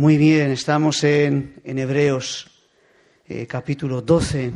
Muy 0.00 0.16
bien, 0.16 0.50
estamos 0.50 1.04
en, 1.04 1.60
Hebreos 1.62 2.48
eh, 3.28 3.46
capítulo 3.46 4.00
12. 4.00 4.50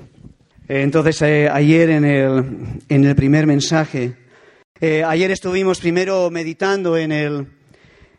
entonces, 0.68 1.20
eh, 1.20 1.50
ayer 1.52 1.90
en 1.90 2.04
el, 2.06 2.80
en 2.88 3.04
el, 3.04 3.14
primer 3.14 3.46
mensaje, 3.46 4.16
eh, 4.80 5.04
ayer 5.04 5.30
estuvimos 5.30 5.80
primero 5.80 6.30
meditando 6.30 6.96
en 6.96 7.12
el, 7.12 7.46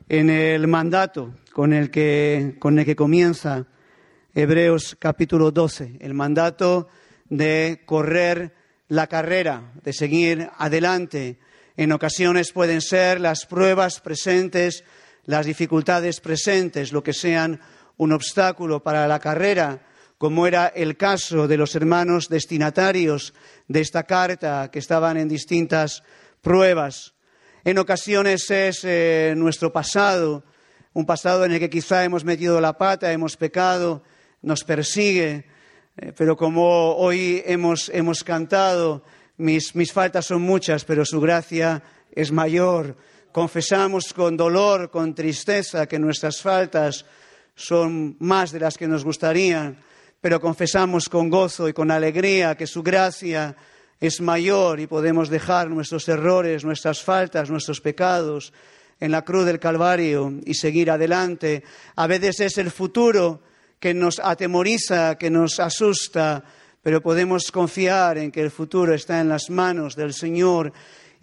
en 0.08 0.30
el 0.30 0.68
mandato 0.68 1.34
con 1.52 1.74
el, 1.74 1.90
que, 1.90 2.58
con 2.60 2.78
el 2.78 2.86
que 2.86 2.96
comienza 2.96 3.66
Hebreos 4.36 4.96
capítulo 5.00 5.50
12, 5.50 5.94
el 6.02 6.14
mandato 6.14 6.90
de 7.28 7.82
correr 7.88 8.54
la 8.88 9.08
carrera, 9.08 9.74
de 9.84 9.94
seguir 9.94 10.48
adelante. 10.60 11.40
En 11.76 11.92
ocasiones 11.92 12.52
pueden 12.52 12.82
ser 12.82 13.20
las 13.20 13.48
pruebas 13.48 14.00
presentes 14.00 14.84
las 15.26 15.46
dificultades 15.46 16.20
presentes, 16.20 16.92
lo 16.92 17.04
que 17.04 17.14
sean 17.14 17.60
un 17.98 18.12
obstáculo 18.12 18.84
para 18.84 19.08
la 19.08 19.20
carrera, 19.20 19.82
como 20.18 20.48
era 20.48 20.68
el 20.68 20.98
caso 20.98 21.48
de 21.48 21.58
los 21.58 21.76
hermanos 21.76 22.30
destinatarios 22.30 23.34
de 23.68 23.82
esta 23.82 24.04
carta 24.04 24.70
que 24.72 24.80
estaban 24.80 25.18
en 25.18 25.28
distintas 25.28 26.04
pruebas. 26.42 27.14
En 27.64 27.78
ocasiones 27.80 28.50
es 28.52 28.84
eh, 28.84 29.34
nuestro 29.36 29.74
pasado, 29.74 30.44
un 30.94 31.06
pasado 31.06 31.44
en 31.46 31.52
el 31.52 31.60
que 31.60 31.70
quizá 31.70 32.04
hemos 32.04 32.24
metido 32.24 32.62
la 32.62 32.78
pata, 32.78 33.12
hemos 33.12 33.36
pecado, 33.36 34.04
nos 34.42 34.64
persigue, 34.64 35.46
eh, 35.98 36.14
pero 36.16 36.38
como 36.38 36.96
hoy 36.96 37.42
hemos, 37.46 37.90
hemos 37.90 38.24
cantado, 38.24 39.04
mis, 39.38 39.76
mis 39.76 39.92
faltas 39.92 40.28
son 40.28 40.42
muchas, 40.42 40.86
pero 40.86 41.04
su 41.04 41.20
gracia 41.20 41.84
es 42.12 42.32
mayor 42.32 42.96
confesamos 43.36 44.14
con 44.14 44.38
dolor, 44.38 44.90
con 44.90 45.14
tristeza, 45.14 45.88
que 45.88 46.00
nuestras 46.00 46.42
faltas 46.42 47.06
son 47.54 48.16
más 48.22 48.54
de 48.54 48.62
las 48.62 48.78
que 48.78 48.88
nos 48.88 49.04
gustarían, 49.04 49.76
pero 50.22 50.40
confesamos 50.40 51.10
con 51.10 51.30
gozo 51.30 51.68
y 51.68 51.74
con 51.74 51.92
alegría 51.92 52.56
que 52.56 52.66
su 52.66 52.82
gracia 52.82 53.54
es 54.00 54.22
mayor 54.22 54.80
y 54.80 54.88
podemos 54.88 55.28
dejar 55.28 55.70
nuestros 55.70 56.08
errores, 56.08 56.64
nuestras 56.64 57.04
faltas, 57.04 57.50
nuestros 57.50 57.82
pecados 57.82 58.54
en 59.02 59.12
la 59.12 59.24
cruz 59.24 59.46
del 59.46 59.60
Calvario 59.60 60.32
y 60.46 60.54
seguir 60.54 60.90
adelante. 60.90 61.62
A 61.98 62.08
veces 62.08 62.40
es 62.40 62.58
el 62.58 62.72
futuro 62.72 63.42
que 63.82 63.94
nos 63.94 64.20
atemoriza, 64.20 65.18
que 65.18 65.30
nos 65.30 65.60
asusta, 65.60 66.42
pero 66.82 67.02
podemos 67.02 67.52
confiar 67.52 68.18
en 68.18 68.32
que 68.32 68.40
el 68.40 68.50
futuro 68.50 68.94
está 68.94 69.20
en 69.20 69.28
las 69.28 69.50
manos 69.50 69.98
del 69.98 70.14
Señor 70.14 70.72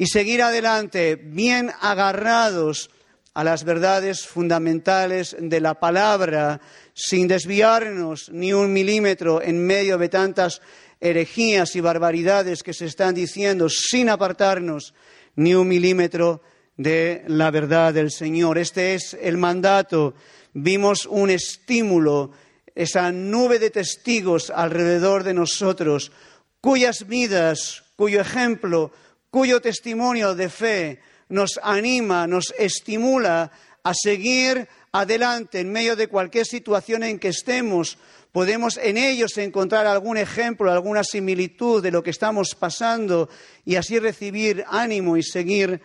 y 0.03 0.06
seguir 0.08 0.42
adelante 0.42 1.14
bien 1.14 1.70
agarrados 1.81 2.91
a 3.34 3.45
las 3.45 3.62
verdades 3.62 4.27
fundamentales 4.27 5.36
de 5.39 5.61
la 5.61 5.78
palabra, 5.78 6.61
sin 6.92 7.28
desviarnos 7.28 8.28
ni 8.33 8.53
un 8.53 8.73
milímetro 8.73 9.41
en 9.41 9.64
medio 9.64 9.98
de 9.98 10.08
tantas 10.08 10.61
herejías 11.00 11.77
y 11.77 11.80
barbaridades 11.80 12.64
que 12.64 12.75
se 12.75 12.86
están 12.86 13.14
diciendo, 13.14 13.69
sin 13.69 14.08
apartarnos 14.08 14.92
ni 15.36 15.55
un 15.55 15.69
milímetro 15.69 16.42
de 16.77 17.23
la 17.28 17.53
verdad 17.53 17.95
del 17.95 18.11
Señor. 18.11 18.58
Este 18.58 18.97
es 18.97 19.17
el 19.23 19.36
mandato. 19.36 20.14
Vimos 20.53 21.06
un 21.06 21.30
estímulo, 21.30 22.33
esa 22.75 23.12
nube 23.12 23.61
de 23.61 23.70
testigos 23.70 24.50
alrededor 24.50 25.23
de 25.23 25.34
nosotros, 25.34 26.11
cuyas 26.61 27.06
vidas, 27.06 27.84
cuyo 27.95 28.20
ejemplo 28.20 28.91
cuyo 29.33 29.63
testimonio 29.63 30.35
de 30.35 30.51
fe 30.51 31.01
nos 31.31 31.59
anima, 31.63 32.27
nos 32.27 32.53
estimula 32.59 33.51
a 33.83 33.95
seguir 33.95 34.69
adelante 34.93 35.61
en 35.61 35.73
medio 35.73 35.97
de 35.97 36.09
cualquier 36.09 36.45
situación 36.45 37.03
en 37.03 37.19
que 37.19 37.29
estemos. 37.29 37.97
Podemos 38.31 38.77
en 38.77 38.99
ellos 38.99 39.39
encontrar 39.39 39.87
algún 39.87 40.19
ejemplo, 40.19 40.71
alguna 40.71 41.03
similitud 41.03 41.83
de 41.83 41.91
lo 41.91 42.03
que 42.03 42.11
estamos 42.11 42.55
pasando 42.55 43.31
y 43.65 43.77
así 43.77 43.98
recibir 43.98 44.67
ánimo 44.69 45.17
y 45.17 45.23
seguir 45.23 45.81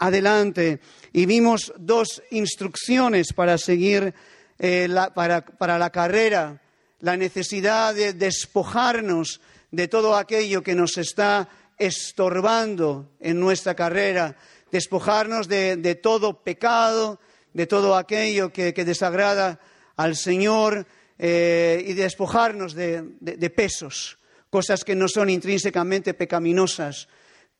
adelante. 0.00 0.80
Y 1.12 1.24
vimos 1.26 1.72
dos 1.78 2.20
instrucciones 2.32 3.32
para 3.32 3.58
seguir 3.58 4.12
eh, 4.58 4.88
para, 5.14 5.44
para 5.44 5.78
la 5.78 5.90
carrera, 5.90 6.60
la 6.98 7.16
necesidad 7.16 7.94
de 7.94 8.12
despojarnos 8.12 9.40
de 9.70 9.86
todo 9.86 10.16
aquello 10.16 10.64
que 10.64 10.74
nos 10.74 10.98
está 10.98 11.48
estorbando 11.78 13.12
en 13.20 13.38
nuestra 13.38 13.74
carrera, 13.74 14.36
despojarnos 14.70 15.48
de, 15.48 15.98
todo 16.02 16.42
pecado, 16.42 17.20
de 17.52 17.66
todo 17.66 17.96
aquello 17.96 18.52
que, 18.52 18.72
desagrada 18.72 19.60
al 19.96 20.16
Señor 20.16 20.86
eh, 21.18 21.82
y 21.86 21.94
despojarnos 21.94 22.74
de, 22.74 23.52
pesos, 23.54 24.18
cosas 24.50 24.84
que 24.84 24.94
no 24.94 25.08
son 25.08 25.30
intrínsecamente 25.30 26.14
pecaminosas, 26.14 27.08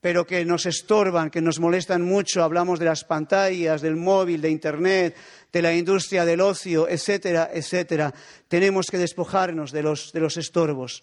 pero 0.00 0.24
que 0.24 0.44
nos 0.44 0.66
estorban, 0.66 1.30
que 1.30 1.40
nos 1.40 1.58
molestan 1.58 2.02
mucho. 2.02 2.44
Hablamos 2.44 2.78
de 2.78 2.84
las 2.84 3.02
pantallas, 3.02 3.82
del 3.82 3.96
móvil, 3.96 4.40
de 4.40 4.50
Internet, 4.50 5.16
de 5.52 5.62
la 5.62 5.74
industria 5.74 6.24
del 6.24 6.40
ocio, 6.40 6.88
etcétera, 6.88 7.50
etcétera. 7.52 8.14
Tenemos 8.46 8.86
que 8.86 8.98
despojarnos 8.98 9.72
de 9.72 9.82
los, 9.82 10.12
de 10.12 10.20
los 10.20 10.36
estorbos 10.36 11.02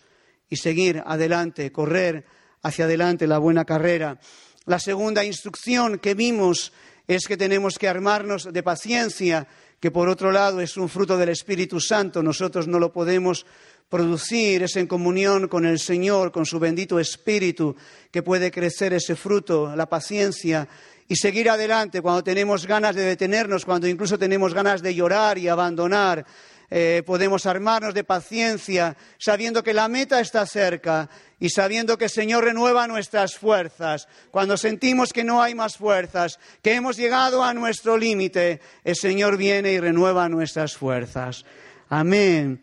y 0.49 0.55
seguir 0.55 1.03
adelante, 1.05 1.73
correr 1.73 2.25
hacia 2.65 2.85
adelante 2.85 3.27
la 3.27 3.37
buena 3.37 3.63
carrera. 3.63 4.17
La 4.65 4.79
segunda 4.79 5.23
instrucción 5.23 5.99
que 5.99 6.15
vimos 6.15 6.73
es 7.07 7.27
que 7.27 7.37
tenemos 7.37 7.77
que 7.77 7.87
armarnos 7.87 8.51
de 8.51 8.63
paciencia, 8.63 9.47
que 9.79 9.91
por 9.91 10.09
otro 10.09 10.31
lado 10.31 10.61
es 10.61 10.75
un 10.75 10.89
fruto 10.89 11.15
del 11.15 11.29
Espíritu 11.29 11.79
Santo. 11.79 12.23
Nosotros 12.23 12.67
no 12.67 12.79
lo 12.79 12.91
podemos 12.91 13.45
producir, 13.87 14.63
es 14.63 14.75
en 14.77 14.87
comunión 14.87 15.47
con 15.47 15.67
el 15.67 15.77
Señor, 15.77 16.31
con 16.31 16.47
su 16.47 16.57
bendito 16.57 16.99
Espíritu, 16.99 17.75
que 18.09 18.23
puede 18.23 18.49
crecer 18.49 18.93
ese 18.93 19.15
fruto, 19.15 19.75
la 19.75 19.87
paciencia, 19.87 20.67
y 21.07 21.17
seguir 21.17 21.51
adelante 21.51 22.01
cuando 22.01 22.23
tenemos 22.23 22.65
ganas 22.65 22.95
de 22.95 23.03
detenernos, 23.03 23.63
cuando 23.63 23.87
incluso 23.87 24.17
tenemos 24.17 24.55
ganas 24.55 24.81
de 24.81 24.95
llorar 24.95 25.37
y 25.37 25.47
abandonar. 25.47 26.25
Eh, 26.69 27.03
podemos 27.05 27.45
armarnos 27.45 27.93
de 27.93 28.03
paciencia, 28.03 28.95
sabiendo 29.17 29.63
que 29.63 29.73
la 29.73 29.87
meta 29.87 30.19
está 30.19 30.45
cerca 30.45 31.09
y 31.39 31.49
sabiendo 31.49 31.97
que 31.97 32.05
el 32.05 32.11
Señor 32.11 32.43
renueva 32.43 32.87
nuestras 32.87 33.35
fuerzas. 33.35 34.07
Cuando 34.31 34.57
sentimos 34.57 35.13
que 35.13 35.23
no 35.23 35.41
hay 35.41 35.55
más 35.55 35.77
fuerzas, 35.77 36.39
que 36.61 36.73
hemos 36.73 36.97
llegado 36.97 37.43
a 37.43 37.53
nuestro 37.53 37.97
límite, 37.97 38.61
el 38.83 38.95
Señor 38.95 39.37
viene 39.37 39.73
y 39.73 39.79
renueva 39.79 40.27
nuestras 40.29 40.75
fuerzas. 40.75 41.45
Amén. 41.89 42.61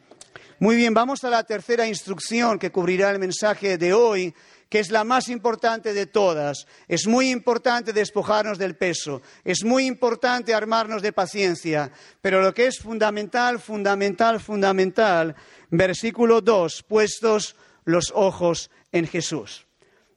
Muy 0.58 0.76
bien, 0.76 0.94
vamos 0.94 1.24
a 1.24 1.30
la 1.30 1.44
tercera 1.44 1.86
instrucción 1.86 2.58
que 2.58 2.70
cubrirá 2.70 3.10
el 3.10 3.18
mensaje 3.18 3.78
de 3.78 3.92
hoy 3.92 4.34
que 4.72 4.78
es 4.78 4.90
la 4.90 5.04
más 5.04 5.28
importante 5.28 5.92
de 5.92 6.06
todas. 6.06 6.66
Es 6.88 7.06
muy 7.06 7.28
importante 7.28 7.92
despojarnos 7.92 8.56
del 8.56 8.74
peso, 8.74 9.20
es 9.44 9.64
muy 9.64 9.84
importante 9.84 10.54
armarnos 10.54 11.02
de 11.02 11.12
paciencia, 11.12 11.92
pero 12.22 12.40
lo 12.40 12.54
que 12.54 12.68
es 12.68 12.78
fundamental, 12.78 13.60
fundamental, 13.60 14.40
fundamental, 14.40 15.36
versículo 15.68 16.40
2, 16.40 16.84
puestos 16.84 17.54
los 17.84 18.14
ojos 18.14 18.70
en 18.92 19.06
Jesús. 19.06 19.66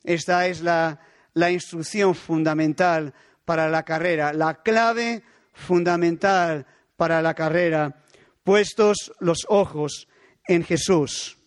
Esta 0.05 0.47
es 0.47 0.61
la, 0.61 1.01
la 1.33 1.51
instrucción 1.51 2.15
fundamental 2.15 3.13
para 3.43 3.67
la 3.67 3.83
carrera, 3.83 4.31
la 4.31 4.63
clave 4.63 5.21
fundamental 5.51 6.65
para 6.95 7.21
la 7.21 7.33
carrera, 7.33 8.04
puestos 8.45 9.11
los 9.19 9.39
ojos 9.49 10.07
en 10.47 10.63
Jesús. 10.63 11.37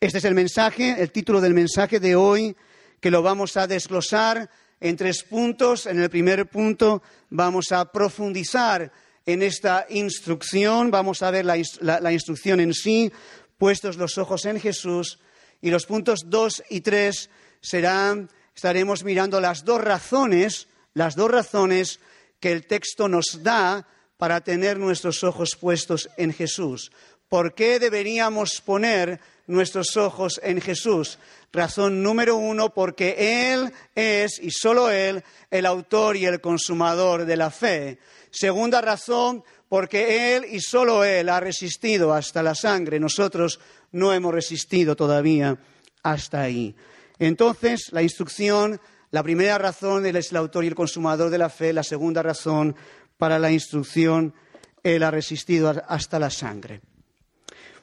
Este 0.00 0.18
es 0.18 0.24
el 0.24 0.34
mensaje, 0.34 0.94
el 0.98 1.10
título 1.10 1.40
del 1.40 1.54
mensaje 1.54 1.98
de 1.98 2.14
hoy, 2.14 2.56
que 3.00 3.10
lo 3.10 3.20
vamos 3.20 3.56
a 3.56 3.66
desglosar 3.66 4.48
en 4.80 4.96
tres 4.96 5.24
puntos. 5.24 5.86
En 5.86 6.00
el 6.00 6.08
primer 6.08 6.48
punto 6.48 7.02
vamos 7.30 7.72
a 7.72 7.90
profundizar 7.90 8.92
en 9.26 9.42
esta 9.42 9.86
instrucción, 9.90 10.92
vamos 10.92 11.20
a 11.22 11.32
ver 11.32 11.44
la, 11.44 12.12
instrucción 12.12 12.60
en 12.60 12.72
sí, 12.72 13.12
puestos 13.58 13.96
los 13.96 14.18
ojos 14.18 14.44
en 14.46 14.60
Jesús. 14.60 15.18
Y 15.60 15.70
los 15.70 15.84
puntos 15.84 16.20
dos 16.26 16.62
y 16.70 16.80
tres 16.80 17.28
serán, 17.60 18.30
estaremos 18.54 19.02
mirando 19.02 19.40
las 19.40 19.64
dos 19.64 19.80
razones, 19.80 20.68
las 20.94 21.16
dos 21.16 21.28
razones 21.28 21.98
que 22.38 22.52
el 22.52 22.68
texto 22.68 23.08
nos 23.08 23.42
da 23.42 23.84
para 24.18 24.42
tener 24.42 24.78
nuestros 24.78 25.24
ojos 25.24 25.56
puestos 25.58 26.10
en 26.16 26.32
Jesús. 26.34 26.90
¿Por 27.28 27.54
qué 27.54 27.78
deberíamos 27.78 28.60
poner 28.60 29.20
nuestros 29.46 29.96
ojos 29.96 30.40
en 30.42 30.60
Jesús? 30.60 31.18
Razón 31.52 32.02
número 32.02 32.36
uno, 32.36 32.74
porque 32.74 33.52
Él 33.52 33.72
es, 33.94 34.38
y 34.42 34.50
solo 34.50 34.90
Él, 34.90 35.22
el 35.50 35.66
autor 35.66 36.16
y 36.16 36.26
el 36.26 36.40
consumador 36.40 37.24
de 37.24 37.36
la 37.36 37.50
fe. 37.50 37.98
Segunda 38.30 38.80
razón, 38.80 39.44
porque 39.68 40.36
Él 40.36 40.46
y 40.50 40.60
solo 40.60 41.04
Él 41.04 41.28
ha 41.28 41.40
resistido 41.40 42.12
hasta 42.12 42.42
la 42.42 42.54
sangre. 42.54 42.98
Nosotros 42.98 43.60
no 43.92 44.12
hemos 44.12 44.34
resistido 44.34 44.96
todavía 44.96 45.58
hasta 46.02 46.42
ahí. 46.42 46.74
Entonces, 47.18 47.88
la 47.92 48.02
instrucción, 48.02 48.80
la 49.10 49.22
primera 49.22 49.58
razón, 49.58 50.06
Él 50.06 50.16
es 50.16 50.30
el 50.30 50.38
autor 50.38 50.64
y 50.64 50.68
el 50.68 50.74
consumador 50.74 51.30
de 51.30 51.38
la 51.38 51.50
fe. 51.50 51.72
La 51.72 51.82
segunda 51.82 52.22
razón 52.22 52.74
para 53.18 53.38
la 53.38 53.52
instrucción 53.52 54.34
Él 54.82 55.02
ha 55.02 55.10
resistido 55.10 55.74
hasta 55.86 56.18
la 56.18 56.30
sangre. 56.30 56.80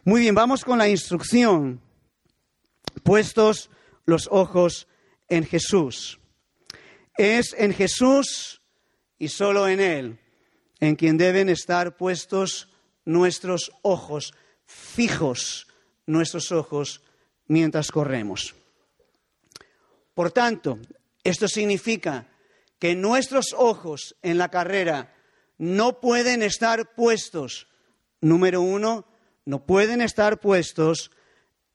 Muy 0.04 0.22
bien, 0.22 0.36
vamos 0.36 0.64
con 0.64 0.78
la 0.78 0.90
instrucción. 0.90 1.82
Puestos 3.04 3.70
los 4.06 4.28
ojos 4.32 4.88
en 5.28 5.46
Jesús. 5.46 6.20
Es 7.18 7.54
en 7.58 7.74
Jesús 7.74 8.62
y 9.20 9.28
solo 9.28 9.68
en 9.68 9.80
Él 9.80 10.20
en 10.80 10.96
quien 10.96 11.18
deben 11.18 11.50
estar 11.50 11.98
puestos 11.98 12.70
nuestros 13.06 13.72
ojos, 13.82 14.34
fijos 14.66 15.68
nuestros 16.06 16.52
ojos 16.52 17.02
mientras 17.48 17.92
corremos. 17.92 18.56
Por 20.14 20.32
tanto, 20.32 20.80
esto 21.24 21.48
significa 21.48 22.28
que 22.80 22.96
nuestros 22.96 23.54
ojos 23.58 24.16
en 24.22 24.38
la 24.38 24.50
carrera 24.50 25.15
no 25.58 26.00
pueden 26.00 26.44
estar 26.44 26.94
puestos, 26.96 27.68
número 28.22 28.62
uno, 28.62 29.06
no 29.46 29.66
pueden 29.66 30.02
estar 30.02 30.40
puestos 30.40 31.12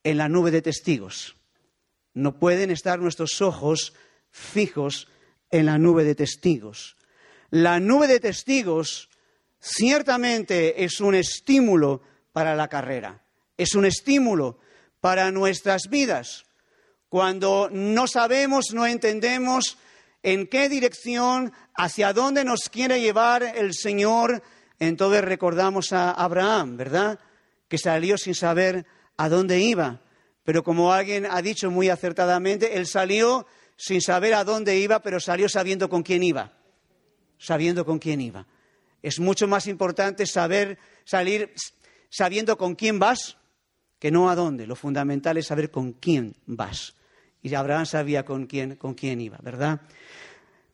en 0.04 0.18
la 0.18 0.28
nube 0.28 0.50
de 0.50 0.62
testigos. 0.62 1.36
No 2.12 2.38
pueden 2.38 2.70
estar 2.70 2.98
nuestros 2.98 3.40
ojos 3.40 3.94
fijos 4.30 5.08
en 5.50 5.66
la 5.66 5.78
nube 5.78 6.04
de 6.04 6.14
testigos. 6.14 6.96
La 7.50 7.80
nube 7.80 8.06
de 8.06 8.20
testigos 8.20 9.08
ciertamente 9.60 10.84
es 10.84 11.00
un 11.00 11.14
estímulo 11.14 12.02
para 12.32 12.54
la 12.54 12.68
carrera, 12.68 13.24
es 13.56 13.74
un 13.74 13.84
estímulo 13.84 14.58
para 15.00 15.30
nuestras 15.30 15.88
vidas. 15.88 16.44
Cuando 17.08 17.68
no 17.72 18.06
sabemos, 18.06 18.66
no 18.72 18.86
entendemos 18.86 19.78
en 20.22 20.46
qué 20.46 20.68
dirección, 20.68 21.52
hacia 21.74 22.12
dónde 22.12 22.44
nos 22.44 22.68
quiere 22.70 23.00
llevar 23.00 23.42
el 23.42 23.74
Señor, 23.74 24.42
entonces 24.78 25.22
recordamos 25.22 25.92
a 25.92 26.10
Abraham, 26.10 26.76
¿verdad? 26.76 27.18
Que 27.68 27.78
salió 27.78 28.18
sin 28.18 28.34
saber 28.34 28.86
a 29.16 29.28
dónde 29.28 29.60
iba. 29.60 30.00
Pero 30.44 30.62
como 30.62 30.92
alguien 30.92 31.26
ha 31.30 31.42
dicho 31.42 31.70
muy 31.70 31.88
acertadamente, 31.88 32.76
él 32.76 32.86
salió 32.86 33.46
sin 33.76 34.00
saber 34.00 34.34
a 34.34 34.44
dónde 34.44 34.78
iba, 34.78 35.00
pero 35.00 35.20
salió 35.20 35.48
sabiendo 35.48 35.88
con 35.88 36.02
quién 36.02 36.22
iba. 36.22 36.52
Sabiendo 37.38 37.84
con 37.84 37.98
quién 37.98 38.20
iba. 38.20 38.46
Es 39.02 39.20
mucho 39.20 39.48
más 39.48 39.66
importante 39.66 40.26
saber 40.26 40.78
salir 41.04 41.54
sabiendo 42.10 42.58
con 42.58 42.74
quién 42.74 42.98
vas 42.98 43.38
que 43.98 44.10
no 44.10 44.28
a 44.28 44.34
dónde. 44.34 44.66
Lo 44.66 44.76
fundamental 44.76 45.36
es 45.36 45.46
saber 45.46 45.70
con 45.70 45.92
quién 45.92 46.34
vas. 46.46 46.94
Y 47.42 47.54
Abraham 47.54 47.86
sabía 47.86 48.24
con 48.24 48.46
quién, 48.46 48.76
con 48.76 48.94
quién 48.94 49.20
iba, 49.20 49.38
¿verdad? 49.42 49.80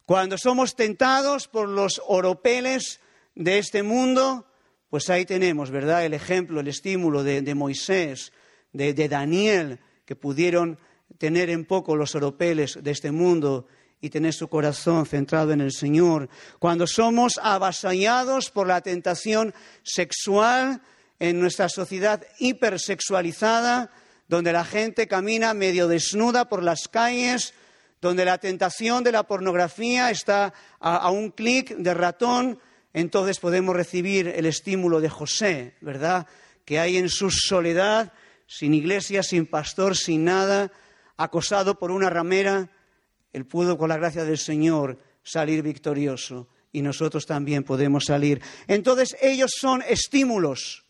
Cuando 0.05 0.39
somos 0.39 0.77
tentados 0.77 1.49
por 1.49 1.69
los 1.69 2.01
oropeles 2.07 3.01
de 3.35 3.59
este 3.59 3.83
mundo, 3.83 4.47
pues 4.91 5.11
ahí 5.11 5.25
tenemos, 5.25 5.71
¿verdad? 5.71 6.05
El 6.05 6.15
ejemplo, 6.15 6.61
el 6.61 6.69
estímulo 6.69 7.23
de, 7.23 7.55
Moisés, 7.55 8.33
de, 8.73 8.95
de, 8.95 9.09
Daniel, 9.09 9.81
que 10.05 10.17
pudieron 10.17 10.79
tener 11.19 11.51
en 11.51 11.65
poco 11.65 11.97
los 11.97 12.15
oropeles 12.15 12.79
de 12.81 12.91
este 12.91 13.11
mundo 13.11 13.67
y 14.01 14.11
tener 14.11 14.33
su 14.33 14.49
corazón 14.49 15.07
centrado 15.07 15.53
en 15.53 15.61
el 15.61 15.73
Señor. 15.73 16.29
Cuando 16.59 16.87
somos 16.87 17.41
avasallados 17.43 18.51
por 18.51 18.67
la 18.67 18.81
tentación 18.81 19.55
sexual 19.83 20.83
en 21.19 21.41
nuestra 21.41 21.69
sociedad 21.69 22.23
hipersexualizada, 22.39 23.91
donde 24.29 24.53
la 24.53 24.65
gente 24.65 25.07
camina 25.07 25.55
medio 25.55 25.89
desnuda 25.89 26.49
por 26.49 26.63
las 26.63 26.89
calles, 26.89 27.55
donde 28.01 28.25
la 28.25 28.39
tentación 28.39 29.05
de 29.05 29.13
la 29.13 29.23
pornografía 29.25 30.11
está 30.11 30.53
a, 30.81 31.11
un 31.11 31.31
clic 31.31 31.77
de 31.77 31.95
ratón, 31.95 32.59
entonces 32.93 33.39
podemos 33.39 33.75
recibir 33.75 34.29
el 34.29 34.47
estímulo 34.47 35.01
de 35.01 35.09
José, 35.09 35.75
¿verdad? 35.81 36.27
Que 36.65 36.79
hay 36.79 36.97
en 36.97 37.09
su 37.09 37.31
soledad, 37.31 38.13
sin 38.47 38.75
iglesia, 38.75 39.23
sin 39.23 39.47
pastor, 39.47 39.97
sin 39.97 40.25
nada, 40.25 40.71
acosado 41.17 41.79
por 41.79 41.91
una 41.91 42.11
ramera, 42.11 42.71
él 43.33 43.47
pudo, 43.47 43.77
con 43.77 43.89
la 43.89 43.97
gracia 43.97 44.25
del 44.25 44.39
Señor, 44.39 44.99
salir 45.23 45.63
victorioso 45.63 46.49
y 46.73 46.83
nosotros 46.83 47.27
también 47.27 47.65
podemos 47.65 48.05
salir. 48.05 48.41
Entonces 48.67 49.17
ellos 49.21 49.51
son 49.59 49.83
estímulos, 49.89 50.85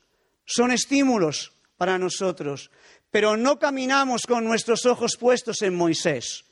son 0.44 0.70
estímulos 0.70 1.52
para 1.76 1.98
nosotros, 1.98 2.70
pero 3.16 3.38
no 3.38 3.58
caminamos 3.58 4.26
con 4.26 4.44
nuestros 4.44 4.84
ojos 4.84 5.16
puestos 5.18 5.62
en 5.62 5.74
Moisés, 5.74 6.44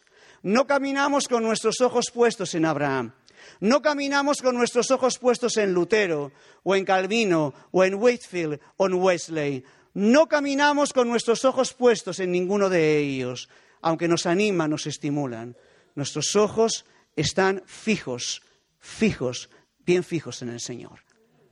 no 0.43 0.66
caminamos 0.66 1.28
con 1.28 1.43
nuestros 1.43 1.82
ojos 1.82 2.06
puestos 2.11 2.55
en 2.55 2.64
Abraham. 2.64 3.12
No 3.61 3.82
caminamos 3.82 4.40
con 4.40 4.56
nuestros 4.56 4.90
ojos 4.90 5.19
puestos 5.19 5.58
en 5.58 5.75
Lutero, 5.75 6.32
o 6.62 6.75
en 6.75 6.87
Calvino, 6.87 7.52
o 7.70 7.84
en 7.84 7.96
Whitfield, 7.96 8.61
o 8.78 8.87
en 8.87 8.94
Wesley. 8.94 9.62
No 9.93 10.26
caminamos 10.26 10.94
con 10.94 11.06
nuestros 11.06 11.44
ojos 11.44 11.75
puestos 11.75 12.19
en 12.19 12.32
ninguno 12.32 12.70
de 12.70 12.96
ellos, 12.96 13.50
aunque 13.82 14.08
nos 14.08 14.25
animan, 14.25 14.70
nos 14.70 14.87
estimulan. 14.87 15.58
Nuestros 15.94 16.34
ojos 16.34 16.87
están 17.14 17.62
fijos, 17.67 18.40
fijos, 18.78 19.50
bien 19.84 20.02
fijos 20.02 20.40
en 20.40 20.49
el 20.49 20.60
Señor, 20.60 21.00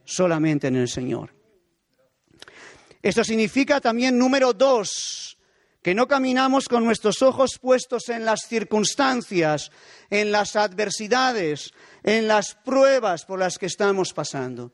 solamente 0.06 0.69
en 0.69 0.76
el 0.76 0.88
Señor. 0.88 1.42
Esto 3.03 3.25
significa 3.25 3.81
también, 3.81 4.17
número 4.17 4.53
dos, 4.53 5.37
que 5.83 5.95
no 5.95 6.07
caminamos 6.07 6.69
con 6.69 6.85
nuestros 6.85 7.21
ojos 7.23 7.59
puestos 7.61 8.09
en 8.09 8.25
las 8.25 8.43
circunstancias, 8.49 9.73
en 10.09 10.31
las 10.31 10.55
adversidades, 10.55 11.73
en 12.05 12.29
las 12.29 12.55
pruebas 12.55 13.25
por 13.25 13.41
las 13.41 13.59
que 13.59 13.67
estamos 13.67 14.13
pasando. 14.13 14.71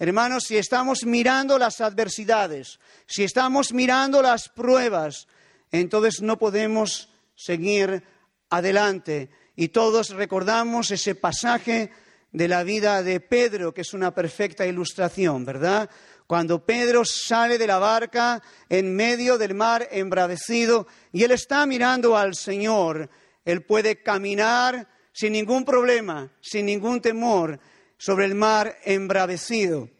Hermanos, 0.00 0.44
si 0.48 0.56
estamos 0.56 1.04
mirando 1.04 1.58
las 1.58 1.80
adversidades, 1.80 2.80
si 3.06 3.22
estamos 3.22 3.72
mirando 3.72 4.20
las 4.20 4.48
pruebas, 4.48 5.28
entonces 5.70 6.20
no 6.20 6.38
podemos 6.38 7.08
seguir 7.36 8.02
adelante. 8.50 9.30
Y 9.54 9.68
todos 9.68 10.10
recordamos 10.10 10.90
ese 10.90 11.14
pasaje 11.14 11.92
de 12.32 12.48
la 12.48 12.64
vida 12.64 13.02
de 13.04 13.20
Pedro, 13.20 13.72
que 13.72 13.82
es 13.82 13.94
una 13.94 14.12
perfecta 14.12 14.66
ilustración, 14.66 15.44
¿verdad? 15.44 15.88
Cuando 16.32 16.64
Pedro 16.64 17.04
sale 17.04 17.58
de 17.58 17.66
la 17.66 17.78
barca 17.78 18.42
en 18.70 18.96
medio 18.96 19.36
del 19.36 19.52
mar 19.52 19.86
embravecido 19.90 20.86
y 21.12 21.24
él 21.24 21.32
está 21.32 21.66
mirando 21.66 22.16
al 22.16 22.34
Señor, 22.34 23.10
él 23.44 23.66
puede 23.66 24.02
caminar 24.02 24.88
sin 25.12 25.34
ningún 25.34 25.62
problema, 25.66 26.32
sin 26.40 26.64
ningún 26.64 27.02
temor 27.02 27.60
sobre 27.98 28.24
el 28.24 28.34
mar 28.34 28.78
embravecido. 28.82 29.90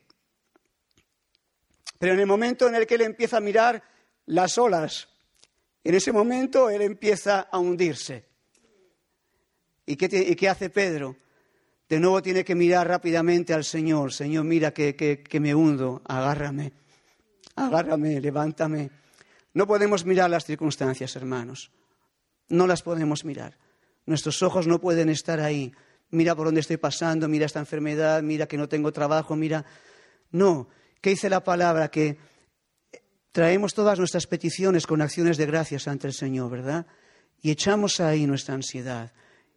Pero 1.99 2.14
en 2.14 2.20
el 2.20 2.26
momento 2.26 2.67
en 2.67 2.76
el 2.76 2.87
que 2.87 2.94
él 2.94 3.02
empieza 3.02 3.37
a 3.37 3.40
mirar 3.40 3.85
las 4.25 4.56
olas, 4.56 5.11
en 5.85 5.95
ese 5.95 6.12
momento 6.12 6.71
él 6.71 6.80
empieza 6.80 7.40
a 7.40 7.59
hundirse. 7.59 8.25
¿Y 9.85 9.97
qué, 9.97 10.49
hace 10.49 10.71
Pedro? 10.71 11.14
De 11.92 12.00
nuevo 12.00 12.22
tiene 12.22 12.42
que 12.42 12.54
mirar 12.54 12.88
rápidamente 12.88 13.52
al 13.52 13.64
Señor. 13.64 14.14
Señor, 14.14 14.46
mira 14.46 14.72
que, 14.72 15.28
me 15.38 15.54
hundo, 15.54 16.00
agárrame, 16.06 16.72
agárrame, 17.54 18.18
levántame. 18.18 18.88
No 19.52 19.66
podemos 19.66 20.06
mirar 20.06 20.30
las 20.30 20.46
circunstancias, 20.46 21.14
hermanos. 21.16 21.70
No 22.49 22.66
las 22.66 22.80
podemos 22.80 23.26
mirar. 23.26 23.58
Nuestros 24.06 24.42
ojos 24.42 24.66
no 24.66 24.80
pueden 24.80 25.11
estar 25.11 25.38
ahí. 25.40 25.70
Mira 26.08 26.34
por 26.34 26.46
dónde 26.46 26.62
estoy 26.62 26.78
pasando, 26.78 27.28
mira 27.28 27.44
esta 27.44 27.61
enfermedad, 27.61 28.22
mira 28.22 28.46
que 28.46 28.56
no 28.56 28.70
tengo 28.70 28.90
trabajo, 28.90 29.37
mira. 29.37 29.66
No. 30.30 30.70
¿Qué 31.02 31.11
dice 31.11 31.28
la 31.28 31.44
palabra? 31.44 31.90
Que 31.90 32.16
traemos 33.32 33.75
todas 33.75 33.99
nuestras 33.99 34.26
peticiones 34.26 34.87
con 34.87 35.02
acciones 35.02 35.37
de 35.37 35.44
gracias 35.44 35.87
ante 35.87 36.06
el 36.06 36.14
Señor, 36.14 36.50
¿verdad? 36.52 36.87
Y 37.42 37.50
echamos 37.50 38.00
ahí 38.00 38.26
nuestra 38.26 38.54
ansiedad 38.54 39.12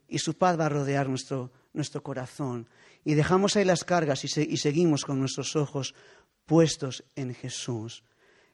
y 0.06 0.18
su 0.18 0.34
paz 0.34 0.58
va 0.58 0.66
a 0.66 0.68
rodear 0.68 1.08
nuestro, 1.08 1.50
corazón. 2.02 2.68
Y 3.04 3.14
dejamos 3.14 3.56
ahí 3.56 3.64
las 3.64 3.84
cargas 3.84 4.24
y, 4.24 4.56
seguimos 4.56 5.04
con 5.04 5.18
nuestros 5.18 5.56
ojos 5.56 5.94
puestos 6.44 7.04
en 7.14 7.34
Jesús. 7.34 8.02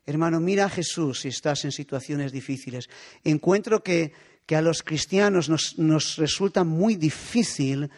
Hermano, 0.05 0.41
mira 0.41 0.67
a 0.67 0.69
Jesús 0.69 1.21
si 1.21 1.29
estás 1.29 1.65
en 1.65 1.73
situaciones 1.73 2.33
difíciles. 2.33 2.89
Encuentro 3.25 3.83
que, 3.83 4.13
a 4.53 4.61
los 4.61 4.83
cristianos 4.83 5.49
nos, 5.49 6.17
resulta 6.17 6.65
muy 6.65 6.97
difícil 6.97 7.89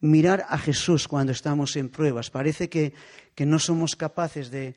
mirar 0.00 0.44
a 0.48 0.58
Jesús 0.58 1.08
cuando 1.08 1.32
estamos 1.32 1.76
en 1.76 1.88
pruebas. 1.88 2.30
Parece 2.30 2.68
que, 2.68 2.92
no 3.38 3.58
somos 3.58 3.96
capaces 3.96 4.50
de, 4.50 4.76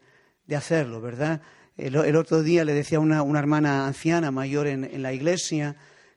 hacerlo, 0.55 1.01
¿verdad? 1.01 1.41
El, 1.75 2.15
otro 2.15 2.43
día 2.43 2.63
le 2.63 2.73
decía 2.73 2.99
a 2.99 3.01
una, 3.01 3.39
hermana 3.39 3.87
anciana 3.87 4.31
mayor 4.31 4.67
en 4.67 5.01
la 5.01 5.11
iglesia, 5.11 5.75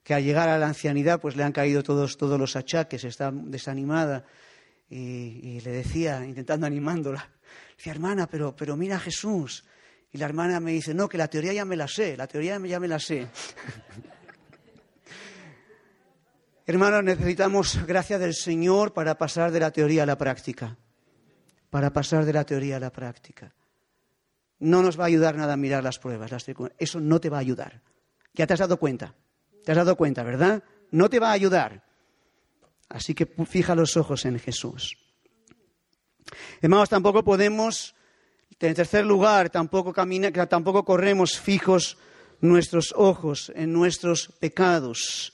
que 0.09 0.15
al 0.15 0.25
llegar 0.25 0.49
a 0.49 0.57
la 0.57 0.69
ancianidad 0.69 1.21
pues 1.21 1.37
le 1.37 1.45
han 1.45 1.53
caído 1.53 1.83
todos, 1.83 2.17
todos 2.17 2.41
los 2.41 2.57
achaques, 2.57 3.05
está 3.05 3.31
desanimada. 3.31 4.25
Y, 4.89 5.61
le 5.61 5.71
decía, 5.71 6.25
intentando 6.25 6.67
animándola, 6.67 7.29
decía, 7.77 7.93
hermana, 7.93 8.27
pero, 8.27 8.57
pero 8.57 8.75
mira 8.75 8.97
a 8.97 9.01
Jesús. 9.01 9.67
Y 10.11 10.17
la 10.17 10.25
hermana 10.25 10.61
me 10.61 10.73
dice, 10.73 10.95
no, 10.95 11.11
que 11.11 11.19
la 11.19 11.29
teoría 11.29 11.53
ya 11.53 11.67
me 11.67 11.77
la 11.77 11.87
sé, 11.87 12.17
la 12.17 12.27
teoría 12.27 12.59
ya 12.61 12.81
me 12.81 12.89
la 12.89 12.99
sé. 12.99 13.29
Hermanos, 16.65 17.05
necesitamos 17.05 17.79
gracia 17.87 18.19
del 18.19 18.33
Señor 18.33 18.95
para 18.95 19.19
pasar 19.19 19.51
de 19.51 19.61
la 19.61 19.73
teoría 19.73 20.05
a 20.05 20.07
la 20.07 20.17
práctica. 20.17 20.79
para 21.69 21.93
pasar 21.93 22.25
de 22.25 22.33
la 22.33 22.45
teoría 22.45 22.79
a 22.79 22.81
la 22.81 22.91
práctica. 22.91 23.55
No 24.59 24.81
nos 24.81 24.99
va 24.99 25.05
a 25.05 25.09
ayudar 25.09 25.37
nada 25.37 25.53
a 25.53 25.59
mirar 25.59 25.85
las 25.85 25.99
pruebas, 25.99 26.33
eso 26.79 26.99
no 26.99 27.21
te 27.21 27.29
va 27.29 27.37
a 27.37 27.41
ayudar. 27.41 27.83
Ya 28.33 28.47
te 28.47 28.55
has 28.55 28.61
dado 28.61 28.79
cuenta, 28.79 29.15
te 29.65 29.73
has 29.73 29.77
dado 29.77 29.97
cuenta, 29.97 30.23
¿verdad? 30.23 30.63
No 30.91 31.09
te 31.11 31.19
va 31.19 31.31
a 31.31 31.33
ayudar. 31.33 31.85
Así 32.89 33.15
que 33.15 33.27
fija 33.27 33.75
los 33.75 33.97
ojos 33.97 34.25
en 34.25 34.39
Jesús. 34.39 34.97
Hermanos, 36.61 36.89
tampoco 36.89 37.23
podemos, 37.23 37.95
en 38.61 38.75
tercer 38.75 39.05
lugar, 39.05 39.51
tampoco, 39.51 39.93
tampoco 40.49 40.85
corremos 40.85 41.39
fijos 41.39 41.99
nuestros 42.41 42.95
ojos 42.97 43.53
en 43.55 43.73
nuestros 43.73 44.33
pecados. 44.41 45.33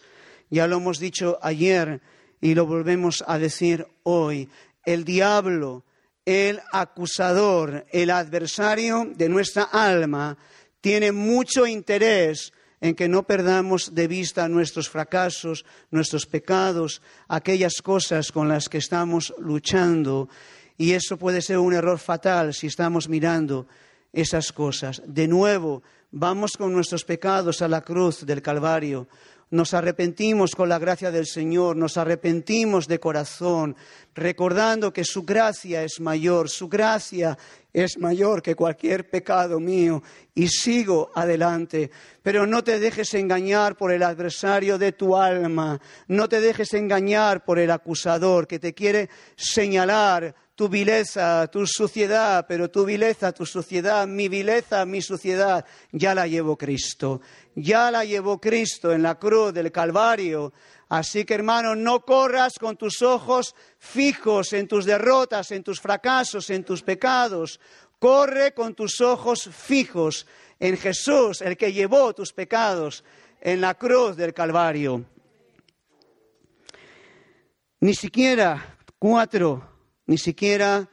Ya 0.51 0.67
lo 0.67 0.77
hemos 0.77 0.99
dicho 0.99 1.39
ayer 1.43 2.01
y 2.41 2.55
lo 2.55 2.67
volvemos 2.67 3.25
a 3.27 3.39
decir 3.39 3.87
hoy. 4.03 4.49
El 4.85 5.05
diablo, 5.05 5.85
el 6.25 6.61
acusador, 6.73 7.87
el 7.91 8.11
adversario 8.11 9.11
de 9.15 9.29
nuestra 9.29 9.65
alma, 9.65 10.37
tiene 10.81 11.13
mucho 11.13 11.67
interés 11.67 12.53
en 12.85 12.95
que 12.95 13.09
no 13.09 13.23
perdamos 13.23 13.95
de 13.95 14.07
vista 14.07 14.47
nuestros 14.47 14.91
fracasos, 14.91 15.65
nuestros 15.91 16.27
pecados, 16.27 17.01
aquellas 17.29 17.81
cosas 17.81 18.31
con 18.31 18.47
las 18.47 18.69
que 18.69 18.77
estamos 18.77 19.33
luchando. 19.39 20.29
Y 20.77 20.93
eso 20.93 21.17
puede 21.17 21.41
ser 21.41 21.57
un 21.57 21.73
error 21.73 21.99
fatal 21.99 22.53
si 22.53 22.67
estamos 22.67 23.09
mirando 23.09 23.67
esas 24.13 24.53
cosas. 24.53 25.01
De 25.07 25.27
nuevo, 25.27 25.83
vamos 26.13 26.59
con 26.59 26.75
nuestros 26.75 27.07
pecados 27.07 27.63
a 27.63 27.69
la 27.69 27.81
cruz 27.81 28.27
del 28.27 28.43
Calvario. 28.43 29.09
Nos 29.55 29.73
arrepentimos 29.73 30.57
con 30.57 30.69
la 30.69 30.81
gracia 30.81 31.13
del 31.13 31.27
Señor, 31.27 31.77
nos 31.77 31.97
arrepentimos 31.97 32.89
de 32.89 32.99
corazón, 32.99 33.77
recordando 34.13 34.93
que 34.93 35.05
su 35.05 35.23
gracia 35.23 35.85
es 35.85 36.01
mayor, 36.01 36.51
su 36.51 36.69
gracia 36.69 37.39
es 37.73 37.97
mayor 37.97 38.43
que 38.43 38.57
cualquier 38.57 39.09
pecado 39.09 39.61
mío 39.61 40.03
y 40.35 40.49
sigo 40.49 41.13
adelante. 41.15 41.93
Pero 42.21 42.49
no 42.49 42.65
te 42.65 42.81
dejes 42.81 43.15
engañar 43.15 43.77
por 43.77 43.93
el 43.93 44.03
adversario 44.03 44.77
de 44.77 44.91
tu 44.91 45.17
alma, 45.17 45.81
no 46.09 46.29
te 46.29 46.41
dejes 46.41 46.75
engañar 46.75 47.45
por 47.45 47.61
el 47.61 47.71
acusador 47.71 48.49
que 48.49 48.59
te 48.59 48.75
quiere 48.75 49.09
señalar 49.37 50.35
tu 50.55 50.69
vileza, 50.69 51.49
tu 51.49 51.67
suciedad, 51.67 52.47
pero 52.47 52.71
tu 52.71 52.85
vileza, 52.85 53.33
tu 53.33 53.45
suciedad, 53.45 54.07
mi 54.07 54.29
vileza, 54.29 54.85
mi 54.87 55.03
suciedad, 55.03 55.65
ya 55.91 56.15
la 56.15 56.27
llevó 56.27 56.57
Cristo. 56.57 57.21
Ya 57.57 57.91
la 57.91 58.05
llevó 58.05 58.41
Cristo 58.41 58.93
en 58.93 59.03
la 59.03 59.17
cruz 59.17 59.53
del 59.53 59.73
Calvario. 59.73 60.53
Así 60.89 61.25
que 61.25 61.35
hermano, 61.35 61.75
no 61.75 62.05
corras 62.05 62.55
con 62.61 62.77
tus 62.77 63.03
ojos 63.03 63.55
fijos 63.79 64.53
en 64.53 64.69
tus 64.69 64.85
derrotas, 64.85 65.51
en 65.51 65.65
tus 65.65 65.81
fracasos, 65.81 66.51
en 66.51 66.63
tus 66.65 66.83
pecados. 66.83 67.59
Corre 67.99 68.55
con 68.55 68.75
tus 68.75 69.01
ojos 69.01 69.49
fijos 69.51 70.27
en 70.61 70.77
Jesús, 70.77 71.43
el 71.43 71.57
que 71.57 71.73
llevó 71.73 72.15
tus 72.15 72.33
pecados 72.33 73.03
en 73.41 73.61
la 73.61 73.75
cruz 73.75 74.17
del 74.17 74.33
Calvario. 74.33 75.05
Ni 77.81 77.95
siquiera 77.95 78.79
cuatro 78.99 79.74
ni 80.07 80.19
siquiera 80.19 80.89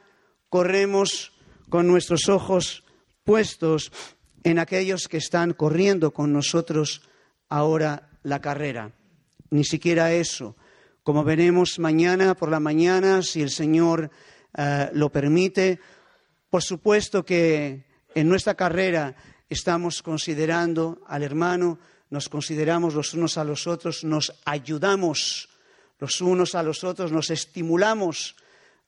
corremos 0.48 1.32
con 1.68 1.86
nuestros 1.86 2.28
ojos 2.28 2.84
puestos 3.24 3.92
en 4.44 4.58
aquellos 4.58 5.08
que 5.08 5.16
están 5.16 5.52
corriendo 5.52 6.12
con 6.12 6.32
nosotros 6.32 7.02
ahora 7.48 8.10
la 8.22 8.40
carrera. 8.40 8.92
Ni 9.50 9.64
siquiera 9.64 10.12
eso. 10.12 10.56
Como 11.02 11.24
veremos 11.24 11.78
mañana 11.78 12.34
por 12.34 12.50
la 12.50 12.60
mañana, 12.60 13.22
si 13.22 13.42
el 13.42 13.50
Señor 13.50 14.10
eh, 14.56 14.90
lo 14.92 15.10
permite, 15.10 15.80
por 16.50 16.62
supuesto 16.62 17.24
que 17.24 17.84
en 18.14 18.28
nuestra 18.28 18.54
carrera 18.54 19.16
estamos 19.48 20.02
considerando 20.02 21.00
al 21.06 21.22
hermano, 21.22 21.78
nos 22.10 22.28
consideramos 22.28 22.94
los 22.94 23.14
unos 23.14 23.38
a 23.38 23.44
los 23.44 23.66
otros, 23.66 24.04
nos 24.04 24.34
ayudamos 24.44 25.48
los 25.98 26.20
unos 26.20 26.54
a 26.54 26.62
los 26.62 26.84
otros, 26.84 27.12
nos 27.12 27.30
estimulamos 27.30 28.36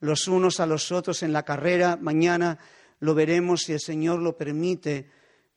los 0.05 0.27
unos 0.27 0.59
a 0.59 0.65
los 0.65 0.91
otros 0.91 1.23
en 1.23 1.33
la 1.33 1.43
carrera. 1.43 1.97
Mañana 1.99 2.59
lo 2.99 3.13
veremos 3.13 3.61
si 3.61 3.73
el 3.73 3.79
Señor 3.79 4.19
lo 4.19 4.37
permite, 4.37 5.09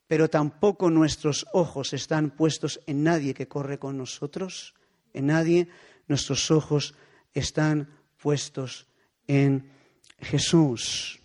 pero 0.07 0.29
tampoco 0.29 0.89
nuestros 0.89 1.45
ojos 1.53 1.93
están 1.93 2.31
puestos 2.31 2.81
en 2.87 3.03
nadie 3.03 3.33
que 3.33 3.47
corre 3.47 3.79
con 3.79 3.97
nosotros, 3.97 4.73
en 5.13 5.27
nadie. 5.27 5.69
Nuestros 6.07 6.51
ojos 6.51 6.95
están 7.33 7.89
puestos 8.17 8.87
en 9.27 9.71
Jesús. 10.19 11.19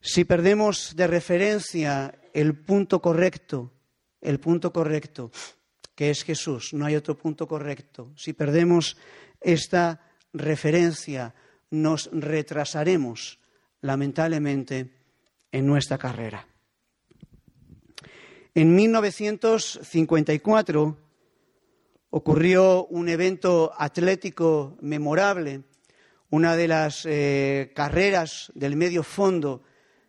Si 0.00 0.24
perdemos 0.24 0.94
de 0.94 1.06
referencia 1.06 2.14
el 2.32 2.54
punto 2.54 3.00
correcto, 3.00 3.72
el 4.20 4.38
punto 4.38 4.72
correcto, 4.72 5.30
que 5.94 6.10
es 6.10 6.22
Jesús, 6.22 6.74
no 6.74 6.84
hay 6.84 6.94
otro 6.94 7.16
punto 7.16 7.48
correcto. 7.48 8.12
Si 8.16 8.32
perdemos 8.32 8.96
esta 9.40 10.05
referencia, 10.38 11.34
nos 11.70 12.10
retrasaremos 12.12 13.40
lamentablemente 13.80 14.92
en 15.52 15.66
nuestra 15.66 15.96
carrera. 15.98 16.46
En 18.54 18.74
1954 18.74 20.98
ocurrió 22.10 22.86
un 22.86 23.08
evento 23.08 23.72
atlético 23.76 24.76
memorable, 24.80 25.62
una 26.30 26.56
de 26.56 26.68
las 26.68 27.04
eh, 27.04 27.72
carreras 27.74 28.50
del 28.54 28.76
medio 28.76 29.02
fondo 29.02 29.64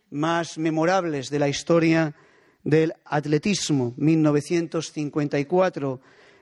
más 0.10 0.58
memorables 0.58 1.30
de 1.30 1.40
la 1.40 1.50
historia 1.50 2.16
del 2.64 2.94
atletismo, 3.06 3.94
1954, 3.98 6.00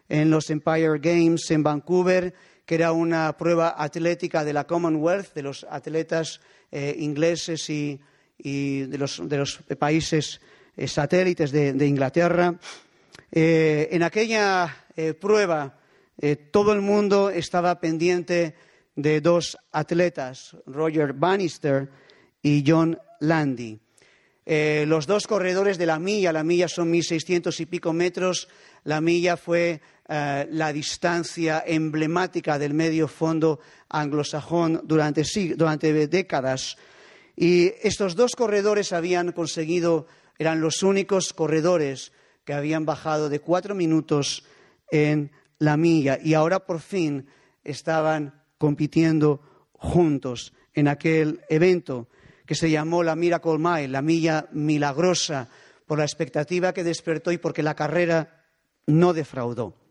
en 0.09 0.29
los 0.29 0.49
Empire 0.49 0.99
Games 0.99 1.49
en 1.49 1.63
Vancouver 1.63 2.33
que 2.65 2.75
era 2.75 2.91
una 2.91 3.37
prueba 3.37 3.75
atlética 3.77 4.43
de 4.43 4.53
la 4.53 4.65
Commonwealth, 4.65 5.33
de 5.33 5.43
los 5.43 5.65
atletas 5.69 6.41
eh, 6.71 6.95
ingleses 6.99 7.69
y, 7.69 7.99
de, 8.37 8.97
los, 8.97 9.59
países 9.77 10.41
eh, 10.75 10.87
satélites 10.87 11.51
de, 11.51 11.87
Inglaterra. 11.87 12.55
Eh, 13.31 13.89
en 13.91 14.03
aquella 14.03 14.85
prueba 15.19 15.77
todo 16.51 16.71
el 16.71 16.79
mundo 16.79 17.29
estaba 17.29 17.79
pendiente 17.81 18.55
de 18.95 19.19
dos 19.19 19.57
atletas, 19.73 20.55
Roger 20.65 21.11
Bannister 21.11 21.89
y 22.41 22.63
John 22.65 22.97
Landy. 23.19 23.77
los 24.45 25.05
dos 25.05 25.27
corredores 25.27 25.77
de 25.77 25.85
la 25.85 25.99
milla, 25.99 26.31
la 26.31 26.45
milla 26.45 26.69
son 26.69 26.93
1.600 26.93 27.59
y 27.59 27.65
pico 27.65 27.91
metros, 27.91 28.47
la 28.85 29.01
milla 29.01 29.35
fue 29.35 29.81
eh, 30.07 30.47
la 30.51 30.71
distancia 30.71 31.63
emblemática 31.65 32.59
del 32.59 32.73
medio 32.73 33.07
fondo 33.07 33.59
anglosajón 33.89 34.81
durante, 34.83 35.23
durante 35.55 36.07
décadas. 36.07 36.77
Y 37.35 37.73
estos 37.81 38.15
dos 38.15 38.35
corredores 38.35 38.93
habían 38.93 39.31
conseguido, 39.31 40.07
eran 40.37 40.61
los 40.61 40.83
únicos 40.83 41.33
corredores 41.33 42.11
que 42.43 42.53
habían 42.53 42.85
bajado 42.85 43.29
de 43.29 43.39
cuatro 43.39 43.73
minutos 43.73 44.45
en 44.91 45.31
la 45.57 45.77
milla 45.77 46.19
y 46.21 46.35
ahora 46.35 46.65
por 46.65 46.79
fin 46.79 47.25
estaban 47.63 48.43
compitiendo 48.57 49.41
juntos 49.73 50.53
en 50.73 50.87
aquel 50.87 51.41
evento 51.49 52.07
que 52.45 52.53
se 52.53 52.69
llamó 52.69 53.01
la 53.01 53.15
Miracle 53.15 53.57
Mile, 53.57 53.87
la 53.87 54.03
milla 54.03 54.47
milagrosa, 54.51 55.49
por 55.87 55.97
la 55.97 56.05
expectativa 56.05 56.73
que 56.73 56.83
despertó 56.83 57.31
y 57.31 57.37
porque 57.37 57.63
la 57.63 57.75
carrera 57.75 58.45
no 58.85 59.13
defraudó. 59.13 59.84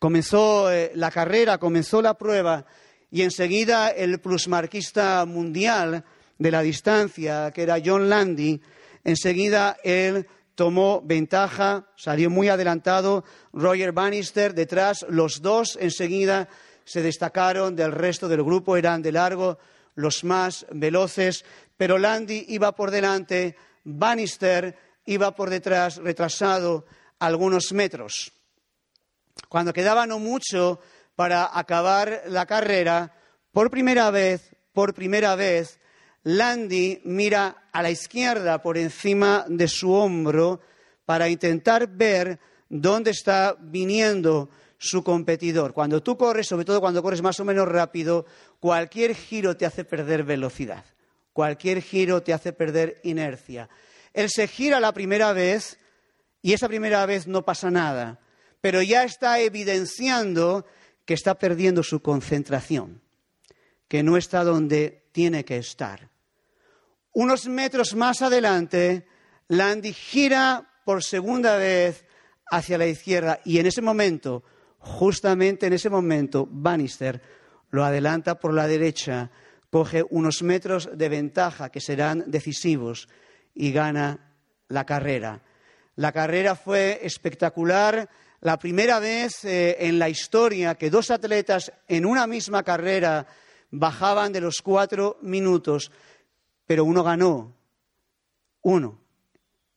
Comenzó 0.00 0.72
eh, 0.72 0.92
la 0.94 1.10
carrera, 1.10 1.58
comenzó 1.58 2.00
la 2.02 2.14
prueba 2.14 2.64
y 3.10 3.22
enseguida 3.22 3.88
el 3.90 4.20
plusmarquista 4.20 5.24
mundial 5.24 6.04
de 6.38 6.50
la 6.50 6.62
distancia, 6.62 7.50
que 7.52 7.62
era 7.62 7.78
John 7.84 8.08
Landy, 8.08 8.60
enseguida 9.04 9.76
él 9.82 10.26
tomó 10.54 11.02
ventaja, 11.04 11.86
salió 11.96 12.30
muy 12.30 12.48
adelantado, 12.48 13.24
Roger 13.52 13.92
Bannister 13.92 14.54
detrás, 14.54 15.06
los 15.08 15.40
dos 15.40 15.78
enseguida 15.80 16.48
se 16.84 17.02
destacaron 17.02 17.76
del 17.76 17.92
resto 17.92 18.28
del 18.28 18.42
grupo, 18.42 18.76
eran 18.76 19.02
de 19.02 19.12
largo 19.12 19.58
los 19.94 20.24
más 20.24 20.66
veloces, 20.70 21.44
pero 21.76 21.98
Landy 21.98 22.46
iba 22.48 22.72
por 22.72 22.90
delante, 22.90 23.56
Bannister 23.84 24.76
iba 25.06 25.34
por 25.34 25.50
detrás, 25.50 25.96
retrasado 25.96 26.86
algunos 27.18 27.72
metros. 27.72 28.32
Cuando 29.48 29.72
quedaba 29.72 30.06
no 30.06 30.18
mucho 30.18 30.80
para 31.14 31.58
acabar 31.58 32.22
la 32.26 32.46
carrera, 32.46 33.12
por 33.52 33.70
primera 33.70 34.10
vez, 34.10 34.54
por 34.72 34.94
primera 34.94 35.34
vez, 35.36 35.80
Landy 36.22 37.00
mira 37.04 37.68
a 37.72 37.82
la 37.82 37.90
izquierda 37.90 38.60
por 38.62 38.76
encima 38.76 39.44
de 39.48 39.68
su 39.68 39.92
hombro 39.92 40.60
para 41.04 41.28
intentar 41.28 41.88
ver 41.88 42.38
dónde 42.68 43.12
está 43.12 43.56
viniendo 43.58 44.50
su 44.78 45.02
competidor. 45.02 45.72
Cuando 45.72 46.02
tú 46.02 46.16
corres, 46.16 46.46
sobre 46.46 46.64
todo 46.64 46.80
cuando 46.80 47.02
corres 47.02 47.22
más 47.22 47.40
o 47.40 47.44
menos 47.44 47.66
rápido, 47.66 48.26
cualquier 48.60 49.14
giro 49.14 49.56
te 49.56 49.66
hace 49.66 49.84
perder 49.84 50.24
velocidad. 50.24 50.84
Cualquier 51.32 51.82
giro 51.82 52.22
te 52.22 52.32
hace 52.32 52.52
perder 52.52 53.00
inercia. 53.04 53.68
Él 54.12 54.28
se 54.30 54.48
gira 54.48 54.80
la 54.80 54.92
primera 54.92 55.32
vez 55.32 55.78
y 56.42 56.52
esa 56.52 56.68
primera 56.68 57.04
vez 57.06 57.26
no 57.26 57.44
pasa 57.44 57.70
nada, 57.70 58.20
pero 58.60 58.82
ya 58.82 59.04
está 59.04 59.40
evidenciando 59.40 60.66
que 61.04 61.14
está 61.14 61.38
perdiendo 61.38 61.82
su 61.82 62.00
concentración, 62.00 63.00
que 63.88 64.02
no 64.02 64.16
está 64.16 64.44
donde 64.44 65.08
tiene 65.12 65.44
que 65.44 65.56
estar. 65.56 66.10
Unos 67.12 67.46
metros 67.46 67.94
más 67.94 68.22
adelante, 68.22 69.06
Landy 69.48 69.92
gira 69.92 70.68
por 70.84 71.02
segunda 71.02 71.56
vez 71.56 72.04
hacia 72.50 72.78
la 72.78 72.86
izquierda 72.86 73.40
y 73.44 73.58
en 73.58 73.66
ese 73.66 73.82
momento, 73.82 74.44
justamente 74.78 75.66
en 75.66 75.72
ese 75.72 75.90
momento, 75.90 76.46
Bannister 76.50 77.20
lo 77.70 77.84
adelanta 77.84 78.38
por 78.38 78.54
la 78.54 78.66
derecha, 78.66 79.30
coge 79.70 80.04
unos 80.10 80.42
metros 80.42 80.90
de 80.94 81.08
ventaja 81.08 81.70
que 81.70 81.80
serán 81.80 82.24
decisivos 82.26 83.08
y 83.54 83.72
gana 83.72 84.34
la 84.68 84.86
carrera. 84.86 85.42
La 85.96 86.12
carrera 86.12 86.54
fue 86.54 87.00
espectacular, 87.02 88.08
la 88.40 88.58
primera 88.58 89.00
vez 89.00 89.44
eh, 89.44 89.76
en 89.80 89.98
la 89.98 90.08
historia 90.08 90.76
que 90.76 90.90
dos 90.90 91.10
atletas 91.10 91.72
en 91.88 92.06
una 92.06 92.26
misma 92.26 92.62
carrera 92.62 93.26
bajaban 93.70 94.32
de 94.32 94.40
los 94.40 94.62
cuatro 94.62 95.18
minutos, 95.22 95.90
pero 96.66 96.84
uno 96.84 97.02
ganó, 97.02 97.54
uno, 98.62 99.00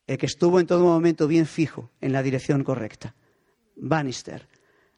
el 0.08 0.18
que 0.18 0.26
estuvo 0.26 0.60
en 0.60 0.68
todo 0.68 0.84
momento 0.84 1.28
bien 1.28 1.46
fijo 1.46 1.90
en 2.02 2.14
la 2.14 2.24
dirección 2.24 2.64
correcta, 2.64 3.16
Bannister. 3.76 4.48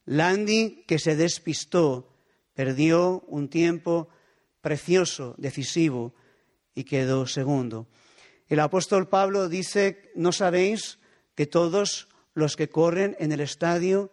Landy, 0.06 0.84
que 0.86 1.00
se 1.00 1.16
despistó, 1.16 2.10
perdió 2.54 3.24
un 3.28 3.48
tiempo 3.48 4.10
precioso, 4.62 5.36
decisivo, 5.38 6.14
y 6.76 6.84
quedó 6.84 7.28
segundo. 7.28 7.88
El 8.48 8.60
apóstol 8.60 9.08
Pablo 9.08 9.48
dice, 9.48 10.12
¿no 10.16 10.32
sabéis 10.32 11.00
que 11.36 11.46
todos 11.46 12.08
los 12.34 12.56
que 12.56 12.70
corren 12.70 13.16
en 13.20 13.32
el 13.32 13.40
estadio, 13.40 14.12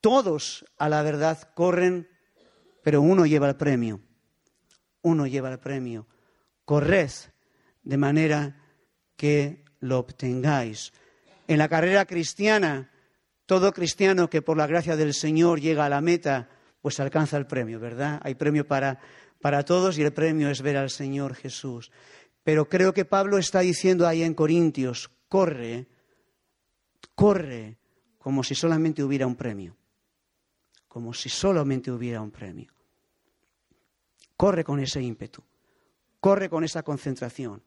todos 0.00 0.64
a 0.78 0.88
la 0.88 1.02
verdad 1.02 1.50
corren, 1.54 2.08
pero 2.82 3.02
uno 3.02 3.26
lleva 3.26 3.48
el 3.48 3.56
premio? 3.56 4.00
Uno 5.02 5.26
lleva 5.26 5.50
el 5.50 5.58
premio. 5.58 6.06
Corred 6.64 7.10
de 7.82 7.96
manera 7.96 8.62
que 9.16 9.64
lo 9.80 9.98
obtengáis. 9.98 10.92
En 11.46 11.58
la 11.58 11.68
carrera 11.68 12.04
cristiana, 12.04 12.90
todo 13.46 13.72
cristiano 13.72 14.28
que 14.28 14.42
por 14.42 14.56
la 14.56 14.66
gracia 14.66 14.96
del 14.96 15.14
Señor 15.14 15.60
llega 15.60 15.86
a 15.86 15.88
la 15.88 16.00
meta, 16.00 16.48
pues 16.82 17.00
alcanza 17.00 17.36
el 17.36 17.46
premio, 17.46 17.80
¿verdad? 17.80 18.20
Hay 18.22 18.34
premio 18.34 18.66
para, 18.66 19.00
para 19.40 19.64
todos 19.64 19.98
y 19.98 20.02
el 20.02 20.12
premio 20.12 20.50
es 20.50 20.62
ver 20.62 20.76
al 20.76 20.90
Señor 20.90 21.34
Jesús. 21.34 21.90
Pero 22.44 22.68
creo 22.68 22.92
que 22.92 23.04
Pablo 23.04 23.38
está 23.38 23.60
diciendo 23.60 24.06
ahí 24.06 24.22
en 24.22 24.34
Corintios, 24.34 25.10
corre, 25.28 25.86
corre 27.14 27.78
como 28.18 28.42
si 28.42 28.54
solamente 28.54 29.02
hubiera 29.02 29.26
un 29.26 29.36
premio, 29.36 29.76
como 30.86 31.12
si 31.14 31.28
solamente 31.28 31.90
hubiera 31.90 32.20
un 32.20 32.30
premio. 32.30 32.72
Corre 34.36 34.64
con 34.64 34.80
ese 34.80 35.00
ímpetu, 35.02 35.42
corre 36.20 36.48
con 36.48 36.64
esa 36.64 36.82
concentración, 36.82 37.62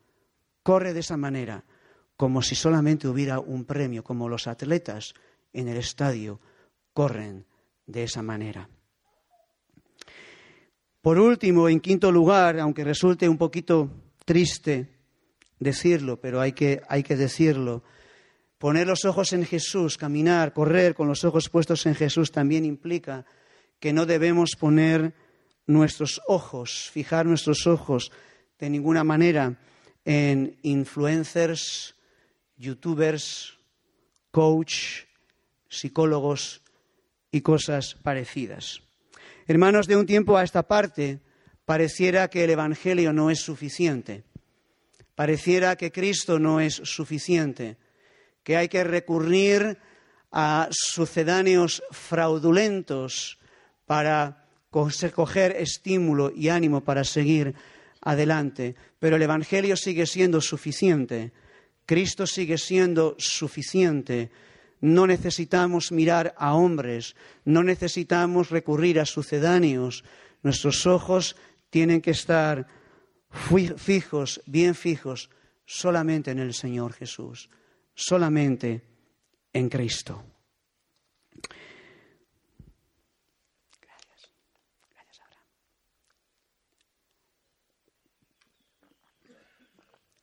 corre 0.64 0.94
de 0.94 1.00
esa 1.00 1.18
manera, 1.18 1.64
como 2.16 2.42
si 2.42 2.56
solamente 2.56 3.08
hubiera 3.08 3.40
un 3.40 3.66
premio, 3.66 4.04
como 4.04 4.30
los 4.30 4.48
atletas 4.48 5.14
en 5.54 5.68
el 5.68 5.78
estadio 5.78 6.40
corren 6.94 7.46
de 7.86 8.04
esa 8.04 8.22
manera. 8.22 8.70
Por 11.02 11.18
último, 11.18 11.68
en 11.68 11.80
quinto 11.80 12.12
lugar, 12.12 12.60
aunque 12.60 12.84
resulte 12.84 13.28
un 13.28 13.38
poquito 13.38 13.90
triste 14.24 14.88
decirlo, 15.60 16.20
pero 16.20 16.40
hay 16.40 16.54
que, 16.54 16.82
hay 16.88 17.02
que 17.02 17.16
decirlo, 17.16 17.84
poner 18.62 18.86
los 18.86 19.06
ojos 19.06 19.34
en 19.34 19.44
Jesús, 19.44 19.98
caminar, 19.98 20.54
correr 20.54 20.94
con 20.94 21.08
los 21.08 21.24
ojos 21.24 21.50
puestos 21.50 21.88
en 21.88 21.96
Jesús 21.96 22.32
también 22.32 22.64
implica 22.64 23.26
que 23.80 23.92
no 23.92 24.06
debemos 24.06 24.52
poner 24.56 25.16
nuestros 25.66 26.22
ojos, 26.28 26.92
fijar 26.94 27.26
nuestros 27.26 27.66
ojos 27.66 28.12
de 28.60 28.70
ninguna 28.70 29.04
manera 29.04 29.58
en 30.06 30.60
influencers, 30.62 31.96
youtubers, 32.56 33.58
coach, 34.30 35.06
psicólogos 35.68 36.62
y 37.32 37.42
cosas 37.42 37.96
parecidas. 37.96 38.84
Hermanos, 39.48 39.88
de 39.88 39.96
un 39.96 40.06
tiempo 40.06 40.38
a 40.38 40.44
esta 40.44 40.68
parte, 40.68 41.20
pareciera 41.66 42.28
que 42.28 42.44
el 42.44 42.52
Evangelio 42.52 43.12
no 43.12 43.32
es 43.32 43.40
suficiente, 43.40 44.24
pareciera 45.16 45.76
que 45.78 45.92
Cristo 45.92 46.38
no 46.38 46.60
es 46.60 46.76
suficiente, 46.76 47.78
que 48.44 48.58
hay 48.58 48.68
que 48.68 48.84
recurrir 48.84 49.78
a 50.32 50.68
sucedáneos 50.72 51.84
fraudulentos 51.92 53.40
para 53.86 54.46
coger 54.70 55.56
estímulo 55.58 56.32
y 56.34 56.50
ánimo 56.50 56.82
para 56.82 57.04
seguir 57.04 57.54
adelante. 58.02 58.76
Pero 59.00 59.18
el 59.18 59.22
Evangelio 59.22 59.76
sigue 59.76 60.06
siendo 60.06 60.42
suficiente, 60.42 61.34
Cristo 61.86 62.26
sigue 62.26 62.58
siendo 62.58 63.16
suficiente 63.18 64.32
no 64.82 65.06
necesitamos 65.06 65.92
mirar 65.92 66.34
a 66.38 66.56
hombres, 66.56 67.16
no 67.46 67.64
necesitamos 67.64 68.50
recurrir 68.50 69.00
a 69.00 69.06
sucedáneos. 69.06 70.04
Nuestros 70.42 70.88
ojos 70.88 71.36
tienen 71.70 72.02
que 72.02 72.12
estar 72.12 72.68
fijos, 73.78 74.42
bien 74.48 74.74
fijos, 74.74 75.30
solamente 75.66 76.32
en 76.32 76.40
el 76.40 76.54
Señor 76.56 76.94
Jesús, 76.94 77.50
solamente 77.94 78.84
en 79.54 79.70
Cristo. 79.70 80.24
Gracias. 83.82 84.32
Gracias, 84.90 85.20
Abraham. 85.20 85.46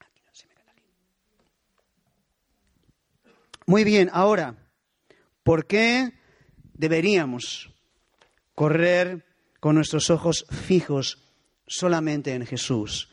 Aquí 0.00 0.22
no, 0.24 0.34
se 0.34 0.46
me 0.48 0.54
queda 0.54 0.72
aquí. 0.72 0.82
Muy 3.66 3.84
bien, 3.84 4.10
ahora, 4.12 4.56
¿por 5.42 5.66
qué 5.66 6.12
deberíamos 6.74 7.70
correr 8.54 9.26
con 9.60 9.74
nuestros 9.74 10.10
ojos 10.10 10.46
fijos 10.50 11.28
solamente 11.66 12.34
en 12.34 12.46
Jesús? 12.46 13.10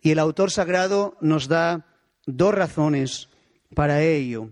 Y 0.00 0.10
el 0.12 0.18
autor 0.20 0.50
sagrado 0.52 1.16
nos 1.20 1.48
da 1.48 1.86
dos 2.26 2.54
razones 2.54 3.28
para 3.74 4.02
ello. 4.02 4.50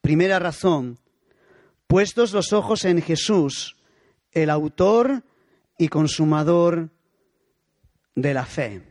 Primera 0.00 0.38
razón, 0.38 0.98
puestos 1.86 2.32
los 2.32 2.52
ojos 2.52 2.84
en 2.84 3.02
Jesús, 3.02 3.76
el 4.32 4.50
autor 4.50 5.24
y 5.78 5.88
consumador 5.88 6.90
de 8.14 8.34
la 8.34 8.46
fe. 8.46 8.82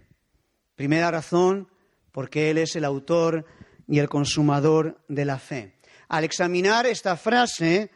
Primera 0.76 1.12
razón, 1.12 1.70
porque 2.12 2.50
Él 2.50 2.58
es 2.58 2.76
el 2.76 2.86
autor 2.86 3.46
y 3.88 4.00
el 4.00 4.10
consumador 4.10 5.00
de 5.08 5.26
la 5.26 5.40
fe. 5.40 5.76
Al 6.08 6.24
examinar 6.24 6.86
esta 6.86 7.18
frase, 7.18 7.92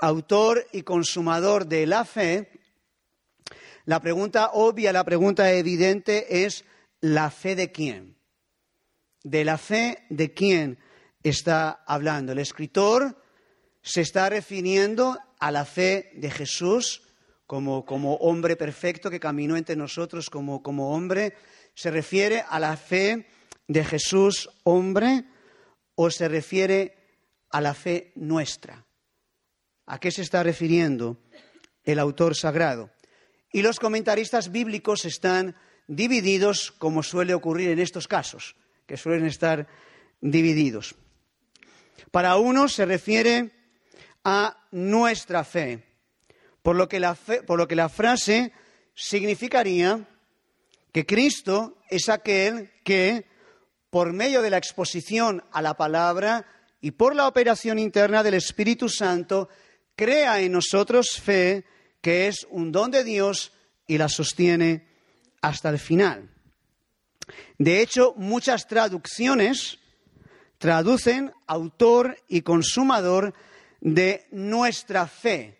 autor 0.00 0.66
y 0.72 0.82
consumador 0.82 1.66
de 1.66 1.86
la 1.86 2.04
fe, 2.04 2.50
la 3.84 4.00
pregunta 4.00 4.50
obvia, 4.52 4.92
la 4.92 5.04
pregunta 5.04 5.52
evidente 5.52 6.44
es 6.44 6.64
¿la 7.00 7.30
fe 7.30 7.56
de 7.56 7.72
quién? 7.72 8.16
¿De 9.22 9.44
la 9.44 9.58
fe 9.58 10.06
de 10.08 10.32
quién 10.32 10.78
está 11.22 11.82
hablando? 11.86 12.32
El 12.32 12.38
escritor 12.38 13.22
se 13.82 14.00
está 14.00 14.28
refiriendo 14.28 15.18
a 15.38 15.50
la 15.50 15.64
fe 15.64 16.10
de 16.14 16.30
Jesús 16.30 17.02
como, 17.46 17.84
como 17.84 18.14
hombre 18.16 18.56
perfecto 18.56 19.10
que 19.10 19.20
caminó 19.20 19.56
entre 19.56 19.76
nosotros 19.76 20.30
como, 20.30 20.62
como 20.62 20.94
hombre. 20.94 21.34
Se 21.74 21.90
refiere 21.90 22.44
a 22.48 22.58
la 22.58 22.76
fe 22.76 23.26
de 23.66 23.84
Jesús 23.84 24.50
hombre 24.64 25.24
o 25.94 26.10
se 26.10 26.28
refiere 26.28 27.00
a 27.50 27.60
la 27.60 27.74
fe 27.74 28.12
nuestra? 28.16 28.86
¿A 29.86 29.98
qué 29.98 30.10
se 30.10 30.22
está 30.22 30.42
refiriendo 30.42 31.18
el 31.84 31.98
autor 31.98 32.34
sagrado? 32.34 32.90
Y 33.52 33.62
los 33.62 33.78
comentaristas 33.78 34.50
bíblicos 34.50 35.04
están 35.04 35.56
divididos, 35.88 36.70
como 36.72 37.02
suele 37.02 37.34
ocurrir 37.34 37.70
en 37.70 37.80
estos 37.80 38.06
casos, 38.06 38.56
que 38.90 38.96
suelen 38.96 39.24
estar 39.24 39.68
divididos. 40.20 40.96
Para 42.10 42.34
unos 42.38 42.72
se 42.72 42.84
refiere 42.86 43.52
a 44.24 44.66
nuestra 44.72 45.44
fe, 45.44 45.84
por 46.60 46.74
lo 46.74 46.88
que 46.88 46.98
la, 46.98 47.14
por 47.14 47.56
lo 47.56 47.68
que 47.68 47.76
la 47.76 47.88
frase 47.88 48.50
significaría 48.92 50.08
que 50.90 51.06
Cristo 51.06 51.78
es 51.88 52.08
aquel 52.08 52.72
que 52.82 53.26
por 53.90 54.12
medio 54.12 54.42
de 54.42 54.50
la 54.50 54.58
exposición 54.58 55.44
a 55.52 55.62
la 55.62 55.74
palabra 55.74 56.44
y 56.80 56.90
por 56.90 57.14
la 57.14 57.28
operación 57.28 57.78
interna 57.78 58.24
del 58.24 58.34
Espíritu 58.34 58.88
Santo, 58.88 59.48
crea 59.94 60.40
en 60.40 60.50
nosotros 60.50 61.10
fe 61.22 61.64
que 62.00 62.26
es 62.26 62.44
un 62.50 62.72
don 62.72 62.90
de 62.90 63.04
Dios 63.04 63.52
y 63.86 63.98
la 63.98 64.08
sostiene 64.08 64.84
hasta 65.42 65.68
el 65.68 65.78
final. 65.78 66.28
De 67.60 67.82
hecho, 67.82 68.14
muchas 68.16 68.66
traducciones 68.66 69.78
traducen 70.56 71.30
autor 71.46 72.16
y 72.26 72.40
consumador 72.40 73.34
de 73.82 74.26
nuestra 74.30 75.06
fe. 75.06 75.58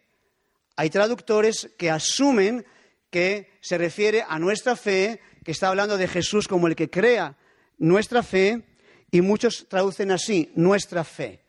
Hay 0.76 0.88
traductores 0.88 1.68
que 1.76 1.90
asumen 1.90 2.64
que 3.10 3.50
se 3.60 3.76
refiere 3.76 4.24
a 4.26 4.38
nuestra 4.38 4.76
fe, 4.76 5.20
que 5.44 5.50
está 5.50 5.68
hablando 5.68 5.98
de 5.98 6.08
Jesús 6.08 6.48
como 6.48 6.68
el 6.68 6.74
que 6.74 6.88
crea 6.88 7.36
nuestra 7.76 8.22
fe, 8.22 8.64
y 9.10 9.20
muchos 9.20 9.66
traducen 9.68 10.10
así, 10.10 10.50
nuestra 10.54 11.04
fe. 11.04 11.44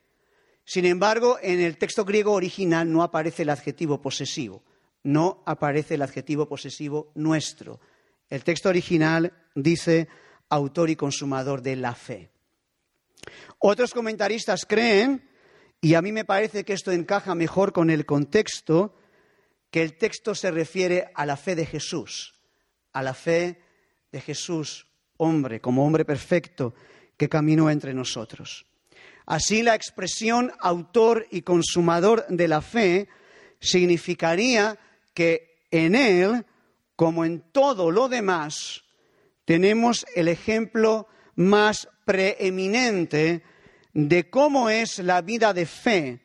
Sin 0.65 0.83
embargo, 0.83 1.37
en 1.41 1.61
el 1.61 1.77
texto 1.77 2.03
griego 2.03 2.33
original 2.33 2.91
no 2.91 3.03
aparece 3.03 3.43
el 3.43 3.51
adjetivo 3.51 4.01
posesivo, 4.01 4.63
no 5.03 5.43
aparece 5.45 5.93
el 5.93 6.01
adjetivo 6.01 6.49
posesivo 6.49 7.09
nuestro. 7.15 7.79
El 8.29 8.43
texto 8.43 8.67
original 8.67 9.31
dice 9.55 10.09
autor 10.51 10.91
y 10.91 10.95
consumador 10.95 11.61
de 11.61 11.75
la 11.77 11.95
fe. 11.95 12.29
Otros 13.57 13.93
comentaristas 13.93 14.65
creen, 14.67 15.27
y 15.79 15.95
a 15.95 16.01
mí 16.01 16.11
me 16.11 16.25
parece 16.25 16.63
que 16.63 16.73
esto 16.73 16.91
encaja 16.91 17.33
mejor 17.33 17.73
con 17.73 17.89
el 17.89 18.05
contexto, 18.05 18.95
que 19.71 19.81
el 19.81 19.97
texto 19.97 20.35
se 20.35 20.51
refiere 20.51 21.11
a 21.15 21.25
la 21.25 21.37
fe 21.37 21.55
de 21.55 21.65
Jesús, 21.65 22.35
a 22.91 23.01
la 23.01 23.13
fe 23.13 23.61
de 24.11 24.21
Jesús, 24.21 24.87
hombre, 25.17 25.61
como 25.61 25.85
hombre 25.85 26.05
perfecto 26.05 26.75
que 27.17 27.29
caminó 27.29 27.69
entre 27.69 27.93
nosotros. 27.93 28.65
Así 29.25 29.63
la 29.63 29.75
expresión 29.75 30.51
autor 30.59 31.27
y 31.31 31.43
consumador 31.43 32.25
de 32.27 32.47
la 32.47 32.61
fe 32.61 33.07
significaría 33.59 34.77
que 35.13 35.63
en 35.71 35.95
él, 35.95 36.45
como 36.95 37.23
en 37.23 37.39
todo 37.51 37.91
lo 37.91 38.09
demás, 38.09 38.83
tenemos 39.51 40.05
el 40.15 40.29
ejemplo 40.29 41.09
más 41.35 41.89
preeminente 42.05 43.43
de 43.93 44.29
cómo 44.29 44.69
es 44.69 44.99
la 44.99 45.21
vida 45.21 45.53
de 45.53 45.65
fe 45.65 46.21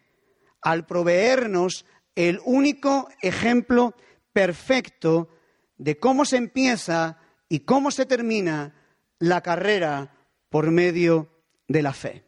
al 0.63 0.87
proveernos 0.87 1.87
el 2.15 2.39
único 2.45 3.09
ejemplo 3.23 3.97
perfecto 4.33 5.29
de 5.77 5.99
cómo 5.99 6.25
se 6.25 6.37
empieza 6.37 7.19
y 7.49 7.65
cómo 7.65 7.91
se 7.91 8.07
termina 8.07 8.77
la 9.19 9.41
carrera 9.41 10.15
por 10.49 10.71
medio 10.71 11.29
de 11.67 11.83
la 11.83 11.95
fe. 11.95 12.23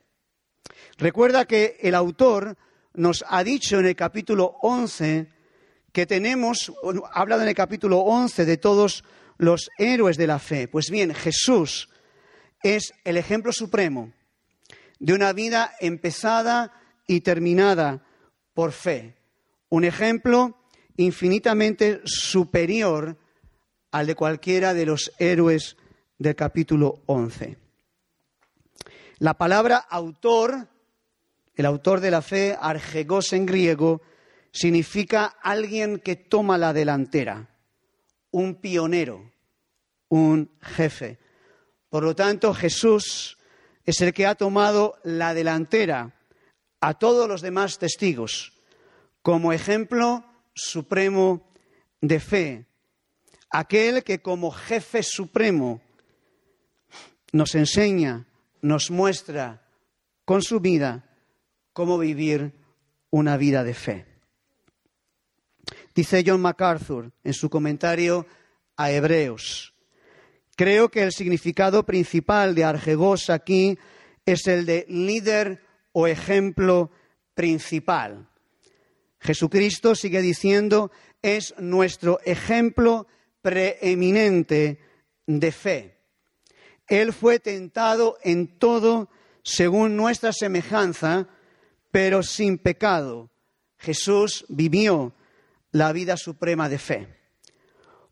Recuerda 0.96 1.44
que 1.44 1.78
el 1.80 1.94
autor 1.94 2.56
nos 2.94 3.24
ha 3.28 3.44
dicho 3.44 3.78
en 3.78 3.86
el 3.86 3.94
capítulo 3.94 4.56
11 4.62 5.28
que 5.92 6.06
tenemos, 6.06 6.72
ha 7.12 7.20
hablado 7.20 7.42
en 7.42 7.48
el 7.50 7.54
capítulo 7.54 7.98
11 7.98 8.44
de 8.44 8.56
todos 8.56 9.04
los 9.38 9.70
héroes 9.78 10.16
de 10.16 10.26
la 10.26 10.38
fe. 10.38 10.68
Pues 10.68 10.90
bien, 10.90 11.14
Jesús 11.14 11.88
es 12.62 12.92
el 13.04 13.16
ejemplo 13.16 13.52
supremo 13.52 14.12
de 14.98 15.14
una 15.14 15.32
vida 15.32 15.72
empezada 15.80 16.72
y 17.06 17.20
terminada 17.20 18.04
por 18.52 18.72
fe. 18.72 19.16
Un 19.68 19.84
ejemplo 19.84 20.58
infinitamente 20.96 22.00
superior 22.04 23.16
al 23.92 24.06
de 24.06 24.14
cualquiera 24.14 24.74
de 24.74 24.86
los 24.86 25.12
héroes 25.18 25.76
del 26.18 26.34
capítulo 26.34 27.02
11. 27.06 27.56
La 29.18 29.34
palabra 29.34 29.78
autor, 29.78 30.68
el 31.54 31.66
autor 31.66 32.00
de 32.00 32.10
la 32.10 32.22
fe, 32.22 32.56
argegos 32.60 33.32
en 33.32 33.46
griego, 33.46 34.02
significa 34.52 35.26
alguien 35.42 35.98
que 35.98 36.16
toma 36.16 36.58
la 36.58 36.72
delantera, 36.72 37.48
un 38.30 38.56
pionero, 38.56 39.32
un 40.08 40.50
jefe. 40.60 41.18
Por 41.88 42.02
lo 42.02 42.14
tanto, 42.14 42.54
Jesús 42.54 43.38
es 43.84 44.00
el 44.00 44.12
que 44.12 44.26
ha 44.26 44.34
tomado 44.34 44.98
la 45.04 45.34
delantera 45.34 46.14
a 46.80 46.94
todos 46.94 47.28
los 47.28 47.40
demás 47.40 47.78
testigos 47.78 48.52
como 49.22 49.52
ejemplo 49.52 50.24
supremo 50.54 51.52
de 52.00 52.20
fe, 52.20 52.66
aquel 53.50 54.02
que 54.04 54.20
como 54.20 54.50
jefe 54.50 55.02
supremo 55.02 55.82
nos 57.32 57.54
enseña, 57.54 58.26
nos 58.62 58.90
muestra 58.90 59.68
con 60.24 60.42
su 60.42 60.60
vida 60.60 61.10
cómo 61.72 61.98
vivir 61.98 62.52
una 63.10 63.36
vida 63.36 63.64
de 63.64 63.74
fe. 63.74 64.06
Dice 65.98 66.22
John 66.24 66.40
MacArthur 66.40 67.10
en 67.24 67.34
su 67.34 67.50
comentario 67.50 68.24
a 68.76 68.92
Hebreos, 68.92 69.74
creo 70.54 70.88
que 70.90 71.02
el 71.02 71.10
significado 71.10 71.84
principal 71.84 72.54
de 72.54 72.62
Argegos 72.62 73.30
aquí 73.30 73.76
es 74.24 74.46
el 74.46 74.64
de 74.64 74.86
líder 74.88 75.60
o 75.90 76.06
ejemplo 76.06 76.92
principal. 77.34 78.28
Jesucristo 79.18 79.96
sigue 79.96 80.22
diciendo 80.22 80.92
es 81.20 81.52
nuestro 81.58 82.20
ejemplo 82.24 83.08
preeminente 83.42 84.78
de 85.26 85.50
fe. 85.50 85.98
Él 86.86 87.12
fue 87.12 87.40
tentado 87.40 88.18
en 88.22 88.56
todo 88.60 89.10
según 89.42 89.96
nuestra 89.96 90.32
semejanza, 90.32 91.26
pero 91.90 92.22
sin 92.22 92.56
pecado. 92.56 93.30
Jesús 93.78 94.46
vivió 94.48 95.12
la 95.72 95.92
vida 95.92 96.16
suprema 96.16 96.68
de 96.68 96.78
fe. 96.78 97.08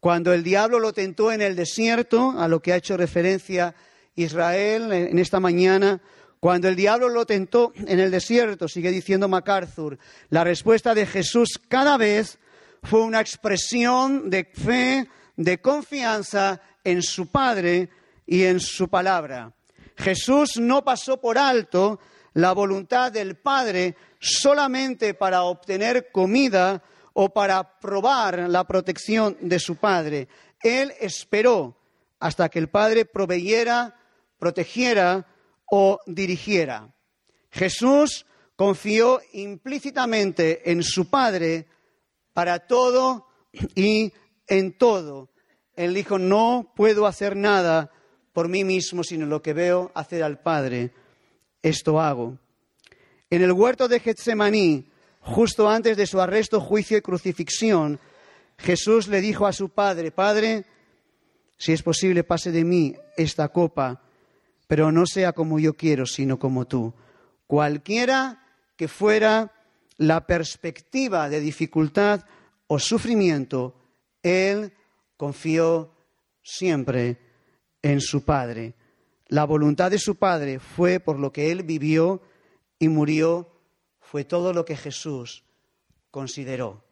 Cuando 0.01 0.33
el 0.33 0.43
diablo 0.43 0.79
lo 0.79 0.93
tentó 0.93 1.33
en 1.33 1.43
el 1.43 1.57
desierto, 1.57 2.35
a 2.39 2.49
lo 2.49 2.61
que 2.61 2.73
ha 2.73 2.77
hecho 2.77 2.97
referencia 2.97 3.75
Israel 4.15 4.93
en 4.93 5.19
esta 5.19 5.41
mañana, 5.41 6.01
cuando 6.39 6.69
el 6.69 6.77
diablo 6.77 7.09
lo 7.09 7.27
tentó 7.27 7.73
en 7.75 7.99
el 7.99 8.11
desierto, 8.11 8.69
sigue 8.69 8.91
diciendo 8.91 9.29
MacArthur, 9.29 9.99
la 10.29 10.45
respuesta 10.45 10.95
de 10.95 11.07
Jesús 11.07 11.61
cada 11.69 11.97
vez 11.97 12.39
fue 12.83 13.01
una 13.03 13.21
expresión 13.21 14.31
de 14.31 14.45
fe, 14.45 15.09
de 15.37 15.61
confianza 15.61 16.61
en 16.85 17.03
su 17.03 17.29
Padre 17.29 17.89
y 18.27 18.45
en 18.45 18.61
su 18.61 18.89
palabra. 18.89 19.53
Jesús 19.97 20.59
no 20.59 20.85
pasó 20.85 21.21
por 21.21 21.39
alto 21.39 21.99
la 22.35 22.53
voluntad 22.53 23.11
del 23.11 23.37
Padre 23.37 23.97
solamente 24.21 25.15
para 25.15 25.43
obtener 25.43 26.11
comida 26.13 26.83
o 27.19 27.31
para 27.31 27.79
probar 27.81 28.39
la 28.51 28.65
protección 28.65 29.39
de 29.41 29.59
su 29.59 29.77
Padre. 29.77 30.29
Él 30.63 30.93
esperó 31.01 31.75
hasta 32.21 32.51
que 32.51 32.59
el 32.59 32.69
Padre 32.69 33.07
proveyera, 33.07 33.99
protegiera 34.39 35.27
o 35.71 35.99
dirigiera. 36.07 36.95
Jesús 37.51 38.27
confió 38.55 39.21
implícitamente 39.33 40.71
en 40.71 40.83
su 40.83 41.09
Padre 41.09 41.67
para 42.35 42.59
todo 42.59 43.29
y 43.75 44.13
en 44.47 44.77
todo. 44.77 45.31
Él 45.75 45.95
dijo, 45.95 46.19
no 46.19 46.71
puedo 46.77 47.07
hacer 47.07 47.35
nada 47.35 47.91
por 48.35 48.49
mí 48.49 48.63
mismo, 48.63 49.03
sino 49.03 49.25
lo 49.25 49.41
que 49.41 49.55
veo 49.55 49.91
hacer 49.95 50.23
al 50.23 50.39
Padre, 50.41 50.93
esto 51.63 51.99
hago. 51.99 52.37
En 53.31 53.41
el 53.41 53.53
huerto 53.53 53.89
de 53.89 54.01
Getsemaní, 54.01 54.91
justo 55.27 55.69
antes 55.69 55.97
de 55.97 56.07
su 56.07 56.21
arresto, 56.21 56.61
juicio 56.61 56.97
y 56.97 57.03
crucifixión, 57.03 57.99
Jesús 58.59 59.09
le 59.09 59.21
dijo 59.21 59.47
a 59.47 59.53
su 59.53 59.69
Padre, 59.69 60.13
Padre, 60.13 60.65
si 61.59 61.73
es 61.73 61.83
posible, 61.83 62.23
pase 62.23 62.53
de 62.53 62.65
mí 62.65 62.95
esta 63.17 63.49
copa, 63.49 64.03
pero 64.69 64.93
no 64.93 65.05
sea 65.05 65.33
como 65.33 65.59
yo 65.59 65.75
quiero, 65.75 66.07
sino 66.07 66.39
como 66.39 66.67
tú. 66.67 66.95
Cualquiera 67.47 68.43
que 68.77 68.89
fuera 68.89 69.53
la 69.97 70.27
perspectiva 70.27 71.29
de 71.29 71.41
dificultad 71.41 72.25
o 72.69 72.79
sufrimiento, 72.79 73.75
Él 74.23 74.73
confió 75.17 75.93
siempre 76.43 77.19
en 77.83 78.01
su 78.01 78.25
Padre. 78.25 78.75
La 79.27 79.45
voluntad 79.45 79.91
de 79.91 79.99
su 79.99 80.15
Padre 80.15 80.61
fue 80.61 81.01
por 81.01 81.19
lo 81.19 81.33
que 81.33 81.51
Él 81.51 81.65
vivió 81.65 82.23
y 82.79 82.89
murió, 82.89 83.56
fue 84.07 84.25
todo 84.25 84.53
lo 84.53 84.65
que 84.65 84.77
Jesús 84.77 85.43
consideró. 86.13 86.85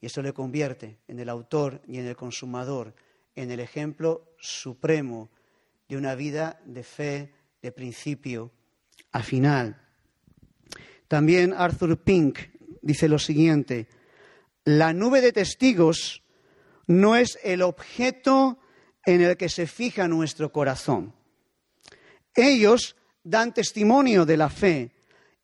Y 0.00 0.06
eso 0.06 0.20
le 0.20 0.32
convierte 0.32 0.98
en 1.06 1.20
el 1.20 1.28
autor 1.28 1.80
y 1.86 1.98
en 1.98 2.06
el 2.06 2.16
consumador, 2.16 2.92
en 3.36 3.52
el 3.52 3.60
ejemplo 3.60 4.34
supremo 4.40 5.30
de 5.88 5.96
una 5.96 6.16
vida 6.16 6.60
de 6.64 6.82
fe 6.82 7.32
de 7.62 7.70
principio 7.70 8.50
a 9.12 9.22
final. 9.22 9.80
También 11.06 11.52
Arthur 11.52 12.02
Pink 12.02 12.40
dice 12.82 13.08
lo 13.08 13.20
siguiente, 13.20 13.86
la 14.64 14.92
nube 14.92 15.20
de 15.20 15.32
testigos 15.32 16.24
no 16.88 17.14
es 17.14 17.38
el 17.44 17.62
objeto 17.62 18.58
en 19.06 19.20
el 19.20 19.36
que 19.36 19.48
se 19.48 19.68
fija 19.68 20.08
nuestro 20.08 20.50
corazón. 20.50 21.14
Ellos 22.34 22.96
dan 23.22 23.54
testimonio 23.54 24.26
de 24.26 24.36
la 24.36 24.50
fe 24.50 24.99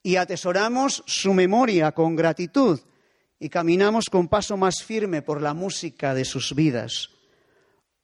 y 0.06 0.14
atesoramos 0.14 1.02
su 1.04 1.34
memoria 1.34 1.90
con 1.90 2.14
gratitud. 2.14 2.78
y 3.40 3.48
caminamos 3.48 4.04
con 4.08 4.28
paso 4.28 4.56
más 4.56 4.84
firme 4.84 5.20
por 5.20 5.42
la 5.42 5.52
música 5.52 6.14
de 6.14 6.24
sus 6.24 6.54
vidas. 6.54 7.10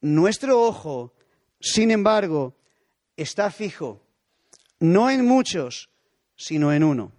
Nuestro 0.01 0.61
ojo, 0.61 1.15
sin 1.61 1.93
embargo, 1.93 2.57
está 3.17 3.53
fijo, 3.53 4.03
no 4.81 5.11
en 5.11 5.25
muchos, 5.25 5.91
sino 6.35 6.73
en 6.73 6.83
uno. 6.83 7.13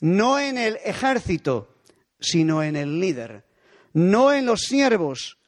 No 0.00 0.40
en 0.40 0.58
el 0.58 0.80
ejército, 0.84 1.76
sino 2.18 2.60
en 2.64 2.74
el 2.74 2.98
líder. 2.98 3.46
No 3.92 4.32
en 4.32 4.46
los 4.46 4.62
siervos, 4.62 5.38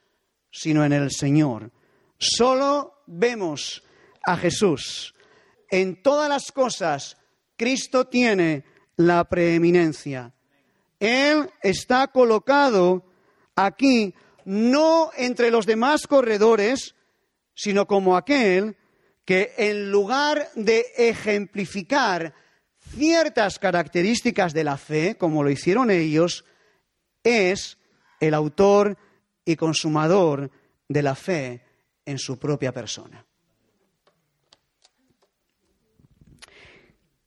sino 0.53 0.85
en 0.85 0.93
el 0.93 1.11
Señor. 1.11 1.73
Solo 2.19 3.03
vemos 3.09 3.83
a 4.25 4.37
Jesús. 4.37 5.13
En 5.69 6.01
todas 6.03 6.29
las 6.29 6.53
cosas, 6.53 7.19
Cristo 7.57 8.07
tiene 8.07 8.65
la 8.97 9.25
preeminencia. 9.25 10.33
Él 10.99 11.51
está 11.63 12.09
colocado 12.09 13.05
aquí 13.57 14.15
no 14.45 15.11
entre 15.17 15.51
los 15.51 15.67
demás 15.67 16.07
corredores, 16.07 16.95
sino 17.55 17.87
como 17.87 18.17
aquel 18.17 18.77
que 19.25 19.53
en 19.57 19.91
lugar 19.91 20.49
de 20.55 20.85
ejemplificar 20.97 22.35
ciertas 22.95 23.59
características 23.59 24.53
de 24.53 24.65
la 24.65 24.77
fe, 24.77 25.17
como 25.17 25.43
lo 25.43 25.51
hicieron 25.51 25.91
ellos, 25.91 26.45
es 27.23 27.79
el 28.21 28.35
autor 28.35 28.99
y 29.45 29.57
consumador 29.57 30.51
de 30.89 31.03
la 31.03 31.15
fe 31.15 31.65
en 32.05 32.19
su 32.19 32.39
propia 32.39 32.73
persona. 32.73 33.27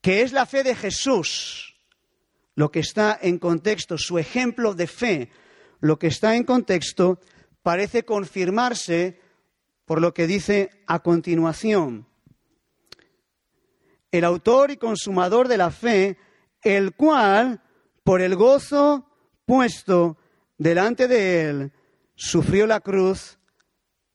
¿Qué 0.07 0.21
es 0.21 0.31
la 0.31 0.45
fe 0.45 0.63
de 0.63 0.73
Jesús? 0.73 1.75
Lo 2.55 2.71
que 2.71 2.79
está 2.79 3.19
en 3.21 3.39
contexto, 3.39 3.97
su 3.97 4.17
ejemplo 4.17 4.73
de 4.73 4.87
fe, 4.87 5.29
lo 5.81 5.99
que 5.99 6.07
está 6.07 6.37
en 6.37 6.45
contexto 6.45 7.19
parece 7.61 8.05
confirmarse 8.05 9.19
por 9.83 9.99
lo 9.99 10.13
que 10.13 10.25
dice 10.25 10.69
a 10.87 10.99
continuación. 10.99 12.07
El 14.09 14.23
autor 14.23 14.71
y 14.71 14.77
consumador 14.77 15.49
de 15.49 15.57
la 15.57 15.71
fe, 15.71 16.17
el 16.61 16.95
cual, 16.95 17.61
por 18.05 18.21
el 18.21 18.37
gozo 18.37 19.11
puesto 19.45 20.17
delante 20.57 21.09
de 21.09 21.49
él, 21.49 21.71
sufrió 22.15 22.65
la 22.65 22.79
cruz, 22.79 23.39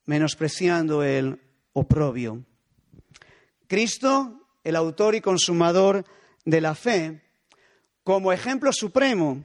menospreciando 0.05 1.03
el 1.03 1.39
oprobio. 1.71 2.43
Cristo, 3.67 4.42
el 4.63 4.75
autor 4.75 5.15
y 5.15 5.21
consumador 5.21 6.05
de 6.45 6.61
la 6.61 6.75
fe, 6.75 7.21
como 8.03 8.31
ejemplo 8.31 8.71
supremo 8.73 9.43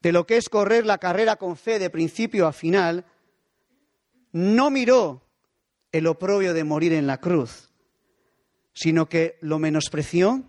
de 0.00 0.12
lo 0.12 0.26
que 0.26 0.36
es 0.36 0.48
correr 0.48 0.86
la 0.86 0.98
carrera 0.98 1.36
con 1.36 1.56
fe 1.56 1.78
de 1.78 1.90
principio 1.90 2.46
a 2.46 2.52
final, 2.52 3.04
no 4.32 4.70
miró 4.70 5.22
el 5.90 6.06
oprobio 6.06 6.54
de 6.54 6.64
morir 6.64 6.92
en 6.92 7.06
la 7.06 7.18
cruz, 7.18 7.70
sino 8.72 9.08
que 9.08 9.38
lo 9.40 9.58
menospreció 9.58 10.44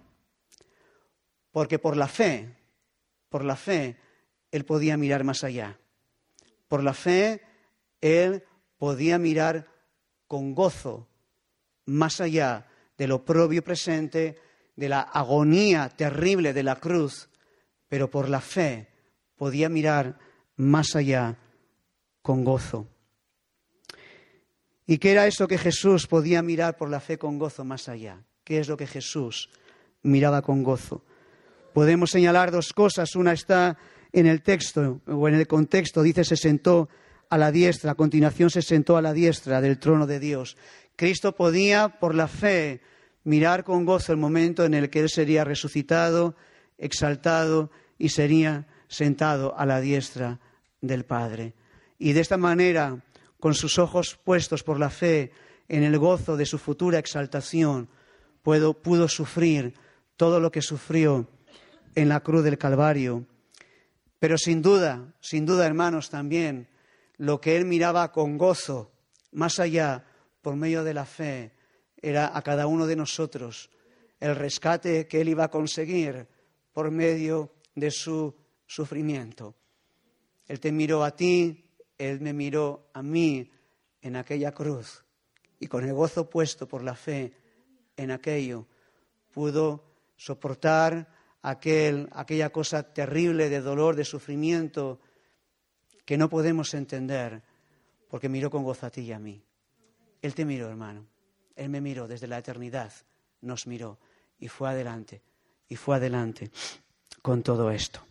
porque 1.51 1.79
por 1.79 1.97
la 1.97 2.07
fe, 2.07 2.55
por 3.29 3.43
la 3.43 3.55
fe, 3.55 3.97
él 4.51 4.65
podía 4.65 4.97
mirar 4.97 5.23
más 5.23 5.43
allá. 5.43 5.79
Por 6.67 6.83
la 6.83 6.93
fe, 6.93 7.41
él 8.01 8.43
podía 8.77 9.17
mirar 9.17 9.67
con 10.27 10.53
gozo 10.53 11.07
más 11.85 12.21
allá 12.21 12.67
del 12.99 13.13
oprobio 13.13 13.63
presente, 13.63 14.37
de 14.75 14.89
la 14.89 15.01
agonía 15.01 15.89
terrible 15.89 16.53
de 16.53 16.63
la 16.63 16.75
cruz, 16.75 17.29
pero 17.87 18.09
por 18.09 18.29
la 18.29 18.41
fe 18.41 18.89
podía 19.35 19.69
mirar 19.69 20.19
más 20.57 20.95
allá 20.95 21.37
con 22.21 22.43
gozo. 22.43 22.87
¿Y 24.85 24.97
qué 24.97 25.11
era 25.11 25.27
eso 25.27 25.47
que 25.47 25.57
Jesús 25.57 26.07
podía 26.07 26.41
mirar 26.41 26.75
por 26.75 26.89
la 26.89 26.99
fe 26.99 27.17
con 27.17 27.39
gozo 27.39 27.63
más 27.63 27.87
allá? 27.87 28.21
¿Qué 28.43 28.59
es 28.59 28.67
lo 28.67 28.75
que 28.75 28.87
Jesús 28.87 29.49
miraba 30.01 30.41
con 30.41 30.61
gozo? 30.61 31.05
Podemos 31.73 32.09
señalar 32.09 32.51
dos 32.51 32.73
cosas. 32.73 33.15
Una 33.15 33.31
está 33.31 33.77
en 34.11 34.25
el 34.25 34.41
texto 34.41 35.01
o 35.07 35.27
en 35.27 35.35
el 35.35 35.47
contexto. 35.47 36.01
Dice, 36.01 36.25
se 36.25 36.35
sentó 36.35 36.89
a 37.29 37.37
la 37.37 37.51
diestra. 37.51 37.91
A 37.91 37.95
continuación 37.95 38.49
se 38.49 38.61
sentó 38.61 38.97
a 38.97 39.01
la 39.01 39.13
diestra 39.13 39.61
del 39.61 39.79
trono 39.79 40.07
de 40.07 40.19
Dios. 40.19 40.57
Cristo 40.99 41.33
podía, 41.33 41.97
por 41.97 42.13
la 42.13 42.27
fe, 42.27 42.81
mirar 43.23 43.63
con 43.63 43.85
gozo 43.85 44.11
el 44.11 44.17
momento 44.17 44.65
en 44.65 44.73
el 44.73 44.89
que 44.89 44.99
Él 44.99 45.09
sería 45.09 45.45
resucitado, 45.45 46.35
exaltado 46.77 47.71
y 47.97 48.09
sería 48.09 48.67
sentado 48.89 49.57
a 49.57 49.65
la 49.65 49.79
diestra 49.79 50.41
del 50.81 51.05
Padre. 51.05 51.53
Y 51.99 52.11
de 52.11 52.19
esta 52.19 52.35
manera, 52.35 53.01
con 53.39 53.53
sus 53.53 53.79
ojos 53.79 54.19
puestos 54.21 54.61
por 54.61 54.77
la 54.77 54.89
fe 54.89 55.31
en 55.69 55.83
el 55.83 55.97
gozo 55.97 56.35
de 56.35 56.45
su 56.45 56.57
futura 56.57 56.99
exaltación, 56.99 57.87
pudo, 58.43 58.73
pudo 58.73 59.07
sufrir 59.07 59.75
todo 60.17 60.41
lo 60.41 60.51
que 60.51 60.61
sufrió 60.61 61.29
en 61.95 62.09
la 62.09 62.19
cruz 62.19 62.43
del 62.43 62.57
Calvario. 62.57 63.25
Pero 64.19 64.37
sin 64.37 64.61
duda, 64.61 65.13
sin 65.21 65.45
duda, 65.45 65.65
hermanos, 65.65 66.09
también 66.09 66.67
lo 67.15 67.39
que 67.39 67.55
él 67.55 67.63
miraba 67.63 68.11
con 68.11 68.37
gozo, 68.37 68.91
más 69.31 69.59
allá, 69.59 70.03
por 70.41 70.55
medio 70.55 70.83
de 70.83 70.93
la 70.93 71.05
fe, 71.05 71.53
era 72.01 72.35
a 72.35 72.41
cada 72.41 72.67
uno 72.67 72.87
de 72.87 72.95
nosotros 72.95 73.69
el 74.19 74.35
rescate 74.35 75.07
que 75.07 75.21
él 75.21 75.29
iba 75.29 75.45
a 75.45 75.51
conseguir 75.51 76.27
por 76.73 76.91
medio 76.91 77.53
de 77.75 77.91
su 77.91 78.35
sufrimiento. 78.65 79.55
Él 80.47 80.59
te 80.59 80.71
miró 80.71 81.03
a 81.03 81.15
ti, 81.15 81.65
Él 81.97 82.21
me 82.21 82.33
miró 82.33 82.89
a 82.93 83.03
mí 83.03 83.49
en 84.01 84.15
aquella 84.15 84.51
cruz 84.51 85.03
y 85.59 85.67
con 85.67 85.83
el 85.85 85.93
gozo 85.93 86.29
puesto 86.29 86.67
por 86.67 86.83
la 86.83 86.95
fe 86.95 87.33
en 87.97 88.11
aquello 88.11 88.65
pudo 89.33 89.83
soportar 90.15 91.07
aquel, 91.41 92.09
aquella 92.11 92.49
cosa 92.49 92.83
terrible 92.83 93.49
de 93.49 93.61
dolor, 93.61 93.95
de 93.95 94.05
sufrimiento 94.05 94.99
que 96.05 96.17
no 96.17 96.29
podemos 96.29 96.73
entender 96.73 97.41
porque 98.09 98.29
miró 98.29 98.49
con 98.49 98.63
gozo 98.63 98.87
a 98.87 98.89
ti 98.89 99.01
y 99.01 99.11
a 99.11 99.19
mí. 99.19 99.43
Él 100.21 100.33
te 100.33 100.45
miró, 100.45 100.69
hermano. 100.69 101.05
Él 101.55 101.69
me 101.69 101.81
miró 101.81 102.07
desde 102.07 102.27
la 102.27 102.37
eternidad, 102.37 102.91
nos 103.41 103.67
miró 103.67 103.99
y 104.39 104.47
fue 104.47 104.69
adelante, 104.69 105.21
y 105.67 105.75
fue 105.75 105.97
adelante 105.97 106.51
con 107.21 107.43
todo 107.43 107.69
esto. 107.71 108.01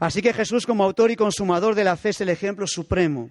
Así 0.00 0.22
que 0.22 0.32
Jesús 0.32 0.66
como 0.66 0.82
autor 0.82 1.10
y 1.10 1.16
consumador 1.16 1.74
de 1.74 1.84
la 1.84 1.96
fe 1.96 2.08
es 2.08 2.20
el 2.20 2.30
ejemplo 2.30 2.66
supremo 2.66 3.30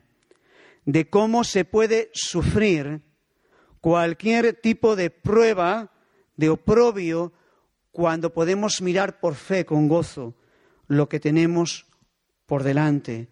de 0.86 1.10
cómo 1.10 1.44
se 1.44 1.66
puede 1.66 2.10
sufrir 2.14 3.02
cualquier 3.82 4.54
tipo 4.54 4.96
de 4.96 5.10
prueba, 5.10 5.92
de 6.38 6.50
oprobio, 6.50 7.34
cuando 7.92 8.34
podemos 8.34 8.82
mirar 8.82 9.20
por 9.20 9.36
fe 9.36 9.66
con 9.66 9.88
gozo 9.88 10.36
lo 10.88 11.10
que 11.10 11.20
tenemos 11.20 11.86
por 12.46 12.64
delante. 12.64 13.30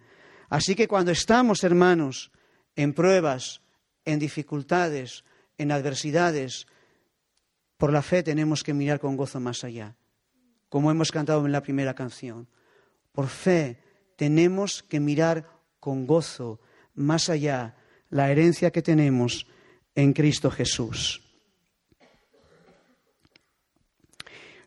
Así 0.49 0.75
que 0.75 0.87
cuando 0.87 1.11
estamos, 1.11 1.63
hermanos, 1.63 2.31
en 2.77 2.93
pruebas, 2.93 3.61
en 4.05 4.19
dificultades, 4.19 5.25
en 5.57 5.71
adversidades, 5.73 6.67
por 7.75 7.91
la 7.91 8.01
fe 8.01 8.23
tenemos 8.23 8.63
que 8.63 8.73
mirar 8.73 8.99
con 8.99 9.17
gozo 9.17 9.39
más 9.39 9.63
allá, 9.63 9.97
como 10.69 10.91
hemos 10.91 11.11
cantado 11.11 11.45
en 11.45 11.51
la 11.51 11.63
primera 11.63 11.95
canción. 11.95 12.47
Por 13.11 13.27
fe 13.27 13.81
tenemos 14.15 14.83
que 14.83 14.99
mirar 14.99 15.49
con 15.79 16.07
gozo 16.07 16.61
más 16.93 17.29
allá 17.29 17.75
la 18.09 18.31
herencia 18.31 18.71
que 18.71 18.81
tenemos 18.81 19.47
en 19.95 20.13
Cristo 20.13 20.51
Jesús. 20.51 21.23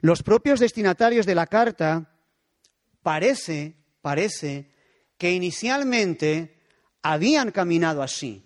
Los 0.00 0.22
propios 0.22 0.58
destinatarios 0.58 1.26
de 1.26 1.34
la 1.34 1.46
carta 1.46 2.16
parece, 3.02 3.76
parece 4.00 4.70
que 5.16 5.32
inicialmente 5.32 6.59
habían 7.02 7.50
caminado 7.50 8.02
así, 8.02 8.42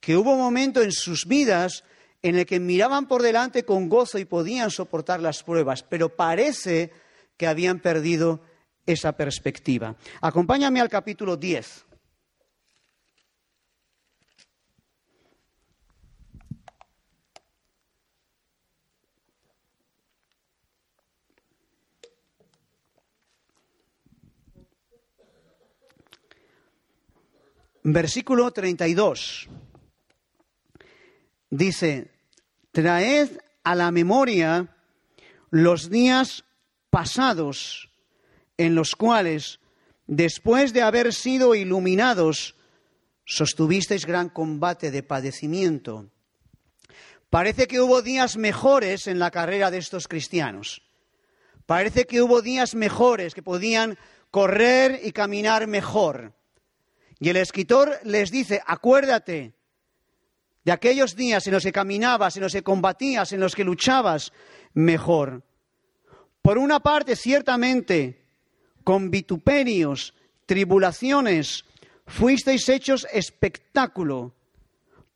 que 0.00 0.16
hubo 0.16 0.32
un 0.32 0.38
momento 0.38 0.82
en 0.82 0.92
sus 0.92 1.26
vidas 1.26 1.84
en 2.22 2.36
el 2.36 2.46
que 2.46 2.60
miraban 2.60 3.06
por 3.08 3.22
delante 3.22 3.64
con 3.64 3.88
gozo 3.88 4.18
y 4.18 4.24
podían 4.24 4.70
soportar 4.70 5.20
las 5.20 5.42
pruebas, 5.42 5.82
pero 5.82 6.08
parece 6.08 6.92
que 7.36 7.46
habían 7.46 7.80
perdido 7.80 8.40
esa 8.86 9.12
perspectiva. 9.12 9.96
Acompáñame 10.20 10.80
al 10.80 10.88
capítulo 10.88 11.36
10. 11.36 11.86
Versículo 27.84 28.50
32. 28.52 29.48
Dice, 31.50 32.10
traed 32.70 33.28
a 33.64 33.74
la 33.74 33.90
memoria 33.90 34.74
los 35.50 35.90
días 35.90 36.44
pasados 36.90 37.90
en 38.56 38.74
los 38.74 38.94
cuales, 38.94 39.58
después 40.06 40.72
de 40.72 40.82
haber 40.82 41.12
sido 41.12 41.54
iluminados, 41.54 42.54
sostuvisteis 43.24 44.06
gran 44.06 44.28
combate 44.28 44.90
de 44.90 45.02
padecimiento. 45.02 46.10
Parece 47.30 47.66
que 47.66 47.80
hubo 47.80 48.02
días 48.02 48.36
mejores 48.36 49.06
en 49.06 49.18
la 49.18 49.30
carrera 49.30 49.70
de 49.70 49.78
estos 49.78 50.06
cristianos. 50.06 50.82
Parece 51.66 52.04
que 52.04 52.22
hubo 52.22 52.42
días 52.42 52.74
mejores 52.74 53.34
que 53.34 53.42
podían 53.42 53.98
correr 54.30 55.00
y 55.02 55.12
caminar 55.12 55.66
mejor. 55.66 56.34
Y 57.22 57.28
el 57.28 57.36
escritor 57.36 58.00
les 58.02 58.32
dice, 58.32 58.60
acuérdate 58.66 59.54
de 60.64 60.72
aquellos 60.72 61.14
días 61.14 61.46
en 61.46 61.52
los 61.52 61.62
que 61.62 61.70
caminabas, 61.70 62.36
en 62.36 62.42
los 62.42 62.52
que 62.52 62.64
combatías, 62.64 63.30
en 63.30 63.38
los 63.38 63.54
que 63.54 63.62
luchabas 63.62 64.32
mejor. 64.74 65.44
Por 66.42 66.58
una 66.58 66.80
parte, 66.80 67.14
ciertamente, 67.14 68.24
con 68.82 69.12
vituperios, 69.12 70.14
tribulaciones, 70.46 71.64
fuisteis 72.08 72.68
hechos 72.68 73.06
espectáculo. 73.12 74.34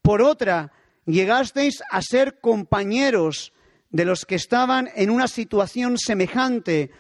Por 0.01 0.23
otra, 0.23 0.71
llegasteis 1.07 1.83
a 1.91 2.03
ser 2.03 2.39
compañeros 2.39 3.53
de 3.91 4.05
los 4.05 4.25
que 4.25 4.37
estaban 4.37 4.89
en 4.95 5.11
una 5.11 5.27
situación 5.27 5.99
semejante, 5.99 6.93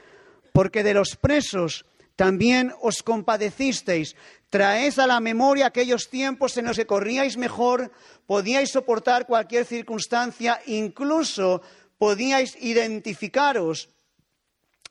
porque 0.52 0.82
de 0.82 0.94
los 0.94 1.14
presos 1.14 1.86
también 2.16 2.72
os 2.80 3.02
compadecisteis. 3.04 4.16
Traéis 4.50 4.98
a 4.98 5.06
la 5.06 5.20
memoria 5.20 5.66
aquellos 5.66 6.08
tiempos 6.08 6.56
en 6.56 6.66
los 6.66 6.76
que 6.76 6.86
corríais 6.86 7.36
mejor, 7.36 7.90
podíais 8.26 8.70
soportar 8.70 9.26
cualquier 9.26 9.64
circunstancia, 9.64 10.60
incluso 10.66 11.62
podíais 11.98 12.56
identificaros 12.60 13.88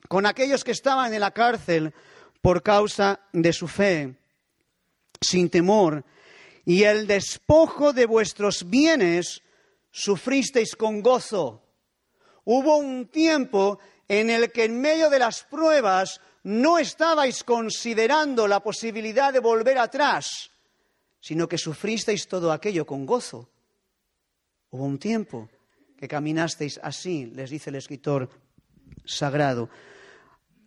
con 0.08 0.26
aquellos 0.26 0.62
que 0.62 0.72
estaban 0.72 1.12
en 1.14 1.20
la 1.20 1.32
cárcel 1.32 1.94
por 2.42 2.62
causa 2.62 3.20
de 3.32 3.52
su 3.52 3.66
fe, 3.66 4.14
sin 5.20 5.48
temor, 5.48 6.04
y 6.64 6.82
el 6.82 7.06
despojo 7.06 7.92
de 7.92 8.06
vuestros 8.06 8.68
bienes 8.68 9.42
sufristeis 9.90 10.76
con 10.76 11.00
gozo. 11.00 11.62
Hubo 12.44 12.76
un 12.76 13.06
tiempo 13.08 13.78
en 14.08 14.30
el 14.30 14.52
que 14.52 14.64
en 14.64 14.80
medio 14.80 15.10
de 15.10 15.18
las 15.18 15.42
pruebas 15.44 16.20
no 16.46 16.78
estabais 16.78 17.42
considerando 17.42 18.46
la 18.46 18.60
posibilidad 18.60 19.32
de 19.32 19.40
volver 19.40 19.78
atrás, 19.78 20.50
sino 21.20 21.48
que 21.48 21.58
sufristeis 21.58 22.28
todo 22.28 22.52
aquello 22.52 22.86
con 22.86 23.04
gozo. 23.04 23.50
Hubo 24.70 24.84
un 24.84 24.98
tiempo 24.98 25.48
que 25.98 26.06
caminasteis 26.06 26.78
así, 26.84 27.26
les 27.34 27.50
dice 27.50 27.70
el 27.70 27.76
escritor 27.76 28.30
sagrado. 29.04 29.68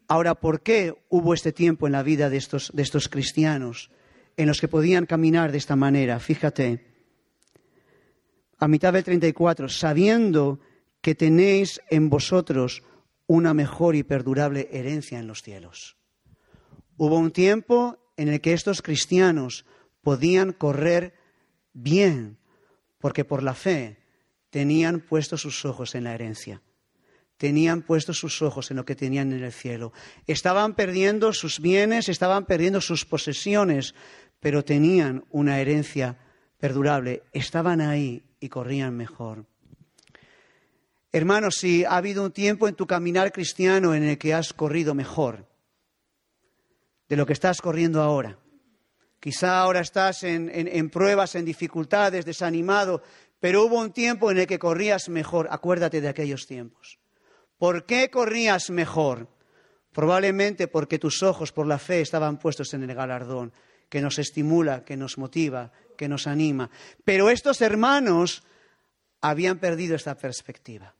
Ahora, 0.10 0.36
¿por 0.36 0.63
qué 0.63 1.06
hubo 1.08 1.34
este 1.34 1.54
tiempo 1.54 1.88
en 1.88 1.94
la 1.94 2.04
vida 2.04 2.30
de 2.30 2.36
estos, 2.36 2.72
de 2.74 2.84
estos 2.84 3.08
cristianos 3.08 3.89
en 4.36 4.48
los 4.48 4.60
que 4.60 4.68
podían 4.68 5.06
caminar 5.06 5.54
de 5.54 5.60
esta 5.60 5.78
manera? 5.78 6.20
Fíjate, 6.20 6.86
a 8.58 8.68
mitad 8.68 8.92
del 8.92 9.06
34, 9.06 9.70
sabiendo 9.70 10.60
que 11.00 11.15
tenéis 11.15 11.80
en 11.89 12.10
vosotros 12.10 12.84
una 13.30 13.54
mejor 13.54 13.96
y 13.96 14.02
perdurable 14.02 14.68
herencia 14.72 15.20
en 15.20 15.28
los 15.28 15.44
cielos. 15.44 15.98
Hubo 16.98 17.15
un 17.15 17.30
tiempo 17.30 18.00
en 18.18 18.28
el 18.28 18.42
que 18.42 18.54
estos 18.54 18.82
cristianos 18.82 19.68
podían 20.02 20.52
correr 20.52 21.13
bien, 21.72 22.39
porque 22.98 23.26
por 23.26 23.44
la 23.44 23.54
fe 23.54 24.00
tenían 24.50 25.00
puestos 25.00 25.42
sus 25.42 25.63
ojos 25.63 25.94
en 25.94 26.06
la 26.06 26.15
herencia 26.15 26.63
tenían 27.38 27.84
puestos 27.84 28.18
sus 28.18 28.42
ojos 28.42 28.70
en 28.70 28.76
lo 28.76 28.84
que 28.84 28.98
tenían 28.98 29.32
en 29.32 29.46
el 29.46 29.54
cielo. 29.54 29.94
Estaban 30.28 30.76
perdiendo 30.76 31.32
sus 31.32 31.62
bienes, 31.62 32.10
estaban 32.10 32.46
perdiendo 32.46 32.82
sus 32.82 33.06
posesiones, 33.06 33.96
pero 34.42 34.65
tenían 34.65 35.24
una 35.32 35.62
herencia 35.62 36.18
perdurable. 36.58 37.24
Estaban 37.32 37.80
ahí 37.80 38.24
y 38.42 38.50
corrían 38.50 38.98
mejor. 38.98 39.46
Hermanos, 41.12 41.56
si 41.56 41.84
ha 41.86 41.98
habido 41.98 42.24
un 42.24 42.32
tiempo 42.32 42.67
en 42.67 42.76
tu 42.76 42.86
caminar 42.86 43.32
cristiano 43.32 43.95
en 43.95 44.04
el 44.04 44.17
que 44.19 44.34
has 44.34 44.54
corrido 44.54 44.93
mejor 44.93 45.48
de 47.08 47.15
lo 47.15 47.26
que 47.26 47.34
estás 47.34 47.62
corriendo 47.62 48.04
ahora, 48.04 48.38
quizá 49.19 49.60
ahora 49.60 49.80
estás 49.80 50.22
en, 50.24 50.52
en 50.54 50.89
pruebas, 50.91 51.34
en 51.34 51.45
dificultades, 51.45 52.26
desanimado, 52.26 53.02
pero 53.39 53.65
hubo 53.65 53.80
un 53.80 53.91
tiempo 53.91 54.30
en 54.30 54.38
el 54.38 54.48
que 54.48 54.60
corrías 54.60 55.10
mejor. 55.10 55.48
Acuérdate 55.50 56.00
de 56.00 56.10
aquellos 56.10 56.45
tiempos. 56.45 57.00
¿Por 57.58 57.88
qué 57.88 58.12
corrías 58.12 58.69
mejor? 58.69 59.28
Probablemente 59.91 60.67
porque 60.67 61.00
tus 61.00 61.24
ojos 61.24 61.52
por 61.52 61.65
la 61.65 61.80
fe 61.80 62.02
estaban 62.02 62.38
puestos 62.38 62.74
en 62.76 62.84
el 62.84 62.93
galardón, 62.93 63.52
que 63.89 64.02
nos 64.02 64.19
estimula, 64.19 64.86
que 64.86 64.95
nos 64.95 65.17
motiva, 65.17 65.72
que 65.98 66.08
nos 66.08 66.28
anima. 66.28 66.69
Pero 67.04 67.32
estos 67.32 67.62
hermanos 67.62 68.43
habían 69.22 69.58
perdido 69.58 69.95
esta 69.95 70.15
perspectiva. 70.15 70.95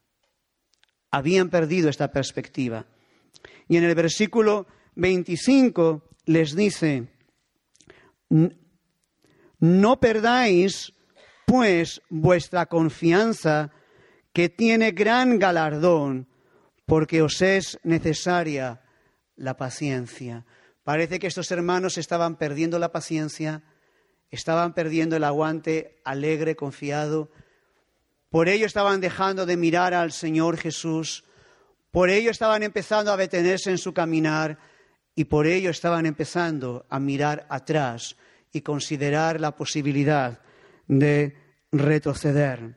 Habían 1.10 1.50
perdido 1.50 1.88
esta 1.88 2.12
perspectiva. 2.12 2.86
Y 3.68 3.76
en 3.76 3.84
el 3.84 3.94
versículo 3.94 4.66
25 4.96 6.02
les 6.26 6.54
dice, 6.54 7.08
no 9.58 10.00
perdáis 10.00 10.92
pues 11.46 12.00
vuestra 12.08 12.66
confianza 12.66 13.72
que 14.32 14.48
tiene 14.48 14.92
gran 14.92 15.38
galardón 15.38 16.28
porque 16.86 17.22
os 17.22 17.42
es 17.42 17.78
necesaria 17.82 18.82
la 19.36 19.56
paciencia. 19.56 20.46
Parece 20.82 21.18
que 21.18 21.26
estos 21.26 21.50
hermanos 21.50 21.98
estaban 21.98 22.36
perdiendo 22.36 22.78
la 22.78 22.92
paciencia, 22.92 23.62
estaban 24.30 24.74
perdiendo 24.74 25.16
el 25.16 25.24
aguante 25.24 26.00
alegre, 26.04 26.56
confiado. 26.56 27.30
Por 28.30 28.48
ello 28.48 28.66
estaban 28.66 29.00
dejando 29.00 29.44
de 29.44 29.56
mirar 29.56 29.92
al 29.92 30.12
Señor 30.12 30.56
Jesús, 30.56 31.24
por 31.90 32.10
ello 32.10 32.30
estaban 32.30 32.62
empezando 32.62 33.12
a 33.12 33.16
detenerse 33.16 33.70
en 33.70 33.78
su 33.78 33.92
caminar 33.92 34.56
y 35.16 35.24
por 35.24 35.48
ello 35.48 35.70
estaban 35.70 36.06
empezando 36.06 36.86
a 36.88 37.00
mirar 37.00 37.44
atrás 37.50 38.16
y 38.52 38.60
considerar 38.60 39.40
la 39.40 39.56
posibilidad 39.56 40.40
de 40.86 41.36
retroceder. 41.72 42.76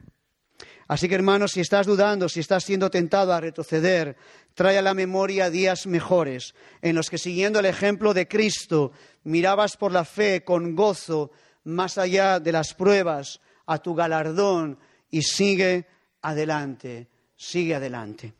Así 0.87 1.07
que 1.07 1.15
hermanos, 1.15 1.51
si 1.51 1.61
estás 1.61 1.85
dudando, 1.85 2.27
si 2.29 2.39
estás 2.39 2.63
siendo 2.63 2.89
tentado 2.89 3.31
a 3.31 3.39
retroceder, 3.39 4.17
trae 4.55 4.79
a 4.79 4.81
la 4.81 4.95
memoria 4.95 5.51
días 5.51 5.85
mejores 5.85 6.55
en 6.81 6.95
los 6.95 7.11
que 7.11 7.19
siguiendo 7.19 7.59
el 7.59 7.67
ejemplo 7.67 8.15
de 8.15 8.27
Cristo 8.27 8.91
mirabas 9.23 9.77
por 9.77 9.91
la 9.91 10.03
fe 10.03 10.43
con 10.43 10.75
gozo 10.75 11.31
más 11.63 11.99
allá 11.99 12.39
de 12.39 12.51
las 12.51 12.73
pruebas 12.73 13.39
a 13.67 13.77
tu 13.77 13.93
galardón 13.93 14.79
y 15.13 15.21
sigue 15.21 15.85
adelante, 16.23 17.07
sigue 17.37 17.75
adelante. 17.75 18.33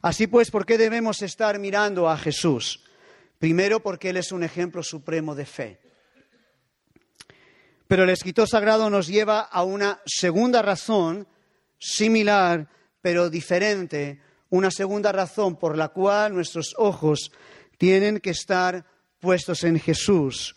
Así 0.00 0.26
pues, 0.26 0.50
¿por 0.50 0.64
qué 0.64 0.78
debemos 0.78 1.20
estar 1.20 1.58
mirando 1.58 2.08
a 2.08 2.16
Jesús? 2.16 2.82
Primero 3.38 3.82
porque 3.82 4.08
Él 4.08 4.16
es 4.16 4.32
un 4.32 4.44
ejemplo 4.44 4.82
supremo 4.82 5.34
de 5.34 5.44
fe. 5.44 5.80
Pero 7.86 8.04
el 8.04 8.08
escritor 8.08 8.48
sagrado 8.48 8.88
nos 8.88 9.08
lleva 9.08 9.40
a 9.40 9.62
una 9.62 10.00
segunda 10.06 10.62
razón 10.62 11.28
similar, 11.78 12.70
pero 13.02 13.28
diferente, 13.28 14.22
una 14.48 14.70
segunda 14.70 15.12
razón 15.12 15.56
por 15.56 15.76
la 15.76 15.88
cual 15.88 16.32
nuestros 16.32 16.74
ojos 16.78 17.30
tienen 17.76 18.20
que 18.20 18.30
estar 18.30 18.86
puestos 19.20 19.64
en 19.64 19.78
Jesús, 19.78 20.56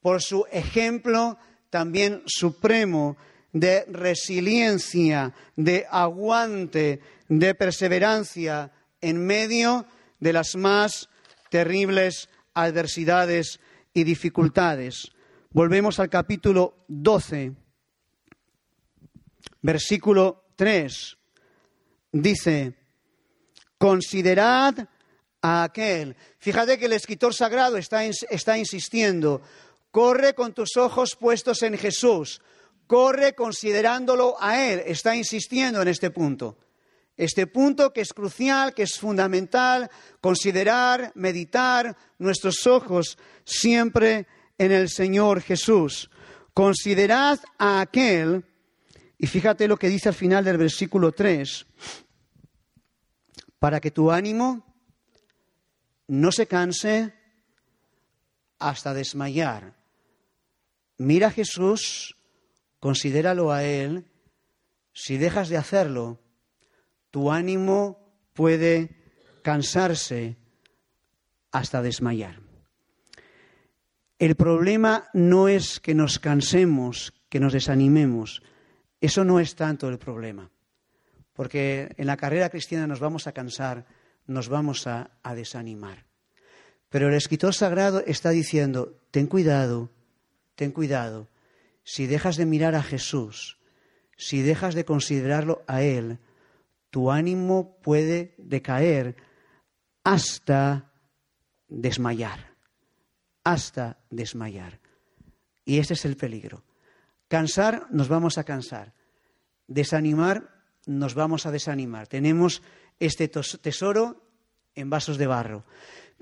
por 0.00 0.20
su 0.20 0.44
ejemplo 0.50 1.38
también 1.70 2.24
supremo 2.26 3.16
de 3.54 3.84
resiliencia, 3.88 5.32
de 5.56 5.86
aguante, 5.88 7.00
de 7.28 7.54
perseverancia 7.54 8.72
en 9.00 9.24
medio 9.24 9.86
de 10.18 10.32
las 10.32 10.56
más 10.56 11.08
terribles 11.50 12.28
adversidades 12.52 13.60
y 13.94 14.02
dificultades. 14.02 15.12
Volvemos 15.50 16.00
al 16.00 16.10
capítulo 16.10 16.84
12, 16.88 17.52
versículo 19.62 20.46
3. 20.56 21.16
Dice, 22.10 22.74
considerad 23.78 24.88
a 25.42 25.62
aquel. 25.62 26.16
Fíjate 26.38 26.76
que 26.76 26.86
el 26.86 26.92
escritor 26.94 27.32
sagrado 27.32 27.76
está, 27.76 28.04
está 28.04 28.58
insistiendo, 28.58 29.42
corre 29.92 30.34
con 30.34 30.52
tus 30.54 30.76
ojos 30.76 31.14
puestos 31.14 31.62
en 31.62 31.78
Jesús, 31.78 32.42
corre 32.86 33.34
considerándolo 33.34 34.36
a 34.40 34.62
Él. 34.62 34.82
Está 34.86 35.14
insistiendo 35.16 35.82
en 35.82 35.88
este 35.88 36.10
punto. 36.10 36.58
Este 37.16 37.46
punto 37.46 37.92
que 37.92 38.00
es 38.00 38.12
crucial, 38.12 38.74
que 38.74 38.82
es 38.82 38.98
fundamental, 38.98 39.90
considerar, 40.20 41.12
meditar 41.14 41.96
nuestros 42.18 42.66
ojos 42.66 43.18
siempre 43.44 44.26
en 44.58 44.72
el 44.72 44.88
Señor 44.88 45.40
Jesús. 45.40 46.10
Considerad 46.52 47.38
a 47.58 47.80
aquel, 47.80 48.44
y 49.18 49.26
fíjate 49.26 49.68
lo 49.68 49.76
que 49.76 49.88
dice 49.88 50.08
al 50.08 50.14
final 50.14 50.44
del 50.44 50.58
versículo 50.58 51.12
3, 51.12 51.66
para 53.58 53.80
que 53.80 53.90
tu 53.90 54.10
ánimo 54.10 54.64
no 56.08 56.32
se 56.32 56.46
canse 56.46 57.14
hasta 58.58 58.92
desmayar. 58.92 59.74
Mira 60.98 61.28
a 61.28 61.30
Jesús, 61.30 62.16
considéralo 62.84 63.50
a 63.50 63.64
Él. 63.64 64.04
Si 64.92 65.16
dejas 65.16 65.48
de 65.48 65.56
hacerlo, 65.56 66.20
tu 67.10 67.32
ánimo 67.32 68.12
puede 68.34 68.90
cansarse 69.42 70.36
hasta 71.50 71.80
desmayar. 71.80 72.40
El 74.18 74.34
problema 74.34 75.08
no 75.14 75.48
es 75.48 75.80
que 75.80 75.94
nos 75.94 76.18
cansemos, 76.18 77.14
que 77.30 77.40
nos 77.40 77.54
desanimemos. 77.54 78.42
Eso 79.00 79.24
no 79.24 79.40
es 79.40 79.54
tanto 79.56 79.88
el 79.88 79.96
problema. 79.96 80.50
Porque 81.32 81.88
en 81.96 82.06
la 82.06 82.18
carrera 82.18 82.50
cristiana 82.50 82.86
nos 82.86 83.00
vamos 83.00 83.26
a 83.26 83.32
cansar, 83.32 83.86
nos 84.26 84.50
vamos 84.50 84.86
a, 84.86 85.10
desanimar. 85.34 86.04
Pero 86.90 87.08
el 87.08 87.14
escritor 87.14 87.54
sagrado 87.54 88.04
está 88.06 88.28
diciendo, 88.28 89.00
ten 89.10 89.26
cuidado, 89.26 89.90
ten 90.54 90.70
cuidado. 90.70 91.30
Si 91.84 92.06
dejas 92.06 92.36
de 92.36 92.46
mirar 92.46 92.74
a 92.74 92.82
Jesús, 92.82 93.58
si 94.16 94.42
dejas 94.42 94.74
de 94.74 94.84
considerarlo 94.84 95.62
a 95.66 95.82
Él, 95.82 96.18
tu 96.90 97.10
ánimo 97.10 97.78
puede 97.82 98.34
decaer 98.38 99.16
hasta 100.02 100.92
desmayar, 101.68 102.54
hasta 103.42 103.98
desmayar. 104.10 104.80
Y 105.64 105.78
este 105.78 105.94
es 105.94 106.04
el 106.04 106.16
peligro. 106.16 106.62
Cansar, 107.28 107.86
nos 107.90 108.08
vamos 108.08 108.38
a 108.38 108.44
cansar. 108.44 108.92
Desanimar, 109.66 110.62
nos 110.86 111.14
vamos 111.14 111.46
a 111.46 111.50
desanimar. 111.50 112.06
Tenemos 112.06 112.62
este 112.98 113.28
tesoro 113.28 114.22
en 114.74 114.90
vasos 114.90 115.18
de 115.18 115.26
barro. 115.26 115.64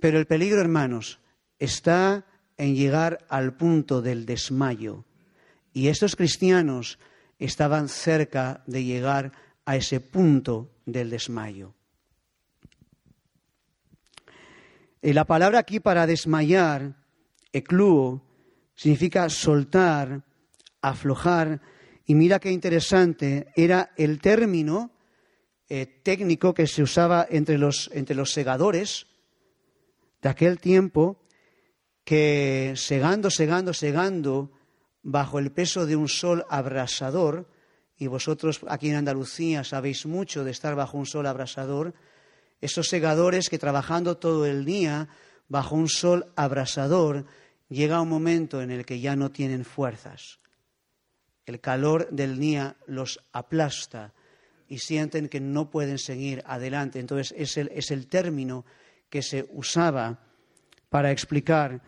Pero 0.01 0.19
el 0.19 0.27
peligro, 0.27 0.61
hermanos, 0.61 1.21
está 1.59 2.25
en 2.57 2.75
llegar 2.75 3.25
al 3.29 3.57
punto 3.57 4.01
del 4.01 4.27
desmayo. 4.27 5.05
Y 5.73 5.89
estos 5.89 6.17
cristianos 6.17 6.99
estaban 7.39 7.89
cerca 7.89 8.63
de 8.67 8.85
llegar 8.85 9.33
a 9.65 9.77
ese 9.77 10.01
punto 10.01 10.71
del 10.87 11.11
desmayo. 11.11 11.75
Y 15.01 15.13
la 15.13 15.25
palabra 15.25 15.59
aquí 15.59 15.81
para 15.81 16.07
desmayar, 16.07 16.95
ecluo, 17.53 18.23
significa 18.75 19.29
soltar, 19.29 20.23
aflojar. 20.81 21.61
Y 22.07 22.15
mira 22.15 22.39
qué 22.39 22.53
interesante, 22.53 23.49
era 23.57 23.93
el 23.97 24.21
término 24.21 24.93
eh, 25.69 25.87
técnico 25.87 26.55
que 26.55 26.67
se 26.67 26.83
usaba 26.83 27.27
entre 27.29 27.59
los, 27.59 27.91
entre 27.93 28.15
los 28.15 28.33
segadores 28.33 29.07
de 30.21 30.29
aquel 30.29 30.61
tiempo, 30.61 31.21
que 32.05 32.75
segando, 32.77 33.31
segando, 33.31 33.73
segando, 33.75 34.53
bajo 35.03 35.39
el 35.39 35.51
peso 35.51 35.87
de 35.87 35.97
un 35.97 36.09
sol 36.09 36.45
abrasador, 36.49 37.49
y 37.99 38.07
vosotros 38.07 38.61
aquí 38.69 38.91
en 38.91 38.97
Andalucía 38.97 39.65
sabéis 39.65 40.07
mucho 40.07 40.45
de 40.45 40.51
estar 40.51 40.75
bajo 40.75 40.99
un 40.99 41.07
sol 41.07 41.27
abrasador, 41.27 41.95
esos 42.61 42.89
segadores 42.89 43.49
que 43.49 43.59
trabajando 43.59 44.17
todo 44.17 44.47
el 44.47 44.65
día 44.65 45.09
bajo 45.49 45.75
un 45.75 45.89
sol 45.89 46.33
abrasador, 46.37 47.27
llega 47.69 48.01
un 48.01 48.09
momento 48.09 48.63
en 48.63 48.71
el 48.71 48.87
que 48.87 49.01
ya 49.01 49.17
no 49.17 49.31
tienen 49.31 49.65
fuerzas. 49.65 50.39
El 51.45 51.61
calor 51.61 52.09
del 52.11 52.39
día 52.39 52.77
los 52.87 53.21
aplasta 53.33 54.13
y 54.69 54.79
sienten 54.79 55.29
que 55.29 55.41
no 55.41 55.71
pueden 55.71 55.99
seguir 55.99 56.43
adelante. 56.47 57.01
Entonces 57.01 57.35
es 57.37 57.57
el, 57.57 57.69
es 57.75 57.91
el 57.91 58.07
término 58.07 58.65
que 59.11 59.23
se 59.23 59.49
usaba 59.53 60.21
para 60.89 61.11
explicar 61.11 61.83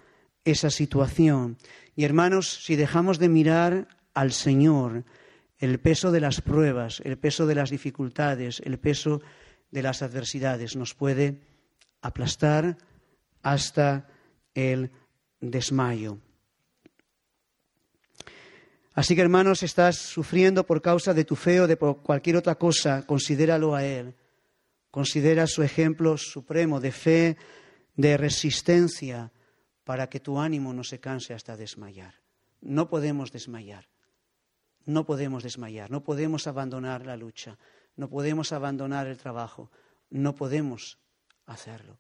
esa 0.45 0.71
situación. 0.71 1.57
Y 1.97 2.05
hermanos, 2.05 2.65
si 2.65 2.77
dejamos 2.77 3.19
de 3.19 3.29
mirar 3.29 3.89
al 4.15 4.33
Señor, 4.33 5.05
el 5.59 5.81
peso 5.81 6.13
de 6.13 6.21
las 6.21 6.41
pruebas, 6.41 7.01
el 7.05 7.19
peso 7.19 7.47
de 7.47 7.55
las 7.55 7.71
dificultades, 7.71 8.61
el 8.65 8.79
peso 8.79 9.23
de 9.71 9.83
las 9.83 10.03
adversidades 10.03 10.77
nos 10.77 10.95
puede 10.95 11.41
aplastar 12.01 12.77
hasta 13.43 14.09
el 14.55 14.91
desmayo. 15.41 16.19
Así 18.95 19.17
que 19.17 19.23
hermanos, 19.23 19.63
estás 19.65 19.97
sufriendo 19.97 20.65
por 20.65 20.81
causa 20.81 21.15
de 21.15 21.25
tu 21.25 21.35
fe 21.35 21.61
o 21.61 21.67
de 21.67 21.77
cualquier 21.77 22.37
otra 22.37 22.55
cosa, 22.55 23.05
considéralo 23.05 23.75
a 23.75 23.85
Él. 23.85 24.15
Considera 24.91 25.49
su 25.49 25.65
ejemplo 25.65 26.17
supremo 26.17 26.79
de 26.79 26.93
fe, 26.93 27.37
de 27.97 28.17
resistencia, 28.17 29.33
para 29.85 30.09
que 30.09 30.21
tu 30.21 30.41
ánimo 30.41 30.73
no 30.73 30.85
se 30.85 30.99
canse 30.99 31.35
hasta 31.35 31.57
desmayar. 31.57 32.15
No 32.61 32.89
podemos 32.89 33.31
desmayar. 33.31 33.87
No 34.87 35.07
podemos 35.07 35.43
desmayar, 35.43 35.91
no 35.91 36.05
podemos 36.05 36.47
abandonar 36.47 37.07
la 37.07 37.17
lucha, 37.17 37.57
no 37.97 38.09
podemos 38.11 38.53
abandonar 38.53 39.07
el 39.07 39.17
trabajo, 39.17 39.71
no 40.11 40.35
podemos 40.35 40.99
hacerlo. 41.47 41.99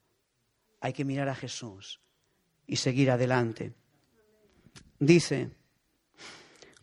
Hay 0.80 0.93
que 0.93 1.05
mirar 1.05 1.30
a 1.30 1.35
Jesús 1.35 2.01
y 2.66 2.76
seguir 2.76 3.11
adelante. 3.11 3.72
Dice, 4.99 5.51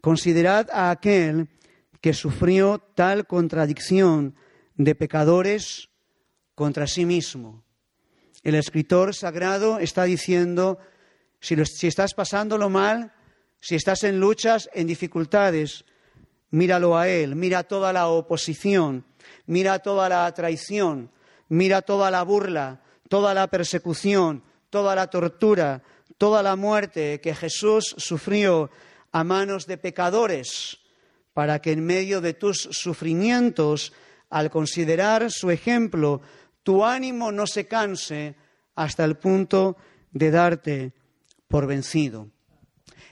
considerad 0.02 0.70
a 0.72 0.90
aquel 0.90 1.50
que 2.02 2.14
sufrió 2.14 2.80
tal 2.80 3.28
contradicción 3.28 4.36
de 4.76 4.96
pecadores 4.96 5.90
contra 6.56 6.88
sí 6.88 7.06
mismo. 7.06 7.64
El 8.42 8.56
escritor 8.56 9.14
sagrado 9.14 9.78
está 9.78 10.06
diciendo, 10.06 10.80
si, 11.42 11.66
si 11.66 11.88
estás 11.88 12.14
pasándolo 12.14 12.70
mal, 12.70 13.12
si 13.60 13.76
estás 13.76 14.04
en 14.04 14.20
luchas, 14.20 14.70
en 14.74 14.88
dificultades, 14.88 15.84
míralo 16.52 16.98
a 16.98 17.10
Él, 17.10 17.36
mira 17.36 17.64
toda 17.64 17.92
la 17.92 18.08
oposición, 18.08 19.06
mira 19.48 19.80
toda 19.80 20.08
la 20.08 20.32
traición, 20.34 21.12
mira 21.50 21.82
toda 21.82 22.10
la 22.12 22.24
burla, 22.24 22.82
toda 23.10 23.34
la 23.34 23.48
persecución, 23.48 24.44
toda 24.70 24.96
la 24.96 25.08
tortura, 25.08 25.84
toda 26.18 26.44
la 26.44 26.56
muerte 26.56 27.20
que 27.22 27.36
Jesús 27.36 27.96
sufrió 27.98 28.70
a 29.12 29.24
manos 29.24 29.66
de 29.66 29.78
pecadores, 29.78 30.80
para 31.34 31.60
que 31.60 31.72
en 31.72 31.86
medio 31.86 32.22
de 32.22 32.34
tus 32.34 32.70
sufrimientos, 32.72 33.94
al 34.30 34.50
considerar 34.50 35.32
su 35.32 35.50
ejemplo, 35.50 36.22
tu 36.64 36.86
ánimo 36.86 37.32
no 37.32 37.48
se 37.48 37.68
canse 37.68 38.36
hasta 38.76 39.04
el 39.04 39.18
punto 39.18 39.78
de 40.12 40.32
darte 40.32 40.94
por 41.52 41.68
vencido. 41.68 42.32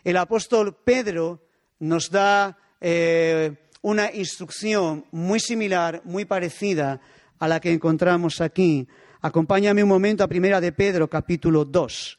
El 0.04 0.18
apóstol 0.18 0.76
Pedro 0.84 1.46
nos 1.78 2.10
da 2.10 2.58
eh, 2.82 3.70
una 3.82 4.12
instrucción 4.12 5.06
muy 5.12 5.40
similar, 5.40 6.02
muy 6.06 6.26
parecida 6.26 7.02
a 7.38 7.48
la 7.48 7.60
que 7.60 7.72
encontramos 7.72 8.42
aquí. 8.42 8.88
Acompáñame 9.22 9.84
un 9.84 9.90
momento 9.90 10.24
a 10.24 10.28
Primera 10.28 10.62
de 10.62 10.72
Pedro, 10.72 11.10
capítulo 11.10 11.66
2. 11.66 12.18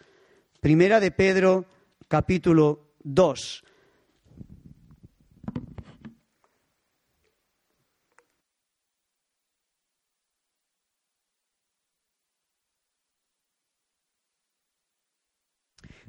Primera 0.60 1.00
de 1.00 1.10
Pedro, 1.10 1.64
capítulo 2.06 2.92
2. 3.02 3.64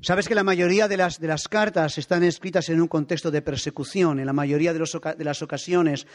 Sabes 0.04 0.28
que 0.28 0.34
la 0.34 0.44
mayoría 0.44 0.88
de 0.88 0.98
las, 0.98 1.48
cartas 1.48 2.00
están 2.00 2.24
escritas 2.24 2.70
en 2.70 2.82
un 2.82 2.88
contexto 2.88 3.30
de 3.30 3.44
persecución. 3.44 4.20
En 4.20 4.26
la 4.26 4.34
mayoría 4.34 4.74
de, 4.74 4.80
las 5.24 5.42
ocasiones, 5.44 6.08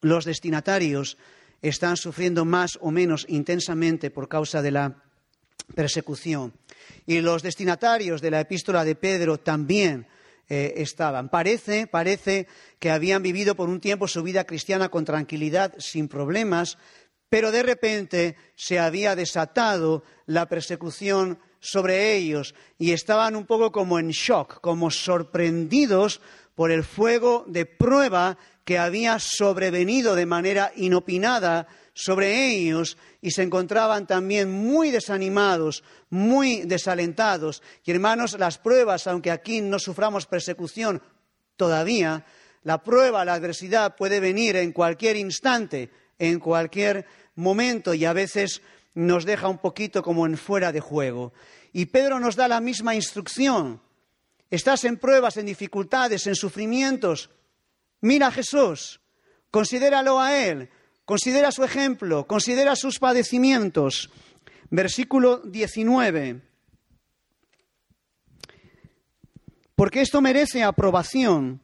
los 0.00 0.24
destinatarios 0.24 1.18
están 1.60 1.98
sufriendo 1.98 2.46
más 2.46 2.78
o 2.80 2.90
menos 2.90 3.26
intensamente 3.28 4.10
por 4.10 4.30
causa 4.30 4.62
de 4.62 4.70
la 4.70 5.02
persecución. 5.74 6.54
Y 7.04 7.20
los 7.20 7.42
destinatarios 7.42 8.22
de 8.22 8.30
la 8.30 8.40
epístola 8.40 8.82
de 8.82 8.94
Pedro 8.94 9.38
también 9.38 10.06
eh, 10.48 10.72
estaban. 10.78 11.28
Parece, 11.28 11.86
parece 11.86 12.46
que 12.78 12.90
habían 12.90 13.22
vivido 13.22 13.54
por 13.56 13.68
un 13.68 13.80
tiempo 13.80 14.08
su 14.08 14.22
vida 14.22 14.44
cristiana 14.44 14.88
con 14.88 15.04
tranquilidad, 15.04 15.74
sin 15.76 16.08
problemas, 16.08 16.78
pero 17.28 17.52
de 17.52 17.62
repente 17.62 18.36
se 18.56 18.78
había 18.78 19.14
desatado 19.14 20.02
la 20.24 20.46
persecución 20.46 21.38
sobre 21.64 22.14
ellos 22.14 22.54
y 22.78 22.92
estaban 22.92 23.34
un 23.34 23.46
poco 23.46 23.72
como 23.72 23.98
en 23.98 24.10
shock, 24.10 24.60
como 24.60 24.90
sorprendidos 24.90 26.20
por 26.54 26.70
el 26.70 26.84
fuego 26.84 27.44
de 27.48 27.64
prueba 27.64 28.36
que 28.64 28.78
había 28.78 29.18
sobrevenido 29.18 30.14
de 30.14 30.26
manera 30.26 30.72
inopinada 30.76 31.66
sobre 31.94 32.50
ellos 32.50 32.98
y 33.22 33.30
se 33.30 33.42
encontraban 33.42 34.06
también 34.06 34.50
muy 34.50 34.90
desanimados, 34.90 35.82
muy 36.10 36.62
desalentados. 36.62 37.62
Y 37.82 37.92
hermanos, 37.92 38.38
las 38.38 38.58
pruebas, 38.58 39.06
aunque 39.06 39.30
aquí 39.30 39.62
no 39.62 39.78
suframos 39.78 40.26
persecución 40.26 41.02
todavía, 41.56 42.26
la 42.62 42.82
prueba, 42.82 43.24
la 43.24 43.34
adversidad 43.34 43.96
puede 43.96 44.20
venir 44.20 44.56
en 44.56 44.72
cualquier 44.72 45.16
instante, 45.16 45.90
en 46.18 46.40
cualquier 46.40 47.06
momento 47.36 47.94
y 47.94 48.04
a 48.04 48.12
veces 48.12 48.60
nos 48.94 49.24
deja 49.24 49.48
un 49.48 49.58
poquito 49.58 50.02
como 50.02 50.26
en 50.26 50.36
fuera 50.36 50.72
de 50.72 50.80
juego. 50.80 51.32
Y 51.72 51.86
Pedro 51.86 52.20
nos 52.20 52.36
da 52.36 52.48
la 52.48 52.60
misma 52.60 52.94
instrucción. 52.94 53.80
Estás 54.50 54.84
en 54.84 54.98
pruebas, 54.98 55.36
en 55.36 55.46
dificultades, 55.46 56.26
en 56.26 56.36
sufrimientos. 56.36 57.30
Mira 58.00 58.28
a 58.28 58.32
Jesús, 58.32 59.00
considéralo 59.50 60.20
a 60.20 60.36
Él, 60.36 60.70
considera 61.04 61.50
su 61.50 61.64
ejemplo, 61.64 62.26
considera 62.26 62.76
sus 62.76 62.98
padecimientos. 62.98 64.10
Versículo 64.70 65.38
19. 65.38 66.40
Porque 69.74 70.02
esto 70.02 70.20
merece 70.20 70.62
aprobación 70.62 71.60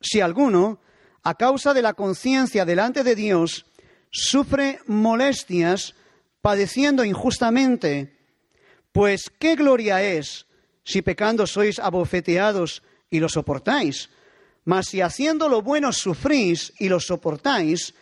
si 0.00 0.20
alguno, 0.20 0.80
a 1.22 1.34
causa 1.34 1.72
de 1.72 1.80
la 1.80 1.94
conciencia 1.94 2.66
delante 2.66 3.02
de 3.02 3.14
Dios, 3.14 3.64
sufre 4.10 4.80
molestias 4.86 5.94
padeciendo 6.44 7.06
injustamente. 7.06 8.18
Pues 8.92 9.32
qué 9.38 9.56
gloria 9.56 10.02
es 10.02 10.44
si 10.84 11.00
pecando 11.00 11.46
sois 11.46 11.78
abofeteados 11.78 12.82
y 13.08 13.18
lo 13.18 13.30
soportáis. 13.30 14.10
Mas 14.66 14.88
si 14.88 15.00
haciendo 15.00 15.48
lo 15.48 15.62
bueno 15.62 15.90
sufrís 15.90 16.74
y 16.78 16.90
lo 16.90 17.00
soportáis, 17.00 17.94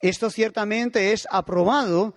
esto 0.00 0.30
ciertamente 0.30 1.12
es 1.12 1.28
aprobado 1.30 2.14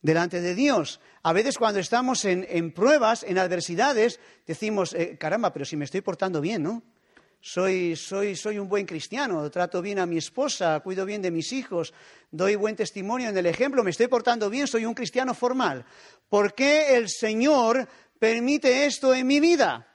delante 0.00 0.40
de 0.40 0.54
Dios. 0.54 0.98
A 1.22 1.34
veces 1.34 1.58
cuando 1.58 1.78
estamos 1.78 2.24
en, 2.24 2.72
pruebas, 2.72 3.22
en 3.22 3.36
adversidades, 3.36 4.20
decimos, 4.46 4.94
eh, 4.94 5.18
caramba, 5.20 5.52
pero 5.52 5.66
si 5.66 5.76
me 5.76 5.84
estoy 5.84 6.00
portando 6.00 6.40
bien, 6.40 6.62
¿no? 6.62 6.82
Soy, 7.40 7.94
soy, 7.94 8.34
soy 8.34 8.58
un 8.58 8.68
buen 8.68 8.84
cristiano, 8.84 9.48
trato 9.50 9.80
bien 9.80 10.00
a 10.00 10.06
mi 10.06 10.18
esposa, 10.18 10.80
cuido 10.80 11.04
bien 11.04 11.22
de 11.22 11.30
mis 11.30 11.52
hijos, 11.52 11.94
doy 12.30 12.56
buen 12.56 12.74
testimonio 12.74 13.28
en 13.28 13.36
el 13.36 13.46
ejemplo, 13.46 13.84
me 13.84 13.90
estoy 13.90 14.08
portando 14.08 14.50
bien, 14.50 14.66
soy 14.66 14.84
un 14.84 14.94
cristiano 14.94 15.34
formal. 15.34 15.84
¿Por 16.28 16.54
qué 16.54 16.96
el 16.96 17.08
Señor 17.08 17.88
permite 18.18 18.86
esto 18.86 19.14
en 19.14 19.26
mi 19.26 19.38
vida? 19.38 19.86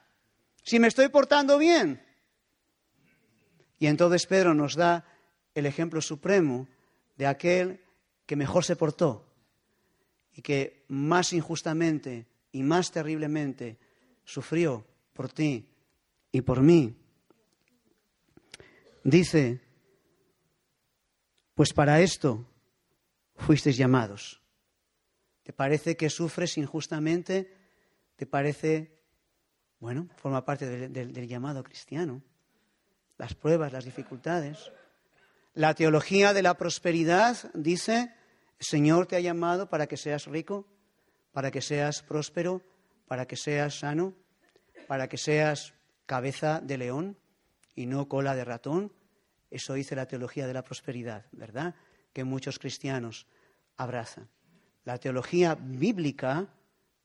Si 0.62 0.78
me 0.78 0.88
estoy 0.88 1.08
portando 1.08 1.58
bien. 1.58 2.02
Y 3.78 3.86
entonces 3.86 4.26
Pedro 4.26 4.54
nos 4.54 4.74
da 4.74 5.04
el 5.54 5.66
ejemplo 5.66 6.00
supremo 6.00 6.66
de 7.16 7.26
aquel 7.26 7.80
que 8.24 8.36
mejor 8.36 8.64
se 8.64 8.76
portó 8.76 9.26
y 10.34 10.42
que 10.42 10.84
más 10.88 11.34
injustamente 11.34 12.26
y 12.52 12.62
más 12.62 12.90
terriblemente 12.90 13.76
sufrió 14.24 14.86
por 15.12 15.28
ti 15.28 15.68
y 16.32 16.40
por 16.40 16.62
mí. 16.62 16.96
Dice, 19.04 19.60
pues 21.54 21.74
para 21.74 22.00
esto 22.00 22.46
fuisteis 23.36 23.76
llamados. 23.76 24.40
¿Te 25.42 25.52
parece 25.52 25.94
que 25.94 26.08
sufres 26.08 26.56
injustamente? 26.56 27.54
¿Te 28.16 28.24
parece, 28.24 28.96
bueno, 29.78 30.08
forma 30.16 30.42
parte 30.46 30.88
del, 30.88 31.28
llamado 31.28 31.62
cristiano? 31.62 32.22
Las 33.18 33.34
pruebas, 33.34 33.74
las 33.74 33.84
dificultades. 33.84 34.72
La 35.52 35.74
teología 35.74 36.32
de 36.32 36.42
la 36.42 36.54
prosperidad 36.54 37.36
dice, 37.52 38.14
el 38.58 38.66
Señor 38.66 39.06
te 39.06 39.16
ha 39.16 39.20
llamado 39.20 39.68
para 39.68 39.86
que 39.86 39.98
seas 39.98 40.24
rico, 40.24 40.66
para 41.30 41.50
que 41.50 41.60
seas 41.60 42.02
próspero, 42.02 42.62
para 43.06 43.26
que 43.26 43.36
seas 43.36 43.80
sano, 43.80 44.14
para 44.88 45.10
que 45.10 45.18
seas 45.18 45.74
cabeza 46.06 46.62
de 46.62 46.78
león 46.78 47.18
y 47.74 47.86
no 47.86 48.08
cola 48.08 48.34
de 48.34 48.44
ratón. 48.44 48.92
Eso 49.50 49.74
dice 49.74 49.96
la 49.96 50.06
teología 50.06 50.46
de 50.46 50.54
la 50.54 50.64
prosperidad, 50.64 51.26
¿verdad? 51.32 51.74
Que 52.12 52.24
muchos 52.24 52.58
cristianos 52.58 53.26
abrazan. 53.76 54.28
La 54.84 54.98
teología 54.98 55.54
bíblica 55.54 56.48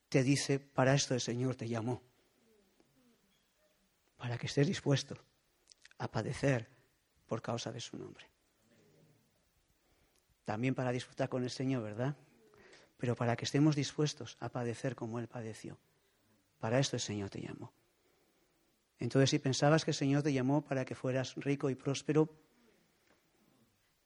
te 0.08 0.22
dice, 0.22 0.58
para 0.58 0.94
esto 0.94 1.14
el 1.14 1.20
Señor 1.20 1.54
te 1.54 1.68
llamó, 1.68 2.02
para 4.16 4.36
que 4.36 4.46
estés 4.46 4.66
dispuesto 4.66 5.16
a 5.98 6.10
padecer 6.10 6.68
por 7.26 7.40
causa 7.40 7.70
de 7.72 7.80
su 7.80 7.96
nombre. 7.96 8.26
También 10.44 10.74
para 10.74 10.90
disfrutar 10.90 11.28
con 11.28 11.44
el 11.44 11.50
Señor, 11.50 11.82
¿verdad? 11.82 12.16
Pero 12.96 13.14
para 13.14 13.36
que 13.36 13.44
estemos 13.44 13.76
dispuestos 13.76 14.36
a 14.40 14.48
padecer 14.48 14.96
como 14.96 15.20
Él 15.20 15.28
padeció. 15.28 15.78
Para 16.58 16.80
esto 16.80 16.96
el 16.96 17.00
Señor 17.00 17.30
te 17.30 17.40
llamó. 17.40 17.72
Entonces, 19.00 19.30
si 19.30 19.38
pensabas 19.38 19.84
que 19.84 19.92
el 19.92 19.96
Señor 19.96 20.22
te 20.22 20.32
llamó 20.32 20.62
para 20.62 20.84
que 20.84 20.94
fueras 20.94 21.34
rico 21.36 21.70
y 21.70 21.74
próspero, 21.74 22.28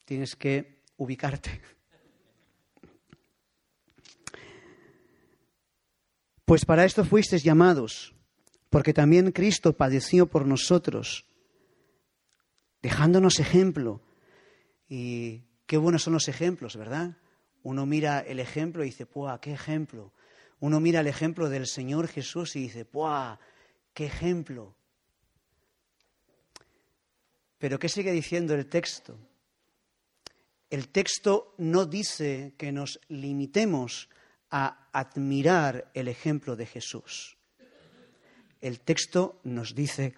tienes 0.05 0.36
que 0.36 0.82
ubicarte. 0.97 1.61
Pues 6.45 6.64
para 6.64 6.84
esto 6.84 7.05
fuisteis 7.05 7.42
llamados, 7.42 8.14
porque 8.70 8.92
también 8.92 9.32
Cristo 9.32 9.72
padeció 9.72 10.26
por 10.26 10.47
nosotros, 10.47 11.24
dejándonos 12.82 13.40
ejemplo. 13.40 14.01
Y 14.88 15.42
qué 15.66 15.76
buenos 15.76 16.03
son 16.03 16.12
los 16.12 16.28
ejemplos, 16.28 16.76
¿verdad? 16.76 17.16
Uno 17.62 17.86
mira 17.86 18.20
el 18.20 18.38
ejemplo 18.38 18.84
y 18.84 18.88
dice, 18.88 19.07
¡puah, 19.07 19.40
qué 19.40 19.53
ejemplo! 19.55 20.12
Uno 20.61 20.78
mira 20.80 21.01
el 21.01 21.07
ejemplo 21.07 21.49
del 21.49 21.66
Señor 21.66 22.09
Jesús 22.09 22.55
y 22.57 22.61
dice, 22.61 22.84
¡puah, 22.84 23.38
qué 23.95 24.07
ejemplo! 24.07 24.76
Pero 27.65 27.79
¿qué 27.79 27.89
sigue 27.89 28.12
diciendo 28.12 28.55
el 28.55 28.67
texto? 28.67 29.17
El 30.69 30.91
texto 30.91 31.55
no 31.57 31.87
dice 31.87 32.53
que 32.59 32.73
nos 32.73 33.01
limitemos 33.09 34.11
a 34.51 34.91
admirar 34.93 35.91
el 35.95 36.09
ejemplo 36.09 36.57
de 36.57 36.67
Jesús. 36.67 37.39
El 38.61 38.81
texto 38.81 39.41
nos 39.45 39.75
dice 39.75 40.15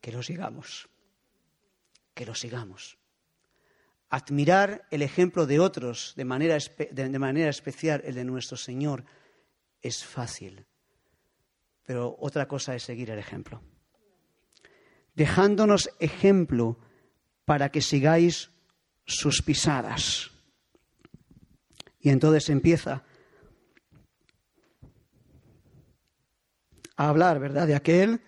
que 0.00 0.12
lo 0.12 0.22
sigamos, 0.22 0.88
que 2.14 2.24
lo 2.24 2.36
sigamos. 2.36 2.96
Admirar 4.08 4.86
el 4.92 5.02
ejemplo 5.02 5.46
de 5.46 5.58
otros, 5.58 6.12
de 6.14 6.24
manera, 6.26 6.58
de 6.92 7.18
manera 7.18 7.50
especial 7.50 8.02
el 8.04 8.14
de 8.14 8.24
nuestro 8.24 8.56
Señor, 8.56 9.04
es 9.82 10.04
fácil, 10.04 10.64
pero 11.84 12.16
otra 12.20 12.46
cosa 12.46 12.76
es 12.76 12.84
seguir 12.84 13.10
el 13.10 13.18
ejemplo 13.18 13.64
dejándonos 15.18 15.90
ejemplo 15.98 16.78
para 17.44 17.70
que 17.70 17.82
sigáis 17.82 18.50
sus 19.04 19.42
pisadas. 19.42 20.30
Y 21.98 22.10
entonces 22.10 22.48
empieza 22.50 23.02
a 26.96 27.08
hablar, 27.08 27.40
¿verdad?, 27.40 27.66
de 27.66 27.74
aquel 27.74 28.20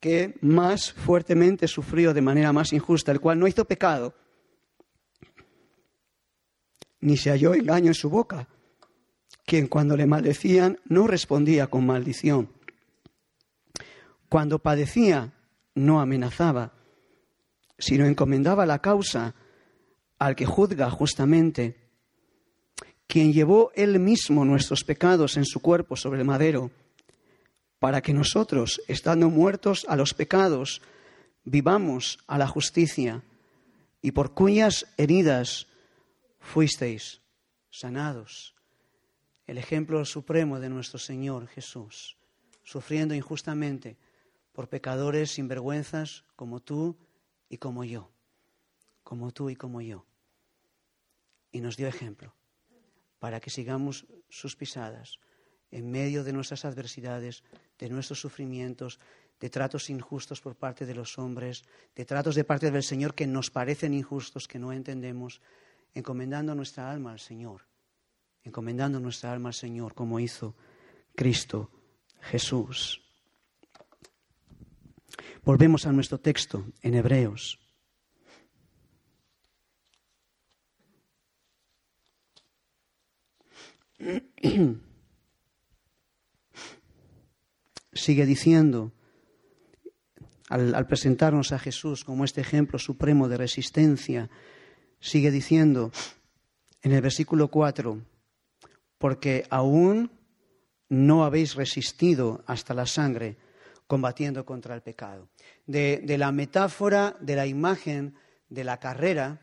que 0.00 0.38
más 0.40 0.92
fuertemente 0.92 1.68
sufrió 1.68 2.14
de 2.14 2.22
manera 2.22 2.54
más 2.54 2.72
injusta, 2.72 3.12
el 3.12 3.20
cual 3.20 3.38
no 3.38 3.46
hizo 3.46 3.66
pecado, 3.66 4.14
ni 7.00 7.18
se 7.18 7.30
halló 7.30 7.52
engaño 7.52 7.88
en 7.88 7.94
su 7.94 8.08
boca, 8.08 8.48
quien 9.44 9.66
cuando 9.66 9.94
le 9.94 10.06
maldecían 10.06 10.78
no 10.86 11.06
respondía 11.06 11.66
con 11.66 11.84
maldición. 11.84 12.50
Cuando 14.30 14.58
padecía, 14.58 15.34
no 15.78 16.00
amenazaba, 16.00 16.72
sino 17.78 18.06
encomendaba 18.06 18.66
la 18.66 18.80
causa 18.80 19.34
al 20.18 20.34
que 20.34 20.46
juzga 20.46 20.90
justamente, 20.90 21.76
quien 23.06 23.32
llevó 23.32 23.70
él 23.74 23.98
mismo 24.00 24.44
nuestros 24.44 24.84
pecados 24.84 25.36
en 25.36 25.46
su 25.46 25.60
cuerpo 25.60 25.96
sobre 25.96 26.20
el 26.20 26.26
madero, 26.26 26.70
para 27.78 28.02
que 28.02 28.12
nosotros, 28.12 28.82
estando 28.88 29.30
muertos 29.30 29.86
a 29.88 29.96
los 29.96 30.12
pecados, 30.12 30.82
vivamos 31.44 32.18
a 32.26 32.36
la 32.36 32.48
justicia, 32.48 33.22
y 34.02 34.10
por 34.12 34.34
cuyas 34.34 34.86
heridas 34.96 35.66
fuisteis 36.40 37.20
sanados. 37.70 38.54
El 39.46 39.58
ejemplo 39.58 40.04
supremo 40.04 40.60
de 40.60 40.68
nuestro 40.68 40.98
Señor 40.98 41.46
Jesús, 41.48 42.16
sufriendo 42.64 43.14
injustamente 43.14 43.96
por 44.58 44.68
pecadores 44.68 45.30
sinvergüenzas 45.30 46.24
como 46.34 46.58
tú 46.58 46.98
y 47.48 47.58
como 47.58 47.84
yo, 47.84 48.10
como 49.04 49.30
tú 49.30 49.50
y 49.50 49.54
como 49.54 49.80
yo. 49.80 50.04
Y 51.52 51.60
nos 51.60 51.76
dio 51.76 51.86
ejemplo 51.86 52.34
para 53.20 53.38
que 53.38 53.50
sigamos 53.50 54.04
sus 54.28 54.56
pisadas 54.56 55.20
en 55.70 55.92
medio 55.92 56.24
de 56.24 56.32
nuestras 56.32 56.64
adversidades, 56.64 57.44
de 57.78 57.88
nuestros 57.88 58.20
sufrimientos, 58.20 58.98
de 59.38 59.48
tratos 59.48 59.90
injustos 59.90 60.40
por 60.40 60.56
parte 60.56 60.86
de 60.86 60.94
los 60.96 61.18
hombres, 61.18 61.62
de 61.94 62.04
tratos 62.04 62.34
de 62.34 62.42
parte 62.42 62.72
del 62.72 62.82
Señor 62.82 63.14
que 63.14 63.28
nos 63.28 63.52
parecen 63.52 63.94
injustos, 63.94 64.48
que 64.48 64.58
no 64.58 64.72
entendemos, 64.72 65.40
encomendando 65.94 66.56
nuestra 66.56 66.90
alma 66.90 67.12
al 67.12 67.20
Señor, 67.20 67.60
encomendando 68.42 68.98
nuestra 68.98 69.32
alma 69.32 69.50
al 69.50 69.54
Señor 69.54 69.94
como 69.94 70.18
hizo 70.18 70.56
Cristo 71.14 71.70
Jesús. 72.22 73.07
Volvemos 75.48 75.86
a 75.86 75.92
nuestro 75.92 76.20
texto 76.20 76.66
en 76.82 76.92
Hebreos. 76.92 77.58
sigue 87.94 88.26
diciendo, 88.26 88.92
al, 90.50 90.86
presentarnos 90.86 91.52
a 91.52 91.58
Jesús 91.58 92.04
como 92.04 92.26
este 92.26 92.42
ejemplo 92.42 92.78
supremo 92.78 93.26
de 93.26 93.38
resistencia, 93.38 94.28
sigue 95.00 95.30
diciendo 95.30 95.92
en 96.82 96.92
el 96.92 97.00
versículo 97.00 97.48
4, 97.48 98.02
porque 98.98 99.46
aún 99.48 100.10
no 100.90 101.24
habéis 101.24 101.54
resistido 101.54 102.44
hasta 102.46 102.74
la 102.74 102.84
sangre 102.84 103.47
combatiendo 103.88 104.44
contra 104.44 104.76
el 104.76 104.82
pecado. 104.82 105.28
De, 105.66 106.16
la 106.16 106.30
metáfora, 106.30 107.16
de 107.18 107.34
la 107.34 107.46
imagen 107.46 108.14
de 108.48 108.62
la 108.62 108.78
carrera, 108.78 109.40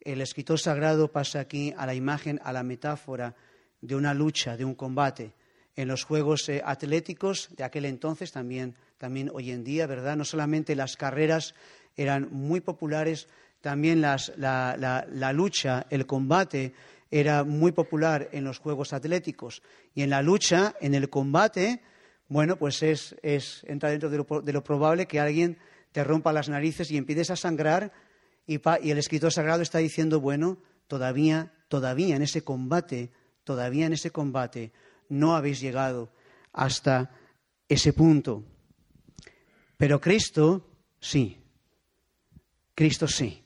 el 0.00 0.20
escritor 0.20 0.58
sagrado 0.58 1.12
pasa 1.12 1.40
aquí 1.40 1.72
a 1.76 1.86
la 1.86 1.94
imagen, 1.94 2.40
a 2.42 2.52
la 2.52 2.64
metáfora 2.64 3.36
de 3.80 3.94
una 3.94 4.14
lucha, 4.14 4.56
de 4.56 4.64
un 4.64 4.74
combate. 4.74 5.34
En 5.76 5.88
los 5.88 6.04
Juegos 6.04 6.48
eh, 6.48 6.62
Atléticos 6.64 7.50
de 7.56 7.64
aquel 7.64 7.84
entonces, 7.84 8.32
también, 8.32 8.74
también 8.98 9.30
hoy 9.32 9.50
en 9.50 9.62
día, 9.62 9.86
¿verdad? 9.86 10.16
No 10.16 10.24
solamente 10.24 10.74
las 10.74 10.96
carreras 10.96 11.54
eran 11.96 12.28
muy 12.32 12.60
populares, 12.60 13.28
también 13.60 14.00
la, 14.00 15.32
lucha, 15.34 15.86
el 15.90 16.06
combate 16.06 16.74
era 17.10 17.44
muy 17.44 17.72
popular 17.72 18.28
en 18.32 18.44
los 18.44 18.58
Juegos 18.58 18.92
Atléticos. 18.92 19.62
Y 19.94 20.02
en 20.02 20.10
la 20.10 20.22
lucha, 20.22 20.74
en 20.80 20.94
el 20.94 21.10
combate, 21.10 21.82
bueno, 22.32 22.56
pues 22.56 22.82
es, 22.82 23.16
es 23.22 23.62
entra 23.68 23.90
dentro 23.90 24.10
de 24.10 24.18
lo, 24.18 24.42
de 24.42 24.52
lo, 24.52 24.64
probable 24.64 25.06
que 25.06 25.20
alguien 25.20 25.58
te 25.92 26.02
rompa 26.04 26.32
las 26.32 26.48
narices 26.48 26.90
y 26.90 26.96
empieces 26.96 27.30
a 27.30 27.36
sangrar 27.36 27.92
y, 28.46 28.60
y 28.82 28.90
el 28.90 28.98
escritor 28.98 29.32
sagrado 29.32 29.62
está 29.62 29.78
diciendo, 29.78 30.20
bueno, 30.20 30.58
todavía, 30.88 31.52
todavía 31.68 32.16
en 32.16 32.22
ese 32.22 32.42
combate 32.42 33.10
todavía 33.44 33.86
en 33.86 33.92
ese 33.92 34.10
combate 34.10 34.72
no 35.08 35.34
habéis 35.34 35.60
llegado 35.60 36.12
hasta 36.52 37.10
ese 37.68 37.92
punto. 37.92 38.44
Pero 39.76 40.00
Cristo 40.00 40.66
sí, 41.00 41.38
Cristo 42.74 43.08
sí. 43.08 43.42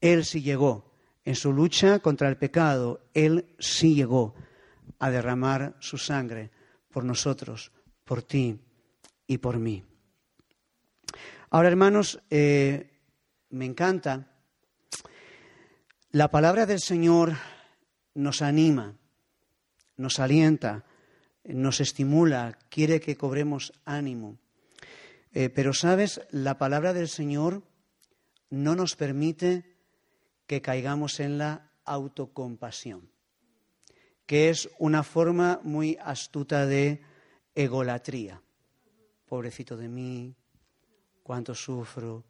Él 0.00 0.24
sí 0.24 0.42
llegó. 0.42 0.92
En 1.24 1.34
su 1.34 1.52
lucha 1.52 2.00
contra 2.00 2.28
el 2.28 2.36
pecado, 2.36 3.06
Él 3.14 3.46
sí 3.58 3.94
llegó 3.94 4.34
a 4.98 5.10
derramar 5.10 5.74
su 5.80 5.96
sangre 5.96 6.50
por 6.90 7.04
nosotros, 7.04 7.72
por 8.04 8.22
ti 8.22 8.58
y 9.26 9.38
por 9.38 9.58
mí. 9.58 9.84
Ahora, 11.50 11.68
hermanos, 11.68 12.20
eh, 12.30 12.90
me 13.50 13.64
encanta. 13.64 14.28
La 16.10 16.30
palabra 16.30 16.66
del 16.66 16.80
Señor 16.80 17.34
nos 18.14 18.42
anima, 18.42 18.96
nos 19.96 20.18
alienta, 20.18 20.84
nos 21.44 21.80
estimula, 21.80 22.58
quiere 22.70 23.00
que 23.00 23.16
cobremos 23.16 23.72
ánimo. 23.84 24.38
Eh, 25.32 25.48
pero, 25.50 25.72
¿sabes? 25.72 26.20
La 26.30 26.58
palabra 26.58 26.92
del 26.92 27.08
Señor 27.08 27.62
no 28.50 28.76
nos 28.76 28.96
permite 28.96 29.76
que 30.46 30.62
caigamos 30.62 31.20
en 31.20 31.38
la 31.38 31.72
autocompasión, 31.84 33.10
que 34.26 34.50
es 34.50 34.68
una 34.78 35.02
forma 35.02 35.60
muy 35.62 35.98
astuta 36.00 36.66
de 36.66 37.02
egolatría. 37.54 38.40
Pobrecito 39.26 39.76
de 39.76 39.88
mí, 39.88 40.34
cuánto 41.22 41.54
sufro, 41.54 42.24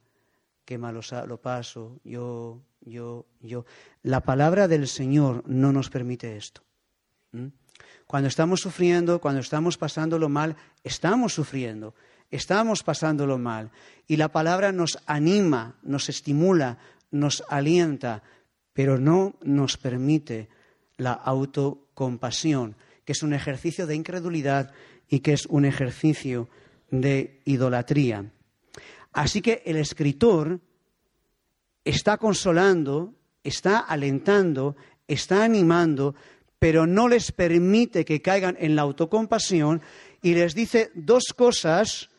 qué 0.65 0.79
malo 0.79 1.01
lo 1.27 1.41
paso, 1.41 2.01
yo, 2.05 2.63
yo, 2.81 3.27
yo. 3.41 3.65
La 4.03 4.21
palabra 4.21 4.69
del 4.69 4.89
Señor 4.89 5.43
no 5.47 5.73
nos 5.73 5.91
permite 5.91 6.37
esto. 6.37 6.63
Cuando 8.07 8.29
estamos 8.29 8.61
sufriendo, 8.61 9.21
cuando 9.21 9.41
estamos 9.41 9.77
pasándolo 9.77 10.29
mal, 10.29 10.57
estamos 10.83 11.35
sufriendo, 11.35 11.95
estamos 12.31 12.83
pasándolo 12.83 13.39
mal. 13.39 13.71
Y 14.07 14.17
la 14.17 14.29
palabra 14.29 14.73
nos 14.73 14.99
anima, 15.07 15.77
nos 15.83 16.09
estimula, 16.09 16.79
nos 17.11 17.43
alienta, 17.49 18.23
pero 18.73 18.99
no 18.99 19.35
nos 19.43 19.77
permite 19.77 20.49
la 20.97 21.13
autocompasión, 21.13 22.77
que 23.05 23.13
es 23.13 23.23
un 23.23 23.35
ejercicio 23.35 23.87
de 23.87 23.97
incredulidad 23.97 24.73
y 25.09 25.21
que 25.21 25.33
es 25.33 25.47
un 25.47 25.65
ejercicio 25.65 26.49
de 26.91 27.41
idolatría. 27.45 28.31
Así 29.13 29.41
que 29.43 29.63
el 29.65 29.77
escritor 29.77 30.61
está 31.85 32.17
consolando, 32.17 33.15
está 33.43 33.79
alentando, 33.79 34.77
está 35.07 35.45
animando, 35.45 36.15
pero 36.59 36.87
no 36.87 37.09
les 37.09 37.31
permite 37.31 38.05
que 38.05 38.23
caigan 38.23 38.57
en 38.59 38.75
la 38.75 38.83
autocompasión 38.83 39.83
y 40.23 40.35
les 40.35 40.55
dice 40.55 40.91
dos 40.95 41.25
cosas 41.37 42.11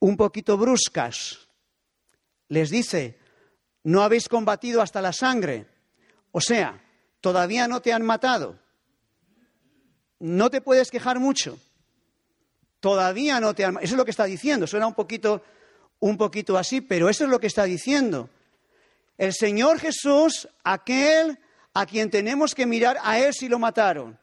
un 0.00 0.16
poquito 0.16 0.56
bruscas. 0.58 1.48
Les 2.48 2.70
dice, 2.70 3.18
no 3.84 4.02
habéis 4.02 4.28
combatido 4.28 4.82
hasta 4.82 5.00
la 5.00 5.12
sangre, 5.12 5.66
o 6.32 6.40
sea, 6.40 6.82
todavía 7.20 7.68
no 7.68 7.80
te 7.80 7.92
han 7.92 8.02
matado. 8.02 8.58
No 10.18 10.50
te 10.50 10.60
puedes 10.60 10.90
quejar 10.90 11.20
mucho. 11.20 11.58
Todavía 12.80 13.40
no 13.40 13.54
te 13.54 13.64
han 13.64 13.76
Eso 13.76 13.94
es 13.94 13.98
lo 13.98 14.04
que 14.04 14.10
está 14.10 14.24
diciendo. 14.24 14.66
Suena 14.66 14.86
un 14.86 14.94
poquito, 14.94 15.42
un 16.00 16.16
poquito 16.16 16.56
así, 16.56 16.80
pero 16.80 17.08
eso 17.08 17.24
es 17.24 17.30
lo 17.30 17.40
que 17.40 17.46
está 17.46 17.64
diciendo. 17.64 18.30
El 19.16 19.32
Señor 19.32 19.80
Jesús, 19.80 20.48
aquel 20.62 21.38
a 21.74 21.86
quien 21.86 22.10
tenemos 22.10 22.54
que 22.54 22.66
mirar, 22.66 22.98
a 23.02 23.18
Él 23.18 23.34
sí 23.34 23.48
lo 23.48 23.58
mataron. 23.58 24.18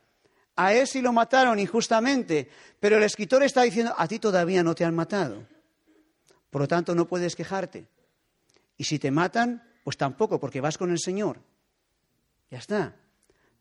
A 0.55 0.73
Él 0.73 0.87
sí 0.87 1.01
lo 1.01 1.11
mataron 1.11 1.59
injustamente. 1.59 2.49
Pero 2.79 2.97
el 2.97 3.03
escritor 3.03 3.43
está 3.43 3.63
diciendo, 3.63 3.93
a 3.97 4.07
ti 4.07 4.19
todavía 4.19 4.63
no 4.63 4.73
te 4.73 4.85
han 4.85 4.95
matado. 4.95 5.45
Por 6.49 6.61
lo 6.61 6.67
tanto, 6.67 6.95
no 6.95 7.07
puedes 7.07 7.35
quejarte. 7.35 7.87
Y 8.77 8.85
si 8.85 8.99
te 8.99 9.11
matan, 9.11 9.63
pues 9.83 9.97
tampoco, 9.97 10.39
porque 10.39 10.61
vas 10.61 10.77
con 10.77 10.91
el 10.91 10.99
Señor. 10.99 11.41
Ya 12.49 12.59
está. 12.59 12.95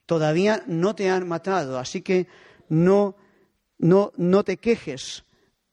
Todavía 0.07 0.62
no 0.66 0.95
te 0.95 1.11
han 1.11 1.26
matado, 1.26 1.78
así 1.78 2.03
que 2.03 2.26
no, 2.68 3.16
no, 3.78 4.12
no 4.16 4.44
te 4.44 4.56
quejes 4.56 5.24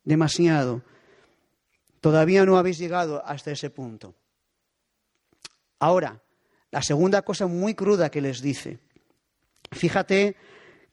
demasiado. 0.03 0.81
Todavía 1.99 2.45
no 2.45 2.57
habéis 2.57 2.77
llegado 2.77 3.23
hasta 3.25 3.51
ese 3.51 3.69
punto. 3.69 4.15
Ahora, 5.79 6.21
la 6.71 6.81
segunda 6.81 7.21
cosa 7.21 7.47
muy 7.47 7.75
cruda 7.75 8.09
que 8.09 8.21
les 8.21 8.41
dice. 8.41 8.79
Fíjate 9.71 10.35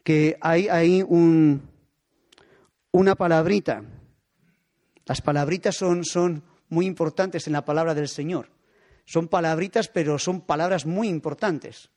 que 0.02 0.36
hay 0.40 0.68
ahí 0.68 1.04
un, 1.06 1.68
una 2.92 3.14
palabrita. 3.14 3.84
Las 5.06 5.20
palabritas 5.20 5.76
son, 5.76 6.04
son 6.04 6.42
muy 6.68 6.86
importantes 6.86 7.46
en 7.46 7.52
la 7.54 7.64
palabra 7.64 7.94
del 7.94 8.08
Señor. 8.08 8.50
Son 9.04 9.28
palabritas, 9.28 9.88
pero 9.88 10.18
son 10.18 10.42
palabras 10.42 10.84
muy 10.84 11.08
importantes. 11.08 11.90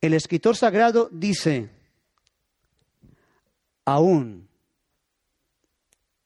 El 0.00 0.14
escritor 0.14 0.56
sagrado 0.56 1.08
dice, 1.12 1.70
aún 3.90 4.48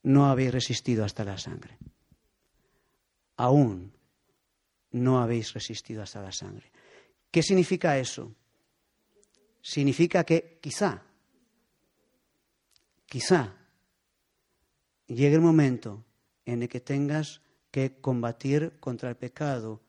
no 0.03 0.27
habéis 0.27 0.53
resistido 0.53 1.03
hasta 1.03 1.25
la 1.25 1.39
sangre. 1.39 1.79
Aún 3.37 3.91
no 4.91 5.19
habéis 5.19 5.55
resistido 5.55 6.03
hasta 6.03 6.21
la 6.21 6.31
sangre. 6.31 6.71
¿Qué 7.31 7.43
significa 7.43 7.99
eso? 7.99 8.35
Significa 9.63 10.25
que 10.25 10.59
quizá, 10.61 11.03
quizá 13.07 13.57
llegue 15.07 15.37
el 15.37 15.41
momento 15.41 16.05
en 16.45 16.63
el 16.63 16.69
que 16.69 16.81
tengas 16.81 17.41
que 17.71 17.99
combatir 17.99 18.79
contra 18.79 19.09
el 19.09 19.17
pecado, 19.17 19.81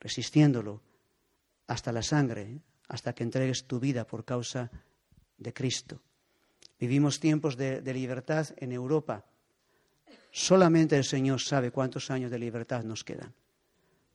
resistiéndolo 0.00 0.80
hasta 1.66 1.92
la 1.92 2.02
sangre, 2.02 2.62
hasta 2.88 3.12
que 3.12 3.24
entregues 3.24 3.66
tu 3.66 3.78
vida 3.78 4.06
por 4.06 4.24
causa 4.24 4.70
de 5.36 5.52
Cristo. 5.52 6.00
Vivimos 6.80 7.20
tiempos 7.20 7.58
de, 7.58 7.82
libertad 7.92 8.48
en 8.56 8.72
Europa. 8.72 9.26
Solamente 10.30 10.96
el 10.96 11.04
Señor 11.04 11.40
sabe 11.42 11.70
cuántos 11.70 12.10
años 12.10 12.30
de 12.30 12.38
libertad 12.38 12.84
nos 12.84 13.04
quedan. 13.04 13.34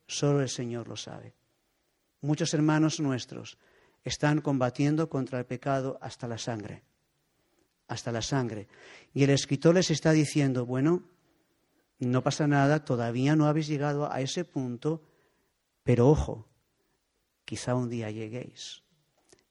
Solo 0.08 0.40
el 0.40 0.48
Señor 0.48 0.88
lo 0.88 0.96
sabe. 0.96 1.32
Muchos 2.22 2.52
hermanos 2.54 2.98
nuestros 2.98 3.56
están 4.04 4.40
combatiendo 4.40 5.08
contra 5.08 5.38
el 5.38 5.46
pecado 5.46 5.96
hasta 6.02 6.26
la 6.26 6.38
sangre, 6.38 6.82
hasta 7.86 8.10
la 8.10 8.22
sangre. 8.22 8.66
Y 9.14 9.22
el 9.22 9.30
escritor 9.30 9.76
les 9.76 9.92
está 9.92 10.10
diciendo, 10.10 10.66
bueno, 10.66 11.04
no 12.00 12.22
pasa 12.22 12.48
nada, 12.48 12.84
todavía 12.84 13.36
no 13.36 13.46
habéis 13.46 13.68
llegado 13.68 14.10
a 14.10 14.20
ese 14.20 14.44
punto, 14.44 15.02
pero 15.84 16.08
ojo, 16.08 16.48
quizá 17.44 17.76
un 17.76 17.88
día 17.88 18.10
lleguéis, 18.10 18.82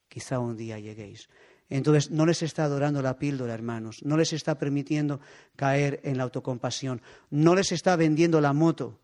quizá 0.09 0.39
un 0.39 0.57
día 0.57 0.79
lleguéis. 0.79 1.29
Entonces, 1.69 2.11
no 2.11 2.25
les 2.25 2.43
está 2.43 2.63
adorando 2.63 3.01
la 3.01 3.17
píldora, 3.17 3.53
hermanos, 3.53 4.03
no 4.03 4.17
les 4.17 4.33
está 4.33 4.57
permitiendo 4.57 5.19
caer 5.55 5.99
en 6.03 6.17
la 6.17 6.23
autocompasión, 6.23 7.01
no 7.31 7.55
les 7.55 7.71
está 7.71 7.95
vendiendo 7.95 8.39
la 8.39 8.53
moto, 8.53 8.99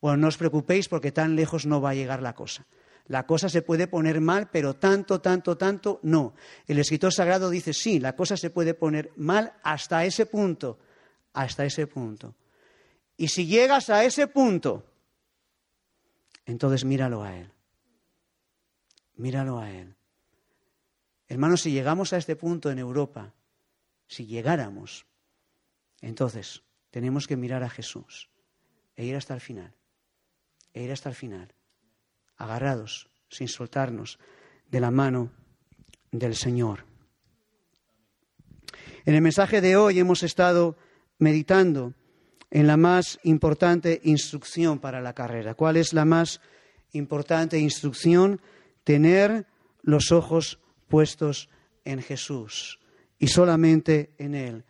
bueno, 0.00 0.16
no 0.16 0.28
os 0.28 0.38
preocupéis 0.38 0.88
porque 0.88 1.12
tan 1.12 1.36
lejos 1.36 1.66
no 1.66 1.80
va 1.80 1.90
a 1.90 1.94
llegar 1.94 2.22
la 2.22 2.34
cosa. 2.34 2.66
La 3.06 3.26
cosa 3.26 3.48
se 3.48 3.60
puede 3.60 3.86
poner 3.86 4.20
mal, 4.20 4.48
pero 4.50 4.76
tanto, 4.76 5.20
tanto, 5.20 5.56
tanto, 5.56 6.00
no. 6.02 6.34
El 6.66 6.78
escritor 6.78 7.12
sagrado 7.12 7.50
dice, 7.50 7.74
sí, 7.74 7.98
la 7.98 8.14
cosa 8.14 8.36
se 8.36 8.50
puede 8.50 8.72
poner 8.72 9.12
mal 9.16 9.52
hasta 9.62 10.04
ese 10.04 10.26
punto, 10.26 10.78
hasta 11.32 11.64
ese 11.64 11.86
punto. 11.86 12.34
Y 13.16 13.28
si 13.28 13.46
llegas 13.46 13.90
a 13.90 14.04
ese 14.04 14.26
punto, 14.26 14.86
entonces 16.46 16.84
míralo 16.84 17.22
a 17.22 17.36
Él. 17.36 17.52
Míralo 19.16 19.58
a 19.58 19.70
Él. 19.70 19.94
Hermanos, 21.30 21.60
si 21.60 21.70
llegamos 21.70 22.12
a 22.12 22.16
este 22.16 22.34
punto 22.34 22.72
en 22.72 22.80
Europa, 22.80 23.32
si 24.08 24.26
llegáramos, 24.26 25.06
entonces 26.00 26.64
tenemos 26.90 27.28
que 27.28 27.36
mirar 27.36 27.62
a 27.62 27.70
Jesús 27.70 28.28
e 28.96 29.04
ir 29.04 29.14
hasta 29.14 29.34
el 29.34 29.40
final, 29.40 29.72
e 30.74 30.82
ir 30.82 30.90
hasta 30.90 31.08
el 31.08 31.14
final 31.14 31.54
agarrados, 32.36 33.08
sin 33.28 33.46
soltarnos 33.46 34.18
de 34.72 34.80
la 34.80 34.90
mano 34.90 35.30
del 36.10 36.34
Señor. 36.34 36.84
En 39.04 39.14
el 39.14 39.22
mensaje 39.22 39.60
de 39.60 39.76
hoy 39.76 40.00
hemos 40.00 40.24
estado 40.24 40.76
meditando 41.18 41.94
en 42.50 42.66
la 42.66 42.76
más 42.76 43.20
importante 43.22 44.00
instrucción 44.02 44.80
para 44.80 45.00
la 45.00 45.14
carrera. 45.14 45.54
¿Cuál 45.54 45.76
es 45.76 45.92
la 45.92 46.04
más 46.04 46.40
importante 46.90 47.56
instrucción? 47.60 48.40
Tener 48.82 49.46
los 49.82 50.10
ojos 50.10 50.58
puestos 50.90 51.48
en 51.86 52.02
Jesús 52.02 52.78
y 53.18 53.28
solamente 53.28 54.10
en 54.18 54.34
Él. 54.34 54.64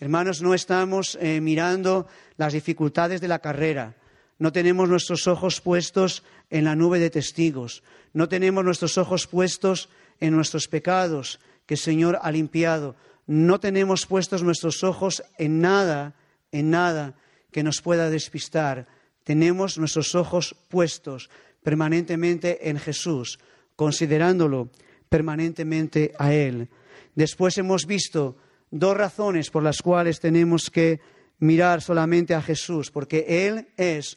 Hermanos, 0.00 0.40
no 0.40 0.54
estamos 0.54 1.18
eh, 1.20 1.42
mirando 1.42 2.06
las 2.38 2.54
dificultades 2.54 3.20
de 3.20 3.28
la 3.28 3.40
carrera, 3.40 3.96
no 4.38 4.52
tenemos 4.52 4.88
nuestros 4.88 5.26
ojos 5.26 5.60
puestos 5.60 6.22
en 6.48 6.64
la 6.64 6.76
nube 6.76 7.00
de 7.00 7.10
testigos. 7.10 7.82
No 8.12 8.28
tenemos 8.28 8.64
nuestros 8.64 8.96
ojos 8.96 9.26
puestos 9.26 9.88
en 10.20 10.34
nuestros 10.34 10.68
pecados 10.68 11.40
que 11.66 11.74
el 11.74 11.80
Señor 11.80 12.18
ha 12.22 12.30
limpiado. 12.30 12.94
No 13.26 13.58
tenemos 13.58 14.06
puestos 14.06 14.42
nuestros 14.42 14.84
ojos 14.84 15.22
en 15.38 15.60
nada, 15.60 16.14
en 16.52 16.70
nada 16.70 17.14
que 17.50 17.64
nos 17.64 17.82
pueda 17.82 18.10
despistar. 18.10 18.86
Tenemos 19.24 19.76
nuestros 19.76 20.14
ojos 20.14 20.54
puestos 20.68 21.30
permanentemente 21.64 22.70
en 22.70 22.78
Jesús, 22.78 23.40
considerándolo 23.74 24.70
permanentemente 25.08 26.12
a 26.18 26.32
Él. 26.32 26.68
Después 27.14 27.58
hemos 27.58 27.86
visto 27.86 28.36
dos 28.70 28.96
razones 28.96 29.50
por 29.50 29.62
las 29.62 29.82
cuales 29.82 30.20
tenemos 30.20 30.70
que 30.70 31.00
mirar 31.38 31.82
solamente 31.82 32.34
a 32.34 32.42
Jesús, 32.42 32.90
porque 32.90 33.46
Él 33.46 33.68
es 33.76 34.16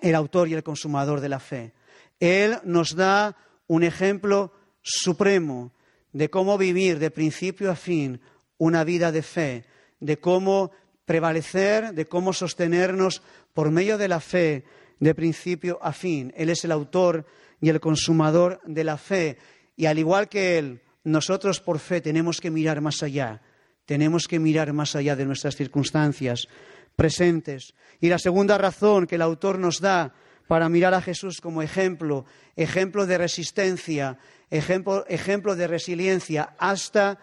el 0.00 0.14
autor 0.14 0.48
y 0.48 0.54
el 0.54 0.62
consumador 0.62 1.20
de 1.20 1.28
la 1.28 1.40
fe. 1.40 1.72
Él 2.20 2.58
nos 2.64 2.94
da 2.94 3.36
un 3.66 3.82
ejemplo 3.82 4.52
supremo 4.82 5.72
de 6.12 6.30
cómo 6.30 6.56
vivir 6.56 6.98
de 6.98 7.10
principio 7.10 7.70
a 7.70 7.76
fin 7.76 8.20
una 8.58 8.84
vida 8.84 9.12
de 9.12 9.22
fe, 9.22 9.64
de 10.00 10.18
cómo 10.18 10.70
prevalecer, 11.04 11.92
de 11.92 12.06
cómo 12.06 12.32
sostenernos 12.32 13.22
por 13.52 13.70
medio 13.70 13.98
de 13.98 14.08
la 14.08 14.20
fe 14.20 14.64
de 14.98 15.14
principio 15.14 15.78
a 15.82 15.92
fin. 15.92 16.32
Él 16.36 16.50
es 16.50 16.64
el 16.64 16.72
autor 16.72 17.26
y 17.60 17.68
el 17.68 17.80
consumador 17.80 18.60
de 18.64 18.84
la 18.84 18.96
fe. 18.96 19.38
Y 19.76 19.86
al 19.86 19.98
igual 19.98 20.28
que 20.28 20.58
Él, 20.58 20.82
nosotros 21.04 21.60
por 21.60 21.78
fe 21.78 22.00
tenemos 22.00 22.40
que 22.40 22.50
mirar 22.50 22.80
más 22.80 23.02
allá, 23.02 23.40
tenemos 23.84 24.26
que 24.26 24.38
mirar 24.38 24.72
más 24.72 24.96
allá 24.96 25.14
de 25.16 25.24
nuestras 25.24 25.56
circunstancias, 25.56 26.48
presentes. 26.96 27.74
Y 28.00 28.08
la 28.08 28.18
segunda 28.18 28.58
razón 28.58 29.06
que 29.06 29.14
el 29.14 29.22
autor 29.22 29.58
nos 29.58 29.80
da 29.80 30.14
para 30.48 30.68
mirar 30.68 30.94
a 30.94 31.02
Jesús 31.02 31.40
como 31.40 31.62
ejemplo, 31.62 32.24
ejemplo 32.56 33.06
de 33.06 33.18
resistencia, 33.18 34.18
ejemplo, 34.50 35.04
ejemplo 35.08 35.56
de 35.56 35.66
resiliencia, 35.66 36.54
hasta 36.58 37.18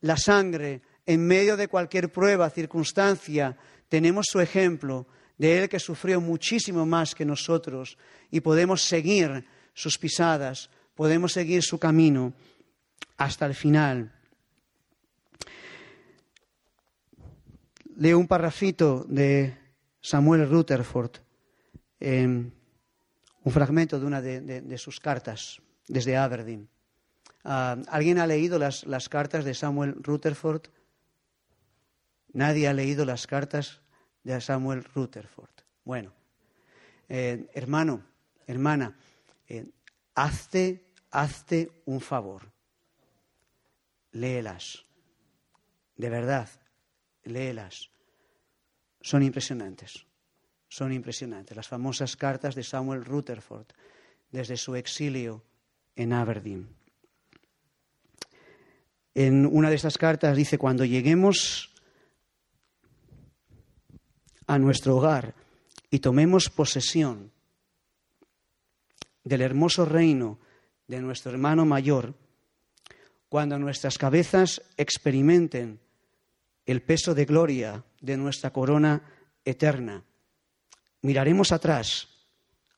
la 0.00 0.16
sangre, 0.16 0.82
en 1.06 1.26
medio 1.26 1.56
de 1.56 1.68
cualquier 1.68 2.10
prueba, 2.10 2.48
circunstancia, 2.50 3.56
tenemos 3.88 4.26
su 4.30 4.40
ejemplo 4.40 5.06
de 5.38 5.58
Él 5.58 5.68
que 5.68 5.80
sufrió 5.80 6.20
muchísimo 6.20 6.86
más 6.86 7.14
que 7.14 7.24
nosotros 7.24 7.98
y 8.30 8.40
podemos 8.40 8.82
seguir 8.82 9.44
sus 9.74 9.98
pisadas, 9.98 10.70
podemos 10.94 11.32
seguir 11.32 11.62
su 11.62 11.78
camino 11.78 12.32
hasta 13.16 13.46
el 13.46 13.54
final. 13.54 14.14
leo 17.96 18.18
un 18.18 18.26
parrafito 18.26 19.04
de 19.08 19.56
Samuel 20.00 20.48
Rutherford, 20.48 21.12
un 22.00 22.52
fragmento 23.52 23.98
de 24.00 24.06
una 24.06 24.20
de, 24.20 24.78
sus 24.78 25.00
cartas 25.00 25.60
desde 25.88 26.16
Aberdeen. 26.16 26.68
Ah, 27.44 27.76
¿Alguien 27.88 28.18
ha 28.18 28.26
leído 28.26 28.58
las, 28.58 29.08
cartas 29.08 29.44
de 29.44 29.54
Samuel 29.54 29.94
Rutherford? 30.02 30.62
Nadie 32.32 32.68
ha 32.68 32.72
leído 32.72 33.04
las 33.04 33.26
cartas 33.26 33.80
de 34.24 34.40
Samuel 34.40 34.84
Rutherford. 34.94 35.50
Bueno, 35.84 36.12
eh, 37.08 37.46
hermano, 37.54 38.02
hermana, 38.46 38.96
hazte, 40.14 40.84
hazte 41.10 41.70
un 41.86 42.00
favor. 42.00 42.52
Léelas. 44.12 44.84
De 45.96 46.08
verdad, 46.08 46.48
léelas. 47.24 47.90
Son 49.00 49.22
impresionantes, 49.22 50.06
son 50.68 50.92
impresionantes. 50.92 51.56
Las 51.56 51.68
famosas 51.68 52.16
cartas 52.16 52.54
de 52.54 52.62
Samuel 52.62 53.04
Rutherford 53.04 53.66
desde 54.30 54.56
su 54.56 54.74
exilio 54.76 55.44
en 55.94 56.12
Aberdeen. 56.12 56.68
En 59.14 59.46
una 59.46 59.70
de 59.70 59.76
estas 59.76 59.98
cartas 59.98 60.36
dice, 60.36 60.58
cuando 60.58 60.84
lleguemos 60.84 61.70
a 64.46 64.58
nuestro 64.58 64.96
hogar 64.96 65.34
y 65.90 66.00
tomemos 66.00 66.50
posesión 66.50 67.30
del 69.24 69.42
hermoso 69.42 69.84
reino 69.84 70.38
de 70.86 71.00
nuestro 71.00 71.32
hermano 71.32 71.64
mayor, 71.64 72.14
cuando 73.28 73.58
nuestras 73.58 73.98
cabezas 73.98 74.62
experimenten 74.76 75.80
el 76.66 76.82
peso 76.82 77.14
de 77.14 77.24
gloria 77.24 77.84
de 78.00 78.16
nuestra 78.16 78.52
corona 78.52 79.02
eterna. 79.44 80.04
Miraremos 81.02 81.52
atrás 81.52 82.08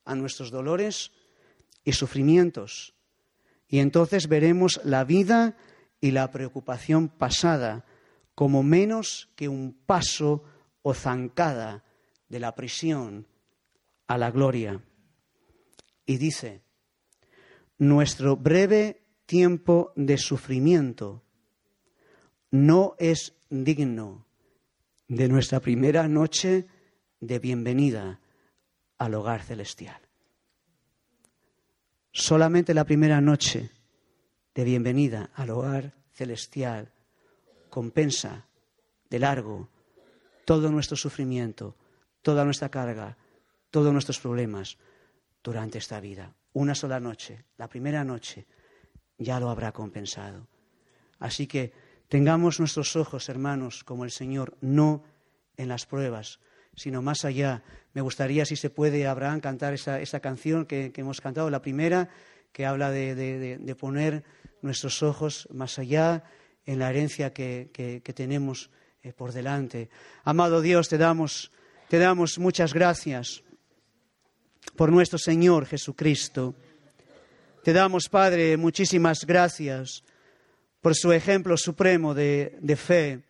a 0.03 0.15
nuestros 0.15 0.49
dolores 0.49 1.11
y 1.83 1.93
sufrimientos 1.93 2.93
y 3.67 3.79
entonces 3.79 4.27
veremos 4.27 4.81
la 4.83 5.03
vida 5.03 5.57
y 5.99 6.11
la 6.11 6.31
preocupación 6.31 7.09
pasada 7.09 7.85
como 8.35 8.63
menos 8.63 9.29
que 9.35 9.49
un 9.49 9.73
paso 9.73 10.43
o 10.81 10.93
zancada 10.93 11.83
de 12.29 12.39
la 12.39 12.55
prisión 12.55 13.27
a 14.07 14.17
la 14.17 14.31
gloria. 14.31 14.81
Y 16.07 16.17
dice, 16.17 16.63
nuestro 17.77 18.37
breve 18.37 19.03
tiempo 19.25 19.91
de 19.97 20.17
sufrimiento 20.17 21.21
no 22.49 22.95
es 22.97 23.35
digno 23.49 24.25
de 25.09 25.27
nuestra 25.27 25.59
primera 25.59 26.07
noche 26.07 26.65
de 27.19 27.39
bienvenida 27.39 28.21
al 28.97 29.13
hogar 29.15 29.43
celestial. 29.43 29.99
Solamente 32.13 32.73
la 32.73 32.85
primera 32.85 33.19
noche 33.19 33.69
de 34.55 34.63
bienvenida 34.63 35.29
al 35.35 35.49
hogar 35.49 35.93
celestial 36.13 36.93
compensa 37.69 38.47
de 39.09 39.19
largo 39.19 39.69
todo 40.45 40.71
nuestro 40.71 40.95
sufrimiento, 40.95 41.75
toda 42.21 42.45
nuestra 42.45 42.69
carga, 42.69 43.17
todos 43.69 43.91
nuestros 43.91 44.19
problemas 44.19 44.77
durante 45.47 45.77
esta 45.77 45.99
vida. 45.99 46.35
Una 46.53 46.75
sola 46.75 46.99
noche, 46.99 47.45
la 47.57 47.67
primera 47.67 48.03
noche, 48.03 48.45
ya 49.17 49.39
lo 49.39 49.49
habrá 49.49 49.71
compensado. 49.71 50.47
Así 51.19 51.47
que 51.47 51.71
Tengamos 52.07 52.61
nuestros 52.61 52.95
ojos, 52.95 53.27
hermanos, 53.27 53.83
como 53.83 54.05
el 54.05 54.11
Señor, 54.11 54.55
no 54.61 55.03
en 55.57 55.67
las 55.67 55.85
pruebas, 55.85 56.39
sino 56.73 57.01
más 57.01 57.25
allá. 57.25 57.63
Me 57.93 58.01
gustaría, 58.01 58.45
si 58.45 58.55
se 58.55 58.69
puede, 58.69 59.07
Abraham, 59.07 59.41
cantar 59.41 59.73
esa, 59.73 60.19
canción 60.21 60.65
que, 60.65 60.93
hemos 60.95 61.19
cantado, 61.19 61.49
la 61.49 61.61
primera, 61.61 62.07
que 62.53 62.65
habla 62.65 62.91
de, 62.91 63.75
poner 63.77 64.23
nuestros 64.61 65.03
ojos 65.03 65.49
más 65.51 65.79
allá 65.79 66.23
en 66.65 66.79
la 66.79 66.89
herencia 66.89 67.33
que, 67.33 68.01
tenemos 68.15 68.69
eh, 69.03 69.11
por 69.11 69.33
delante. 69.33 69.89
Amado 70.23 70.61
Dios, 70.61 70.87
te 70.87 70.97
damos, 70.97 71.51
te 71.89 71.99
damos 71.99 72.39
muchas 72.39 72.73
gracias 72.73 73.43
por 74.77 74.91
nuestro 74.91 75.17
Señor 75.17 75.65
Jesucristo. 75.65 76.55
Te 77.63 77.73
damos, 77.73 78.07
Padre, 78.07 78.55
muchísimas 78.55 79.25
gracias 79.25 80.03
por 80.79 80.95
su 80.95 81.11
ejemplo 81.11 81.57
supremo 81.57 82.13
de, 82.13 82.77
fe. 82.77 83.23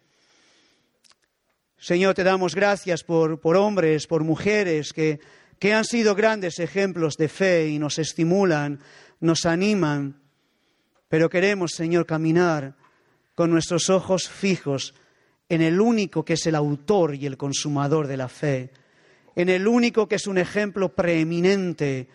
Señor, 1.79 2.13
te 2.13 2.23
damos 2.23 2.53
gracias 2.53 3.03
por, 3.03 3.39
hombres, 3.55 4.05
por 4.05 4.23
mujeres 4.23 4.91
que, 4.91 5.21
que 5.57 5.73
han 5.73 5.85
sido 5.85 6.13
grandes 6.13 6.59
ejemplos 6.59 7.15
de 7.15 7.29
fe 7.29 7.69
y 7.69 7.79
nos 7.79 7.97
estimulan, 7.97 8.79
nos 9.21 9.45
animan, 9.45 10.21
pero 11.07 11.29
queremos, 11.29 11.71
Señor, 11.71 12.05
caminar 12.05 12.75
con 13.33 13.49
nuestros 13.49 13.89
ojos 13.89 14.27
fijos 14.27 14.93
en 15.47 15.61
el 15.61 15.79
único 15.79 16.25
que 16.25 16.33
es 16.33 16.45
el 16.45 16.55
autor 16.55 17.15
y 17.15 17.25
el 17.25 17.37
consumador 17.37 18.07
de 18.07 18.17
la 18.17 18.27
fe, 18.27 18.71
en 19.38 19.49
el 19.49 19.67
único 19.67 20.07
que 20.07 20.15
es 20.15 20.25
un 20.25 20.39
ejemplo 20.39 20.89
preeminente 20.89 22.07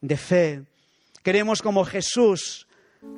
de 0.00 0.16
fe. 0.16 0.62
Queremos 1.22 1.60
como 1.60 1.84
Jesús, 1.84 2.66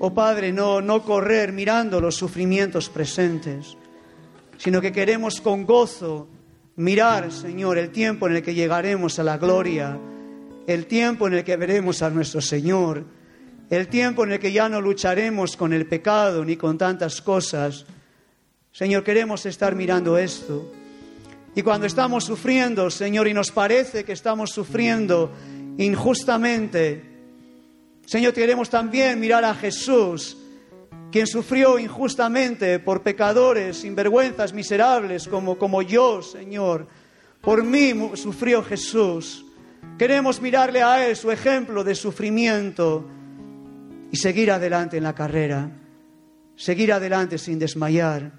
oh 0.01 0.13
Padre, 0.13 0.53
no, 0.53 0.81
no 0.81 1.05
correr 1.05 1.53
mirando 1.53 2.01
los 2.01 2.17
sufrimientos 2.17 2.89
presentes, 2.89 3.77
sino 4.59 4.81
que 4.81 4.91
queremos 4.91 5.41
con 5.41 5.65
gozo 5.65 6.27
mirar, 6.75 7.31
Señor, 7.31 7.79
el 7.79 7.91
tiempo 7.91 8.27
en 8.27 8.35
el 8.35 8.43
que 8.43 8.53
llegaremos 8.53 9.21
a 9.21 9.23
la 9.23 9.39
gloria, 9.39 9.97
el 10.67 10.87
tiempo 10.87 11.29
en 11.29 11.35
el 11.35 11.45
que 11.45 11.57
veremos 11.57 12.03
a 12.03 12.11
nuestro 12.11 12.41
Señor, 12.41 13.05
el 13.71 13.87
tiempo 13.87 14.25
en 14.25 14.33
el 14.33 14.41
que 14.41 14.51
ya 14.51 14.69
no 14.69 14.81
lucharemos 14.81 15.57
con 15.57 15.73
el 15.73 15.87
pecado 15.87 16.45
ni 16.45 16.57
con 16.57 16.79
tantas 16.79 17.23
cosas. 17.23 17.87
Señor, 18.73 19.05
queremos 19.05 19.47
estar 19.47 19.77
mirando 19.77 20.19
esto. 20.19 20.69
Y 21.57 21.63
cuando 21.63 21.87
estamos 21.87 22.25
sufriendo, 22.25 22.91
Señor, 22.91 23.27
y 23.27 23.33
nos 23.33 23.51
parece 23.51 24.05
que 24.05 24.13
estamos 24.13 24.51
sufriendo 24.51 25.33
injustamente, 25.79 27.03
Señor, 28.05 28.35
queremos 28.35 28.69
también 28.69 29.19
mirar 29.19 29.43
a 29.43 29.55
Jesús, 29.55 30.37
quien 31.11 31.27
sufrió 31.27 31.79
injustamente 31.79 32.79
por 32.79 33.03
pecadores, 33.03 33.79
sinvergüenzas, 33.79 34.53
miserables, 34.53 35.27
como, 35.29 35.57
como 35.57 35.81
yo, 35.81 36.21
Señor. 36.21 36.89
Por 37.41 37.65
mí 37.65 37.95
sufrió 38.17 38.63
Jesús. 38.63 39.47
Queremos 39.99 40.43
mirarle 40.43 40.83
a 40.83 41.09
Él, 41.09 41.17
su 41.17 41.31
ejemplo 41.31 41.83
de 41.85 41.95
sufrimiento, 41.95 43.09
y 44.13 44.19
seguir 44.19 44.53
adelante 44.53 44.99
en 44.99 45.05
la 45.05 45.15
carrera, 45.15 45.71
seguir 46.55 46.93
adelante 46.93 47.39
sin 47.39 47.59
desmayar, 47.59 48.33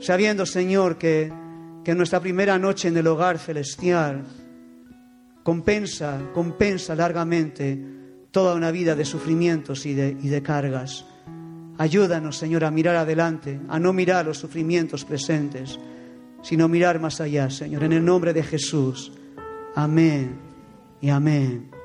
sabiendo, 0.00 0.46
Señor, 0.46 0.96
que, 0.96 1.30
que 1.84 1.94
nuestra 1.94 2.20
primera 2.20 2.58
noche 2.58 2.88
en 2.88 2.96
el 2.96 3.06
hogar 3.06 3.38
celestial 3.38 4.24
compensa, 5.42 6.20
compensa 6.34 6.94
largamente 6.94 7.78
toda 8.30 8.54
una 8.54 8.70
vida 8.70 8.94
de 8.94 9.04
sufrimientos 9.04 9.86
y 9.86 9.94
de, 9.94 10.16
y 10.20 10.28
de 10.28 10.42
cargas. 10.42 11.04
Ayúdanos, 11.78 12.36
Señor, 12.36 12.64
a 12.64 12.70
mirar 12.70 12.96
adelante, 12.96 13.60
a 13.68 13.78
no 13.78 13.92
mirar 13.92 14.26
los 14.26 14.38
sufrimientos 14.38 15.04
presentes, 15.04 15.78
sino 16.42 16.68
mirar 16.68 17.00
más 17.00 17.20
allá, 17.20 17.48
Señor, 17.50 17.84
en 17.84 17.92
el 17.92 18.04
nombre 18.04 18.32
de 18.32 18.42
Jesús. 18.42 19.12
Amén 19.74 20.38
y 21.00 21.08
amén. 21.08 21.79